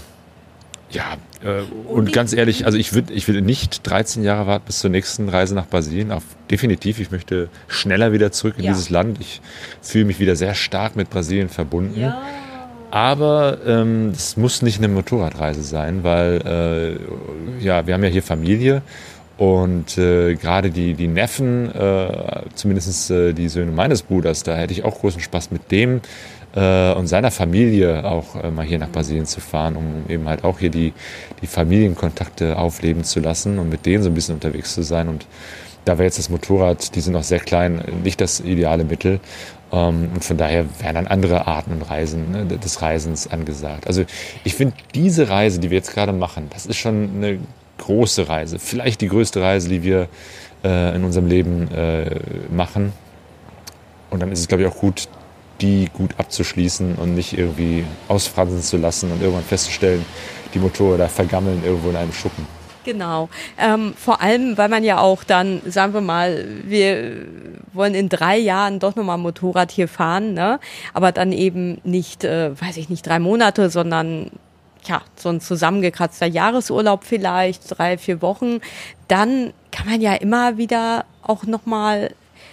ja, 0.92 1.16
äh, 1.42 1.62
und 1.88 2.12
ganz 2.12 2.32
ehrlich, 2.32 2.66
also 2.66 2.78
ich 2.78 2.92
würde 2.92 3.12
ich 3.12 3.26
würde 3.26 3.42
nicht 3.42 3.88
13 3.88 4.22
Jahre 4.22 4.46
warten 4.46 4.66
bis 4.66 4.80
zur 4.80 4.90
nächsten 4.90 5.28
Reise 5.28 5.54
nach 5.54 5.66
Brasilien. 5.66 6.12
Auf, 6.12 6.22
definitiv, 6.50 7.00
ich 7.00 7.10
möchte 7.10 7.48
schneller 7.66 8.12
wieder 8.12 8.30
zurück 8.32 8.54
in 8.58 8.64
ja. 8.64 8.72
dieses 8.72 8.90
Land. 8.90 9.18
Ich 9.20 9.40
fühle 9.80 10.04
mich 10.04 10.20
wieder 10.20 10.36
sehr 10.36 10.54
stark 10.54 10.94
mit 10.94 11.10
Brasilien 11.10 11.48
verbunden. 11.48 12.00
Ja. 12.00 12.22
Aber 12.92 13.56
ähm, 13.66 14.10
es 14.10 14.36
muss 14.36 14.60
nicht 14.60 14.76
eine 14.76 14.88
Motorradreise 14.88 15.62
sein, 15.62 16.04
weil 16.04 16.42
äh, 16.44 17.64
ja, 17.64 17.86
wir 17.86 17.94
haben 17.94 18.04
ja 18.04 18.10
hier 18.10 18.22
Familie 18.22 18.82
und 19.38 19.96
äh, 19.96 20.34
gerade 20.34 20.70
die, 20.70 20.92
die 20.92 21.08
Neffen, 21.08 21.74
äh, 21.74 22.42
zumindest 22.54 23.10
äh, 23.10 23.32
die 23.32 23.48
Söhne 23.48 23.72
meines 23.72 24.02
Bruders, 24.02 24.42
da 24.42 24.56
hätte 24.56 24.74
ich 24.74 24.84
auch 24.84 25.00
großen 25.00 25.22
Spaß 25.22 25.50
mit 25.52 25.70
dem 25.70 26.02
äh, 26.54 26.92
und 26.92 27.06
seiner 27.06 27.30
Familie 27.30 28.04
auch 28.04 28.36
äh, 28.36 28.50
mal 28.50 28.66
hier 28.66 28.78
nach 28.78 28.90
Brasilien 28.90 29.24
zu 29.24 29.40
fahren, 29.40 29.76
um 29.76 30.04
eben 30.10 30.28
halt 30.28 30.44
auch 30.44 30.58
hier 30.58 30.68
die, 30.68 30.92
die 31.40 31.46
Familienkontakte 31.46 32.58
aufleben 32.58 33.04
zu 33.04 33.20
lassen 33.20 33.58
und 33.58 33.70
mit 33.70 33.86
denen 33.86 34.02
so 34.02 34.10
ein 34.10 34.14
bisschen 34.14 34.34
unterwegs 34.34 34.74
zu 34.74 34.82
sein. 34.82 35.08
Und 35.08 35.24
da 35.86 35.94
wäre 35.94 36.04
jetzt 36.04 36.18
das 36.18 36.28
Motorrad, 36.28 36.94
die 36.94 37.00
sind 37.00 37.14
noch 37.14 37.22
sehr 37.22 37.40
klein, 37.40 37.82
nicht 38.04 38.20
das 38.20 38.40
ideale 38.40 38.84
Mittel. 38.84 39.18
Ähm, 39.72 40.10
und 40.14 40.24
von 40.24 40.36
daher 40.36 40.66
wären 40.80 40.94
dann 40.94 41.06
andere 41.06 41.46
Arten 41.46 41.72
und 41.72 41.82
Reisen 41.82 42.30
ne, 42.30 42.44
des 42.46 42.82
Reisens 42.82 43.26
angesagt. 43.26 43.86
Also 43.86 44.04
ich 44.44 44.54
finde 44.54 44.74
diese 44.94 45.28
Reise, 45.28 45.58
die 45.58 45.70
wir 45.70 45.78
jetzt 45.78 45.94
gerade 45.94 46.12
machen, 46.12 46.48
das 46.50 46.66
ist 46.66 46.76
schon 46.76 47.10
eine 47.16 47.38
große 47.78 48.28
Reise. 48.28 48.58
Vielleicht 48.58 49.00
die 49.00 49.08
größte 49.08 49.40
Reise, 49.40 49.68
die 49.68 49.82
wir 49.82 50.08
äh, 50.62 50.94
in 50.94 51.04
unserem 51.04 51.26
Leben 51.26 51.68
äh, 51.72 52.20
machen. 52.50 52.92
Und 54.10 54.20
dann 54.20 54.30
ist 54.30 54.40
es, 54.40 54.48
glaube 54.48 54.62
ich, 54.62 54.68
auch 54.68 54.76
gut, 54.76 55.08
die 55.60 55.88
gut 55.92 56.14
abzuschließen 56.18 56.96
und 56.96 57.14
nicht 57.14 57.36
irgendwie 57.36 57.84
ausfransen 58.08 58.60
zu 58.62 58.76
lassen 58.76 59.10
und 59.10 59.22
irgendwann 59.22 59.44
festzustellen, 59.44 60.04
die 60.54 60.58
Motorräder 60.58 61.08
vergammeln 61.08 61.62
irgendwo 61.64 61.90
in 61.90 61.96
einem 61.96 62.12
Schuppen. 62.12 62.46
Genau. 62.84 63.28
Ähm, 63.58 63.94
vor 63.96 64.20
allem, 64.20 64.58
weil 64.58 64.68
man 64.68 64.84
ja 64.84 64.98
auch 64.98 65.24
dann, 65.24 65.62
sagen 65.66 65.94
wir 65.94 66.00
mal, 66.00 66.44
wir 66.64 67.26
wollen 67.72 67.94
in 67.94 68.08
drei 68.08 68.36
Jahren 68.36 68.78
doch 68.78 68.96
nochmal 68.96 69.18
Motorrad 69.18 69.70
hier 69.70 69.88
fahren, 69.88 70.34
ne? 70.34 70.58
aber 70.92 71.12
dann 71.12 71.32
eben 71.32 71.80
nicht, 71.84 72.24
äh, 72.24 72.50
weiß 72.60 72.76
ich 72.76 72.88
nicht, 72.88 73.06
drei 73.06 73.18
Monate, 73.18 73.70
sondern 73.70 74.30
ja, 74.84 75.00
so 75.14 75.28
ein 75.28 75.40
zusammengekratzter 75.40 76.26
Jahresurlaub 76.26 77.04
vielleicht, 77.04 77.78
drei, 77.78 77.98
vier 77.98 78.20
Wochen, 78.20 78.60
dann 79.08 79.52
kann 79.70 79.86
man 79.86 80.00
ja 80.00 80.14
immer 80.14 80.56
wieder 80.56 81.04
auch 81.22 81.44
nochmal 81.44 82.10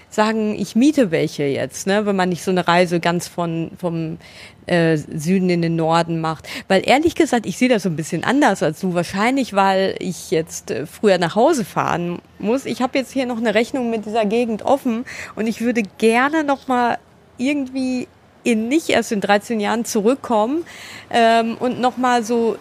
sagen, 0.09 0.55
ich 0.57 0.75
miete 0.75 1.11
welche 1.11 1.43
jetzt, 1.43 1.87
ne, 1.87 2.05
wenn 2.05 2.15
man 2.15 2.29
nicht 2.29 2.43
so 2.43 2.51
eine 2.51 2.67
Reise 2.67 2.99
ganz 2.99 3.27
von 3.27 3.71
vom 3.77 4.17
äh, 4.65 4.97
Süden 4.97 5.49
in 5.49 5.61
den 5.61 5.75
Norden 5.75 6.21
macht. 6.21 6.47
Weil 6.67 6.87
ehrlich 6.87 7.15
gesagt, 7.15 7.45
ich 7.45 7.57
sehe 7.57 7.69
das 7.69 7.83
so 7.83 7.89
ein 7.89 7.95
bisschen 7.95 8.23
anders 8.23 8.63
als 8.63 8.79
du. 8.79 8.93
Wahrscheinlich, 8.93 9.53
weil 9.53 9.95
ich 9.99 10.31
jetzt 10.31 10.71
äh, 10.71 10.85
früher 10.85 11.17
nach 11.17 11.35
Hause 11.35 11.65
fahren 11.65 12.19
muss. 12.39 12.65
Ich 12.65 12.81
habe 12.81 12.97
jetzt 12.97 13.11
hier 13.11 13.25
noch 13.25 13.37
eine 13.37 13.55
Rechnung 13.55 13.89
mit 13.89 14.05
dieser 14.05 14.25
Gegend 14.25 14.63
offen 14.63 15.05
und 15.35 15.47
ich 15.47 15.61
würde 15.61 15.83
gerne 15.97 16.43
noch 16.43 16.67
mal 16.67 16.97
irgendwie 17.37 18.07
in 18.43 18.67
nicht 18.67 18.89
erst 18.89 19.11
in 19.11 19.21
13 19.21 19.59
Jahren 19.59 19.85
zurückkommen 19.85 20.63
ähm, 21.09 21.57
und 21.59 21.79
noch 21.79 21.97
mal 21.97 22.23
so 22.23 22.57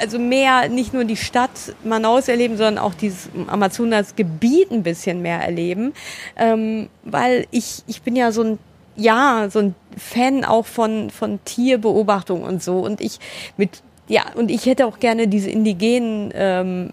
also 0.00 0.18
mehr 0.18 0.68
nicht 0.68 0.94
nur 0.94 1.04
die 1.04 1.16
Stadt 1.16 1.74
Manaus 1.84 2.28
erleben, 2.28 2.56
sondern 2.56 2.78
auch 2.78 2.94
dieses 2.94 3.28
Amazonasgebiet 3.46 4.70
ein 4.70 4.82
bisschen 4.82 5.22
mehr 5.22 5.40
erleben, 5.40 5.92
ähm, 6.36 6.88
weil 7.04 7.46
ich 7.50 7.82
ich 7.86 8.02
bin 8.02 8.16
ja 8.16 8.32
so 8.32 8.42
ein 8.42 8.58
ja 8.96 9.48
so 9.50 9.60
ein 9.60 9.74
Fan 9.96 10.44
auch 10.44 10.66
von 10.66 11.10
von 11.10 11.42
Tierbeobachtung 11.44 12.42
und 12.42 12.62
so. 12.62 12.78
Und 12.80 13.00
ich 13.00 13.18
mit 13.56 13.82
ja 14.10 14.24
und 14.34 14.50
ich 14.50 14.66
hätte 14.66 14.86
auch 14.86 14.98
gerne 14.98 15.28
diese 15.28 15.50
indigenen 15.50 16.30
ähm, 16.34 16.90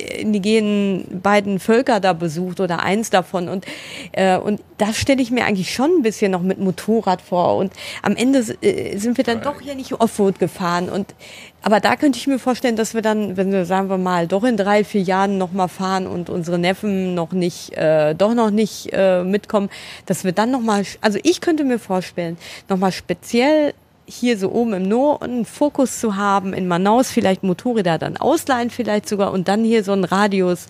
indigenen 0.00 1.20
beiden 1.22 1.58
Völker 1.58 2.00
da 2.00 2.12
besucht 2.12 2.60
oder 2.60 2.80
eins 2.80 3.10
davon. 3.10 3.48
Und 3.48 3.64
äh, 4.12 4.38
und 4.38 4.60
das 4.78 4.96
stelle 4.96 5.22
ich 5.22 5.30
mir 5.30 5.44
eigentlich 5.44 5.74
schon 5.74 5.90
ein 5.98 6.02
bisschen 6.02 6.32
noch 6.32 6.42
mit 6.42 6.58
Motorrad 6.58 7.20
vor. 7.20 7.56
Und 7.56 7.72
am 8.02 8.16
Ende 8.16 8.44
äh, 8.62 8.96
sind 8.96 9.16
wir 9.16 9.24
dann 9.24 9.42
doch 9.42 9.60
hier 9.60 9.74
nicht 9.74 9.92
Offroad 10.00 10.38
gefahren. 10.38 10.88
Und 10.88 11.14
aber 11.62 11.80
da 11.80 11.96
könnte 11.96 12.18
ich 12.18 12.26
mir 12.26 12.38
vorstellen, 12.38 12.76
dass 12.76 12.94
wir 12.94 13.02
dann, 13.02 13.36
wenn 13.36 13.52
wir 13.52 13.66
sagen 13.66 13.90
wir 13.90 13.98
mal, 13.98 14.26
doch 14.26 14.44
in 14.44 14.56
drei, 14.56 14.82
vier 14.84 15.02
Jahren 15.02 15.36
noch 15.36 15.52
mal 15.52 15.68
fahren 15.68 16.06
und 16.06 16.30
unsere 16.30 16.58
Neffen 16.58 17.14
noch 17.14 17.32
nicht, 17.32 17.76
äh, 17.76 18.14
doch 18.14 18.34
noch 18.34 18.50
nicht 18.50 18.88
äh, 18.92 19.22
mitkommen, 19.24 19.68
dass 20.06 20.24
wir 20.24 20.32
dann 20.32 20.50
noch 20.50 20.62
mal, 20.62 20.84
also 21.02 21.18
ich 21.22 21.42
könnte 21.42 21.64
mir 21.64 21.78
vorstellen, 21.78 22.38
noch 22.68 22.78
mal 22.78 22.92
speziell 22.92 23.74
hier 24.10 24.36
so 24.36 24.50
oben 24.50 24.74
im 24.74 24.88
Norden 24.88 25.24
einen 25.24 25.44
Fokus 25.44 26.00
zu 26.00 26.16
haben, 26.16 26.52
in 26.52 26.66
Manaus 26.68 27.10
vielleicht 27.10 27.42
Motorräder 27.42 27.98
dann 27.98 28.16
ausleihen 28.16 28.70
vielleicht 28.70 29.08
sogar 29.08 29.32
und 29.32 29.48
dann 29.48 29.64
hier 29.64 29.84
so 29.84 29.92
einen 29.92 30.04
Radius 30.04 30.66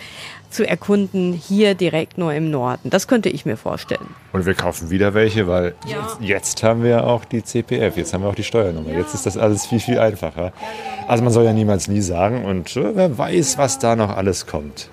zu 0.51 0.66
erkunden, 0.66 1.32
hier 1.32 1.74
direkt 1.74 2.18
nur 2.18 2.34
im 2.34 2.51
Norden. 2.51 2.91
Das 2.91 3.09
könnte 3.09 3.28
ich 3.28 3.47
mir 3.47 3.57
vorstellen. 3.57 4.14
Und 4.32 4.47
wir 4.47 4.55
kaufen 4.55 4.91
wieder 4.91 5.14
welche, 5.14 5.47
weil 5.47 5.74
ja. 5.86 5.97
jetzt, 5.97 6.20
jetzt, 6.20 6.62
haben 6.62 6.82
wir 6.82 7.07
auch 7.07 7.24
die 7.24 7.43
CPF, 7.43 7.97
jetzt 7.97 8.12
haben 8.12 8.22
wir 8.22 8.30
auch 8.30 8.34
die 8.34 8.45
Steuernummer. 8.45 8.91
Ja. 8.91 8.99
Jetzt 8.99 9.14
ist 9.14 9.26
das 9.26 9.36
alles 9.36 9.66
viel, 9.66 9.80
viel 9.80 9.99
einfacher. 9.99 10.53
Also 11.07 11.22
man 11.22 11.32
soll 11.32 11.45
ja 11.45 11.53
niemals 11.53 11.88
nie 11.88 12.01
sagen 12.01 12.45
und 12.45 12.76
äh, 12.76 12.97
wer 12.97 13.16
weiß, 13.16 13.59
was 13.59 13.78
da 13.78 13.97
noch 13.97 14.16
alles 14.16 14.47
kommt. 14.47 14.91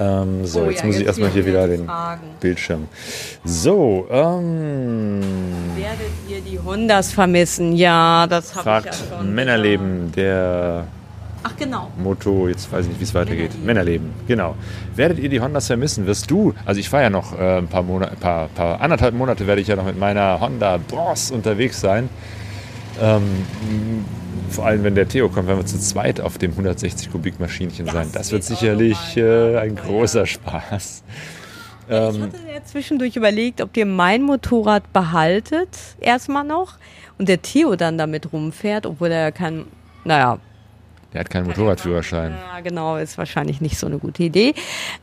Ähm, 0.00 0.46
so, 0.46 0.62
oh, 0.62 0.70
jetzt 0.70 0.80
ja, 0.80 0.86
muss 0.86 0.94
jetzt 0.94 1.02
ich 1.02 1.06
erstmal 1.06 1.30
hier 1.30 1.44
wieder 1.44 1.68
den 1.68 1.84
Fragen. 1.84 2.22
Bildschirm. 2.40 2.88
So, 3.44 4.06
ähm, 4.10 5.20
Werdet 5.76 6.12
ihr 6.26 6.40
die 6.40 6.58
Hondas 6.58 7.12
vermissen? 7.12 7.74
Ja, 7.74 8.26
das 8.26 8.54
habe 8.54 8.80
ich 8.80 8.86
ja 8.86 8.92
schon. 8.92 9.34
Männerleben, 9.34 10.10
der 10.12 10.86
Ach 11.42 11.56
genau. 11.56 11.90
Moto, 11.96 12.48
jetzt 12.48 12.70
weiß 12.70 12.82
ich 12.84 12.88
nicht, 12.88 13.00
wie 13.00 13.04
es 13.04 13.14
weitergeht. 13.14 13.52
Männerleben. 13.64 14.06
Männerleben, 14.06 14.10
genau. 14.26 14.54
Werdet 14.94 15.18
ihr 15.18 15.28
die 15.28 15.40
Hondas 15.40 15.66
vermissen? 15.66 16.06
Wirst 16.06 16.30
du, 16.30 16.54
also 16.64 16.80
ich 16.80 16.88
fahre 16.88 17.04
ja 17.04 17.10
noch 17.10 17.38
äh, 17.38 17.58
ein 17.58 17.68
paar 17.68 17.82
Monate, 17.82 18.16
paar, 18.16 18.48
paar, 18.48 18.80
anderthalb 18.80 19.14
Monate 19.14 19.46
werde 19.46 19.60
ich 19.60 19.68
ja 19.68 19.76
noch 19.76 19.84
mit 19.84 19.98
meiner 19.98 20.40
Honda 20.40 20.78
Bros 20.78 21.30
unterwegs 21.30 21.80
sein. 21.80 22.08
Ähm, 23.00 23.44
vor 24.50 24.66
allem, 24.66 24.82
wenn 24.84 24.94
der 24.94 25.08
Theo 25.08 25.28
kommt, 25.28 25.48
werden 25.48 25.58
wir 25.58 25.66
zu 25.66 25.78
zweit 25.78 26.20
auf 26.20 26.38
dem 26.38 26.52
160 26.52 27.10
Kubik 27.10 27.38
Maschinchen 27.40 27.86
das 27.86 27.94
sein. 27.94 28.08
Das 28.12 28.32
wird 28.32 28.44
sicherlich 28.44 29.16
äh, 29.16 29.56
ein 29.58 29.76
großer 29.76 30.26
Spaß. 30.26 31.02
ich 31.88 31.94
ähm, 31.94 32.22
hatte 32.22 32.38
ja 32.52 32.64
zwischendurch 32.64 33.16
überlegt, 33.16 33.60
ob 33.60 33.76
ihr 33.76 33.86
mein 33.86 34.22
Motorrad 34.22 34.92
behaltet, 34.92 35.76
erstmal 36.00 36.44
noch, 36.44 36.78
und 37.18 37.28
der 37.28 37.42
Theo 37.42 37.76
dann 37.76 37.98
damit 37.98 38.32
rumfährt, 38.32 38.86
obwohl 38.86 39.12
er 39.12 39.20
ja 39.20 39.30
kein, 39.30 39.66
naja, 40.04 40.38
der 41.12 41.20
hat 41.20 41.30
keinen 41.30 41.46
Motorradführerschein. 41.46 42.32
Ja, 42.32 42.60
genau, 42.60 42.96
ist 42.96 43.18
wahrscheinlich 43.18 43.60
nicht 43.60 43.78
so 43.78 43.86
eine 43.86 43.98
gute 43.98 44.22
Idee. 44.22 44.54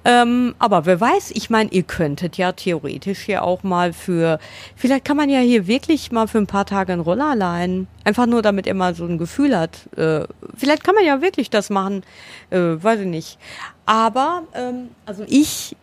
Ähm, 0.05 0.55
aber 0.57 0.85
wer 0.85 1.01
weiß, 1.01 1.31
ich 1.31 1.49
meine, 1.49 1.69
ihr 1.71 1.83
könntet 1.83 2.37
ja 2.37 2.53
theoretisch 2.53 3.19
hier 3.19 3.43
auch 3.43 3.63
mal 3.63 3.91
für, 3.91 4.39
vielleicht 4.75 5.03
kann 5.03 5.17
man 5.17 5.29
ja 5.29 5.39
hier 5.39 5.67
wirklich 5.67 6.11
mal 6.11 6.27
für 6.27 6.37
ein 6.37 6.47
paar 6.47 6.65
Tage 6.65 6.93
einen 6.93 7.01
Roller 7.01 7.35
leihen. 7.35 7.87
Einfach 8.05 8.25
nur, 8.25 8.41
damit 8.41 8.67
er 8.67 8.73
mal 8.73 8.95
so 8.95 9.05
ein 9.05 9.17
Gefühl 9.17 9.57
hat. 9.57 9.89
Äh, 9.97 10.25
vielleicht 10.55 10.85
kann 10.85 10.95
man 10.95 11.03
ja 11.03 11.21
wirklich 11.21 11.49
das 11.49 11.69
machen, 11.69 12.03
äh, 12.51 12.57
weiß 12.57 13.01
ich 13.01 13.07
nicht. 13.07 13.37
Aber, 13.85 14.43
ähm, 14.53 14.89
also 15.05 15.25
ich, 15.27 15.75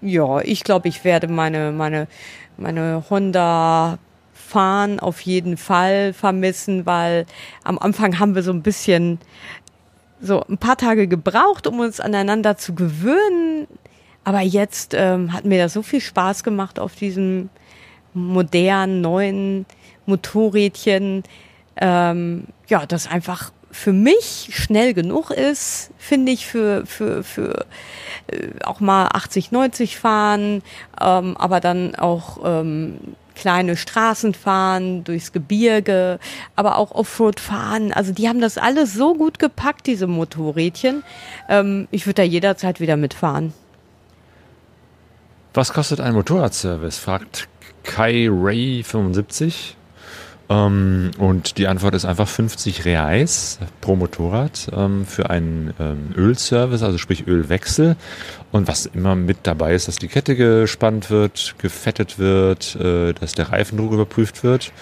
ja, 0.00 0.40
ich 0.42 0.62
glaube, 0.62 0.88
ich 0.88 1.02
werde 1.04 1.26
meine, 1.26 1.72
meine, 1.72 2.06
meine 2.56 3.04
Honda 3.10 3.98
fahren 4.52 5.00
auf 5.00 5.22
jeden 5.22 5.56
Fall 5.56 6.12
vermissen, 6.12 6.84
weil 6.84 7.24
am 7.64 7.78
Anfang 7.78 8.18
haben 8.18 8.34
wir 8.34 8.42
so 8.42 8.52
ein 8.52 8.62
bisschen 8.62 9.18
so 10.22 10.42
ein 10.48 10.56
paar 10.56 10.76
Tage 10.76 11.08
gebraucht, 11.08 11.66
um 11.66 11.80
uns 11.80 12.00
aneinander 12.00 12.56
zu 12.56 12.74
gewöhnen. 12.74 13.66
Aber 14.24 14.40
jetzt 14.40 14.94
ähm, 14.94 15.32
hat 15.32 15.44
mir 15.44 15.58
das 15.58 15.72
so 15.72 15.82
viel 15.82 16.00
Spaß 16.00 16.44
gemacht 16.44 16.78
auf 16.78 16.94
diesem 16.94 17.50
modernen, 18.14 19.00
neuen 19.00 19.66
Motorrädchen. 20.06 21.24
Ähm, 21.76 22.46
ja, 22.68 22.86
das 22.86 23.08
einfach 23.08 23.52
für 23.72 23.92
mich 23.92 24.50
schnell 24.52 24.94
genug 24.94 25.30
ist, 25.30 25.90
finde 25.96 26.30
ich, 26.30 26.46
für, 26.46 26.86
für, 26.86 27.24
für 27.24 27.66
äh, 28.28 28.48
auch 28.64 28.80
mal 28.80 29.08
80, 29.12 29.50
90 29.50 29.98
fahren, 29.98 30.62
ähm, 31.00 31.36
aber 31.38 31.60
dann 31.60 31.94
auch 31.94 32.38
ähm, 32.44 32.98
kleine 33.42 33.76
Straßen 33.76 34.34
fahren, 34.34 35.02
durchs 35.02 35.32
Gebirge, 35.32 36.20
aber 36.54 36.78
auch 36.78 36.92
Offroad 36.92 37.40
fahren. 37.40 37.92
Also 37.92 38.12
die 38.12 38.28
haben 38.28 38.40
das 38.40 38.56
alles 38.56 38.94
so 38.94 39.14
gut 39.14 39.40
gepackt, 39.40 39.88
diese 39.88 40.06
Motorrädchen. 40.06 41.02
Ähm, 41.48 41.88
ich 41.90 42.06
würde 42.06 42.22
da 42.22 42.22
jederzeit 42.22 42.78
wieder 42.78 42.96
mitfahren. 42.96 43.52
Was 45.54 45.72
kostet 45.72 45.98
ein 46.00 46.14
Motorradservice? 46.14 46.98
fragt 46.98 47.48
Kai 47.82 48.28
Ray 48.30 48.84
75. 48.84 49.76
Ähm, 50.48 51.12
und 51.18 51.58
die 51.58 51.66
Antwort 51.66 51.94
ist 51.94 52.04
einfach 52.04 52.28
50 52.28 52.84
Reais 52.84 53.58
pro 53.80 53.96
Motorrad 53.96 54.68
ähm, 54.76 55.06
für 55.06 55.30
einen 55.30 55.72
ähm, 55.78 56.10
Ölservice, 56.16 56.82
also 56.82 56.98
sprich 56.98 57.26
Ölwechsel. 57.26 57.96
Und 58.50 58.68
was 58.68 58.86
immer 58.86 59.14
mit 59.14 59.38
dabei 59.44 59.74
ist, 59.74 59.88
dass 59.88 59.96
die 59.96 60.08
Kette 60.08 60.36
gespannt 60.36 61.10
wird, 61.10 61.54
gefettet 61.58 62.18
wird, 62.18 62.76
äh, 62.76 63.12
dass 63.14 63.34
der 63.34 63.50
Reifendruck 63.50 63.92
überprüft 63.92 64.44
wird. 64.44 64.72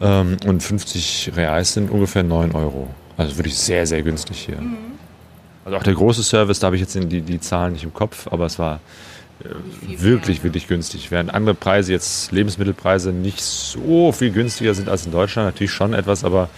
Und 0.00 0.60
50 0.60 1.30
Reais 1.36 1.74
sind 1.74 1.88
ungefähr 1.88 2.24
9 2.24 2.56
Euro. 2.56 2.88
Also 3.16 3.36
wirklich 3.36 3.56
sehr, 3.56 3.86
sehr 3.86 4.02
günstig 4.02 4.36
hier. 4.46 4.60
Mhm. 4.60 4.76
Also 5.64 5.78
auch 5.78 5.82
der 5.82 5.94
große 5.94 6.22
Service, 6.22 6.58
da 6.58 6.66
habe 6.66 6.76
ich 6.76 6.82
jetzt 6.82 6.94
die, 6.94 7.20
die 7.20 7.40
Zahlen 7.40 7.74
nicht 7.74 7.84
im 7.84 7.94
Kopf, 7.94 8.26
aber 8.30 8.46
es 8.46 8.58
war 8.58 8.80
wirklich, 9.82 10.44
wirklich 10.44 10.68
günstig. 10.68 11.10
Während 11.10 11.32
andere 11.32 11.54
Preise, 11.54 11.92
jetzt 11.92 12.32
Lebensmittelpreise, 12.32 13.12
nicht 13.12 13.40
so 13.40 14.12
viel 14.12 14.30
günstiger 14.30 14.74
sind 14.74 14.88
als 14.88 15.06
in 15.06 15.12
Deutschland, 15.12 15.48
natürlich 15.48 15.72
schon 15.72 15.94
etwas, 15.94 16.24
aber 16.24 16.48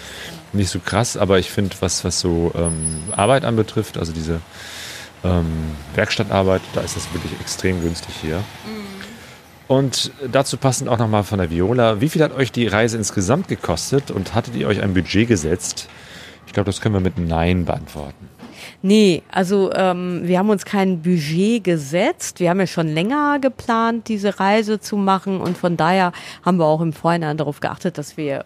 nicht 0.53 0.71
so 0.71 0.79
krass. 0.79 1.17
Aber 1.17 1.39
ich 1.39 1.51
finde, 1.51 1.77
was, 1.81 2.05
was 2.05 2.21
so 2.21 2.53
ähm, 2.55 3.03
Arbeit 3.17 3.45
anbetrifft, 3.45 3.99
also 3.99 4.13
diese 4.13 4.41
ähm, 5.25 5.47
Werkstattarbeit, 5.95 6.63
da 6.75 6.81
ist 6.81 6.97
das 6.97 7.13
wirklich 7.13 7.33
extrem 7.41 7.81
günstig 7.81 8.15
hier. 8.21 8.43
Und 9.67 10.13
dazu 10.31 10.57
passend 10.59 10.91
auch 10.91 10.99
nochmal 10.99 11.25
von 11.25 11.39
der 11.39 11.51
Viola. 11.51 12.01
Wie 12.01 12.09
viel 12.09 12.23
hat 12.23 12.33
euch 12.37 12.53
die 12.53 12.67
Reise 12.67 12.99
insgesamt 12.99 13.49
gekostet 13.49 14.11
und 14.11 14.35
hattet 14.35 14.57
ihr 14.57 14.69
euch 14.69 14.83
ein 14.83 14.93
Budget 14.93 15.27
gesetzt? 15.27 15.89
Ich 16.47 16.53
glaube, 16.53 16.67
das 16.67 16.81
können 16.81 16.95
wir 16.95 17.01
mit 17.01 17.19
Nein 17.19 17.65
beantworten. 17.65 18.29
Nee, 18.83 19.23
also 19.31 19.73
ähm, 19.73 20.23
wir 20.25 20.39
haben 20.39 20.51
uns 20.51 20.65
kein 20.65 21.03
Budget 21.03 21.65
gesetzt. 21.65 22.41
Wir 22.41 22.51
haben 22.51 22.61
ja 22.61 22.67
schon 22.67 22.89
länger 22.89 23.39
geplant, 23.41 24.09
diese 24.09 24.41
Reise 24.41 24.81
zu 24.81 24.97
machen 24.97 25.41
und 25.41 25.57
von 25.57 25.77
daher 25.77 26.13
haben 26.45 26.59
wir 26.59 26.67
auch 26.67 26.81
im 26.81 26.93
Vorhinein 26.93 27.37
darauf 27.37 27.61
geachtet, 27.61 27.99
dass 27.99 28.17
wir 28.17 28.45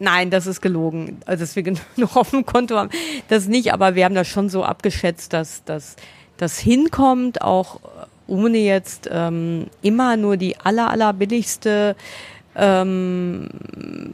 Nein, 0.00 0.30
das 0.30 0.46
ist 0.46 0.60
gelogen. 0.60 1.18
Also, 1.26 1.42
dass 1.42 1.56
wir 1.56 1.62
genug 1.64 1.80
auf 2.14 2.30
dem 2.30 2.46
Konto 2.46 2.76
haben, 2.76 2.90
das 3.28 3.48
nicht, 3.48 3.72
aber 3.72 3.96
wir 3.96 4.04
haben 4.04 4.14
das 4.14 4.28
schon 4.28 4.48
so 4.48 4.62
abgeschätzt, 4.62 5.32
dass 5.32 5.64
das 6.36 6.58
hinkommt, 6.58 7.42
auch 7.42 7.80
ohne 8.28 8.58
jetzt 8.58 9.08
ähm, 9.10 9.66
immer 9.82 10.16
nur 10.16 10.36
die 10.36 10.56
aller, 10.58 10.90
aller 10.90 11.12
billigste 11.12 11.96
ähm, 12.54 13.48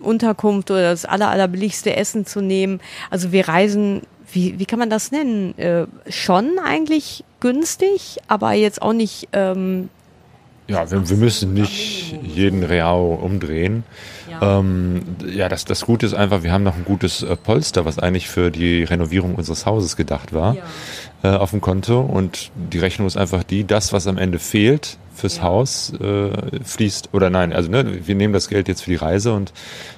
Unterkunft 0.00 0.70
oder 0.70 0.90
das 0.90 1.04
aller, 1.04 1.30
aller 1.30 1.48
billigste 1.48 1.96
Essen 1.96 2.24
zu 2.24 2.40
nehmen. 2.40 2.80
Also 3.10 3.32
wir 3.32 3.48
reisen 3.48 4.02
wie, 4.34 4.58
wie 4.58 4.66
kann 4.66 4.78
man 4.78 4.90
das 4.90 5.10
nennen? 5.10 5.56
Äh, 5.58 5.86
schon 6.08 6.58
eigentlich 6.58 7.24
günstig, 7.40 8.18
aber 8.28 8.52
jetzt 8.52 8.82
auch 8.82 8.92
nicht. 8.92 9.28
Ähm, 9.32 9.88
ja, 10.66 10.90
wir, 10.90 11.08
wir 11.08 11.16
müssen 11.16 11.54
nicht 11.54 12.16
jeden 12.22 12.62
Real 12.64 13.18
umdrehen. 13.20 13.84
Ja, 14.40 14.58
ähm, 14.58 15.02
ja 15.26 15.48
das, 15.48 15.64
das 15.64 15.82
Gute 15.82 16.06
ist 16.06 16.14
einfach, 16.14 16.42
wir 16.42 16.52
haben 16.52 16.64
noch 16.64 16.76
ein 16.76 16.84
gutes 16.84 17.22
äh, 17.22 17.36
Polster, 17.36 17.84
was 17.84 17.98
eigentlich 17.98 18.28
für 18.28 18.50
die 18.50 18.84
Renovierung 18.84 19.34
unseres 19.34 19.66
Hauses 19.66 19.96
gedacht 19.96 20.32
war, 20.32 20.56
ja. 21.22 21.34
äh, 21.34 21.36
auf 21.36 21.50
dem 21.50 21.60
Konto. 21.60 22.00
Und 22.00 22.50
die 22.54 22.78
Rechnung 22.78 23.06
ist 23.06 23.16
einfach 23.16 23.42
die, 23.44 23.64
das, 23.64 23.92
was 23.92 24.06
am 24.06 24.18
Ende 24.18 24.38
fehlt, 24.38 24.98
fürs 25.14 25.38
ja. 25.38 25.42
Haus 25.44 25.92
äh, 26.00 26.30
fließt, 26.64 27.10
oder 27.12 27.30
nein, 27.30 27.52
also 27.52 27.70
ne, 27.70 28.06
wir 28.06 28.14
nehmen 28.14 28.32
das 28.32 28.48
Geld 28.48 28.68
jetzt 28.68 28.82
für 28.82 28.90
die 28.90 28.96
Reise 28.96 29.32
und 29.32 29.52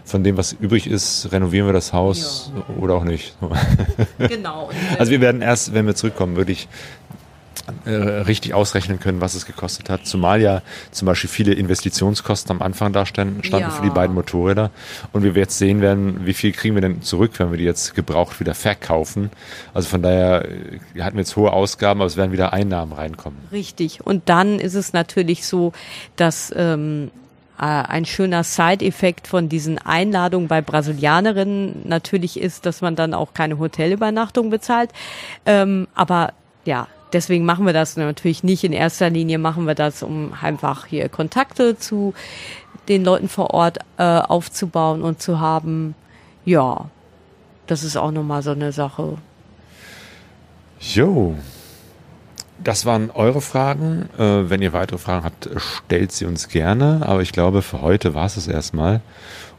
von 0.04 0.22
dem, 0.22 0.36
was 0.36 0.52
übrig 0.52 0.86
ist, 0.86 1.32
renovieren 1.32 1.66
wir 1.66 1.72
das 1.72 1.92
Haus 1.92 2.52
oder 2.78 2.94
auch 2.94 3.04
nicht. 3.04 3.34
Genau. 4.18 4.70
also 4.98 5.12
wir 5.12 5.20
werden 5.20 5.42
erst, 5.42 5.72
wenn 5.74 5.86
wir 5.86 5.94
zurückkommen, 5.94 6.36
wirklich 6.36 6.68
äh, 7.84 7.90
richtig 7.90 8.54
ausrechnen 8.54 9.00
können, 9.00 9.20
was 9.20 9.34
es 9.34 9.46
gekostet 9.46 9.90
hat. 9.90 10.06
Zumal 10.06 10.40
ja 10.40 10.62
zum 10.90 11.06
Beispiel 11.06 11.30
viele 11.30 11.52
Investitionskosten 11.54 12.50
am 12.50 12.62
Anfang 12.62 12.92
da 12.92 13.06
standen, 13.06 13.42
standen 13.44 13.68
ja. 13.68 13.74
für 13.74 13.82
die 13.82 13.90
beiden 13.90 14.14
Motorräder. 14.14 14.70
Und 15.12 15.22
wir 15.22 15.32
jetzt 15.34 15.58
sehen 15.58 15.80
werden, 15.80 16.26
wie 16.26 16.34
viel 16.34 16.52
kriegen 16.52 16.74
wir 16.74 16.82
denn 16.82 17.02
zurück, 17.02 17.32
wenn 17.38 17.50
wir 17.50 17.58
die 17.58 17.64
jetzt 17.64 17.94
gebraucht 17.94 18.40
wieder 18.40 18.54
verkaufen. 18.54 19.30
Also 19.74 19.88
von 19.88 20.02
daher 20.02 20.46
äh, 20.48 21.02
hatten 21.02 21.16
wir 21.16 21.22
jetzt 21.22 21.36
hohe 21.36 21.52
Ausgaben, 21.52 22.00
aber 22.00 22.06
es 22.06 22.16
werden 22.16 22.32
wieder 22.32 22.52
Einnahmen 22.52 22.92
reinkommen. 22.92 23.38
Richtig. 23.52 24.04
Und 24.04 24.28
dann 24.28 24.58
ist 24.58 24.74
es 24.74 24.92
natürlich 24.92 25.46
so, 25.46 25.72
dass 26.16 26.52
ähm, 26.56 27.10
äh, 27.58 27.62
ein 27.62 28.04
schöner 28.04 28.44
Side-Effekt 28.44 29.26
von 29.26 29.48
diesen 29.48 29.78
Einladungen 29.78 30.48
bei 30.48 30.60
Brasilianerinnen 30.60 31.82
natürlich 31.88 32.38
ist, 32.38 32.66
dass 32.66 32.80
man 32.80 32.96
dann 32.96 33.14
auch 33.14 33.34
keine 33.34 33.58
Hotelübernachtung 33.58 34.50
bezahlt. 34.50 34.90
Ähm, 35.46 35.88
aber 35.94 36.32
ja, 36.64 36.88
deswegen 37.12 37.44
machen 37.44 37.66
wir 37.66 37.72
das 37.72 37.96
natürlich 37.96 38.42
nicht. 38.42 38.64
In 38.64 38.72
erster 38.72 39.10
Linie 39.10 39.38
machen 39.38 39.66
wir 39.66 39.74
das, 39.74 40.02
um 40.02 40.32
einfach 40.40 40.86
hier 40.86 41.08
Kontakte 41.08 41.78
zu 41.78 42.14
den 42.88 43.04
Leuten 43.04 43.28
vor 43.28 43.50
Ort 43.52 43.78
äh, 43.98 44.02
aufzubauen 44.02 45.02
und 45.02 45.20
zu 45.20 45.40
haben. 45.40 45.94
Ja, 46.44 46.86
das 47.66 47.82
ist 47.82 47.96
auch 47.96 48.12
nochmal 48.12 48.42
so 48.42 48.52
eine 48.52 48.72
Sache. 48.72 49.18
Jo. 50.80 51.36
Das 52.62 52.86
waren 52.86 53.10
eure 53.10 53.40
Fragen. 53.40 54.08
Äh, 54.18 54.48
wenn 54.48 54.62
ihr 54.62 54.72
weitere 54.72 54.98
Fragen 54.98 55.24
habt, 55.24 55.50
stellt 55.56 56.12
sie 56.12 56.24
uns 56.24 56.48
gerne. 56.48 57.02
Aber 57.04 57.22
ich 57.22 57.32
glaube, 57.32 57.62
für 57.62 57.82
heute 57.82 58.14
war 58.14 58.26
es 58.26 58.36
es 58.36 58.48
erstmal. 58.48 59.00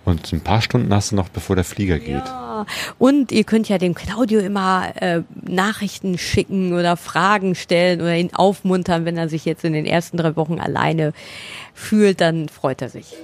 Und 0.08 0.32
ein 0.32 0.40
paar 0.40 0.62
Stunden 0.62 0.94
hast 0.94 1.12
du 1.12 1.18
noch, 1.18 1.28
bevor 1.28 1.58
der 1.58 1.66
Flieger 1.66 2.00
geht. 2.00 2.24
Ja. 2.26 2.66
Und 2.98 3.34
ihr 3.34 3.44
könnt 3.44 3.68
ja 3.68 3.78
dem 3.78 3.94
Claudio 3.94 4.40
immer 4.40 4.94
äh, 5.02 5.24
Nachrichten 5.46 6.18
schicken 6.18 6.72
oder 6.72 6.96
Fragen 6.96 7.56
stellen 7.56 8.00
oder 8.00 8.16
ihn 8.16 8.34
aufmuntern, 8.34 9.04
wenn 9.04 9.18
er 9.18 9.28
sich 9.28 9.44
jetzt 9.44 9.66
in 9.66 9.74
den 9.74 9.86
ersten 9.86 10.16
drei 10.16 10.38
Wochen 10.38 10.62
alleine 10.62 11.12
fühlt, 11.74 12.22
dann 12.22 12.48
freut 12.48 12.82
er 12.82 12.88
sich. 12.88 13.18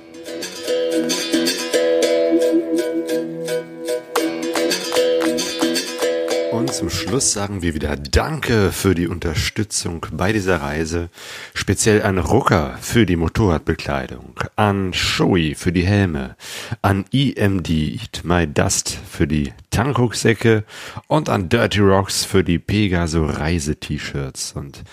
Zum 6.74 6.90
Schluss 6.90 7.32
sagen 7.34 7.62
wir 7.62 7.76
wieder 7.76 7.96
Danke 7.96 8.72
für 8.72 8.96
die 8.96 9.08
Unterstützung 9.08 10.08
bei 10.12 10.34
dieser 10.34 10.64
Reise. 10.64 11.10
Speziell 11.54 12.02
an 12.02 12.18
Rucker 12.18 12.80
für 12.82 13.06
die 13.06 13.16
Motorradbekleidung, 13.16 14.40
an 14.56 14.92
Shoei 14.92 15.54
für 15.56 15.72
die 15.72 15.86
Helme, 15.86 16.36
an 16.82 17.06
EMD 17.14 17.70
Eat 17.70 18.22
My 18.24 18.48
Dust 18.48 18.98
für 19.08 19.28
die 19.28 19.54
Tankrucksäcke 19.70 20.64
und 21.06 21.30
an 21.30 21.48
Dirty 21.48 21.80
Rocks 21.80 22.26
für 22.26 22.44
die 22.44 22.58
Pegaso 22.58 23.26
Reise-T-Shirts. 23.26 24.54
Und 24.54 24.84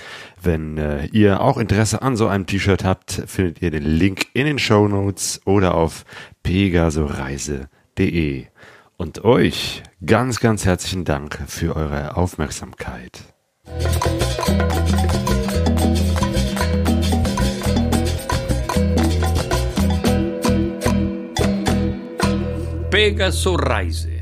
wenn 0.43 0.77
äh, 0.77 1.07
ihr 1.07 1.41
auch 1.41 1.57
Interesse 1.57 2.03
an 2.03 2.15
so 2.15 2.27
einem 2.27 2.45
T-Shirt 2.45 2.85
habt, 2.85 3.23
findet 3.27 3.63
ihr 3.63 3.71
den 3.71 3.85
Link 3.85 4.27
in 4.35 4.45
den 4.45 4.59
Show 4.59 4.87
Notes 4.87 5.41
oder 5.47 5.75
auf 5.75 6.05
pegasoreise.de. 6.43 8.49
Und 9.01 9.25
euch 9.25 9.83
ganz, 10.05 10.41
ganz 10.41 10.67
herzlichen 10.67 11.07
Dank 11.07 11.43
für 11.47 11.75
eure 11.75 12.19
Aufmerksamkeit. 12.19 13.23
Pegaso 22.91 23.55
Reise 23.55 24.20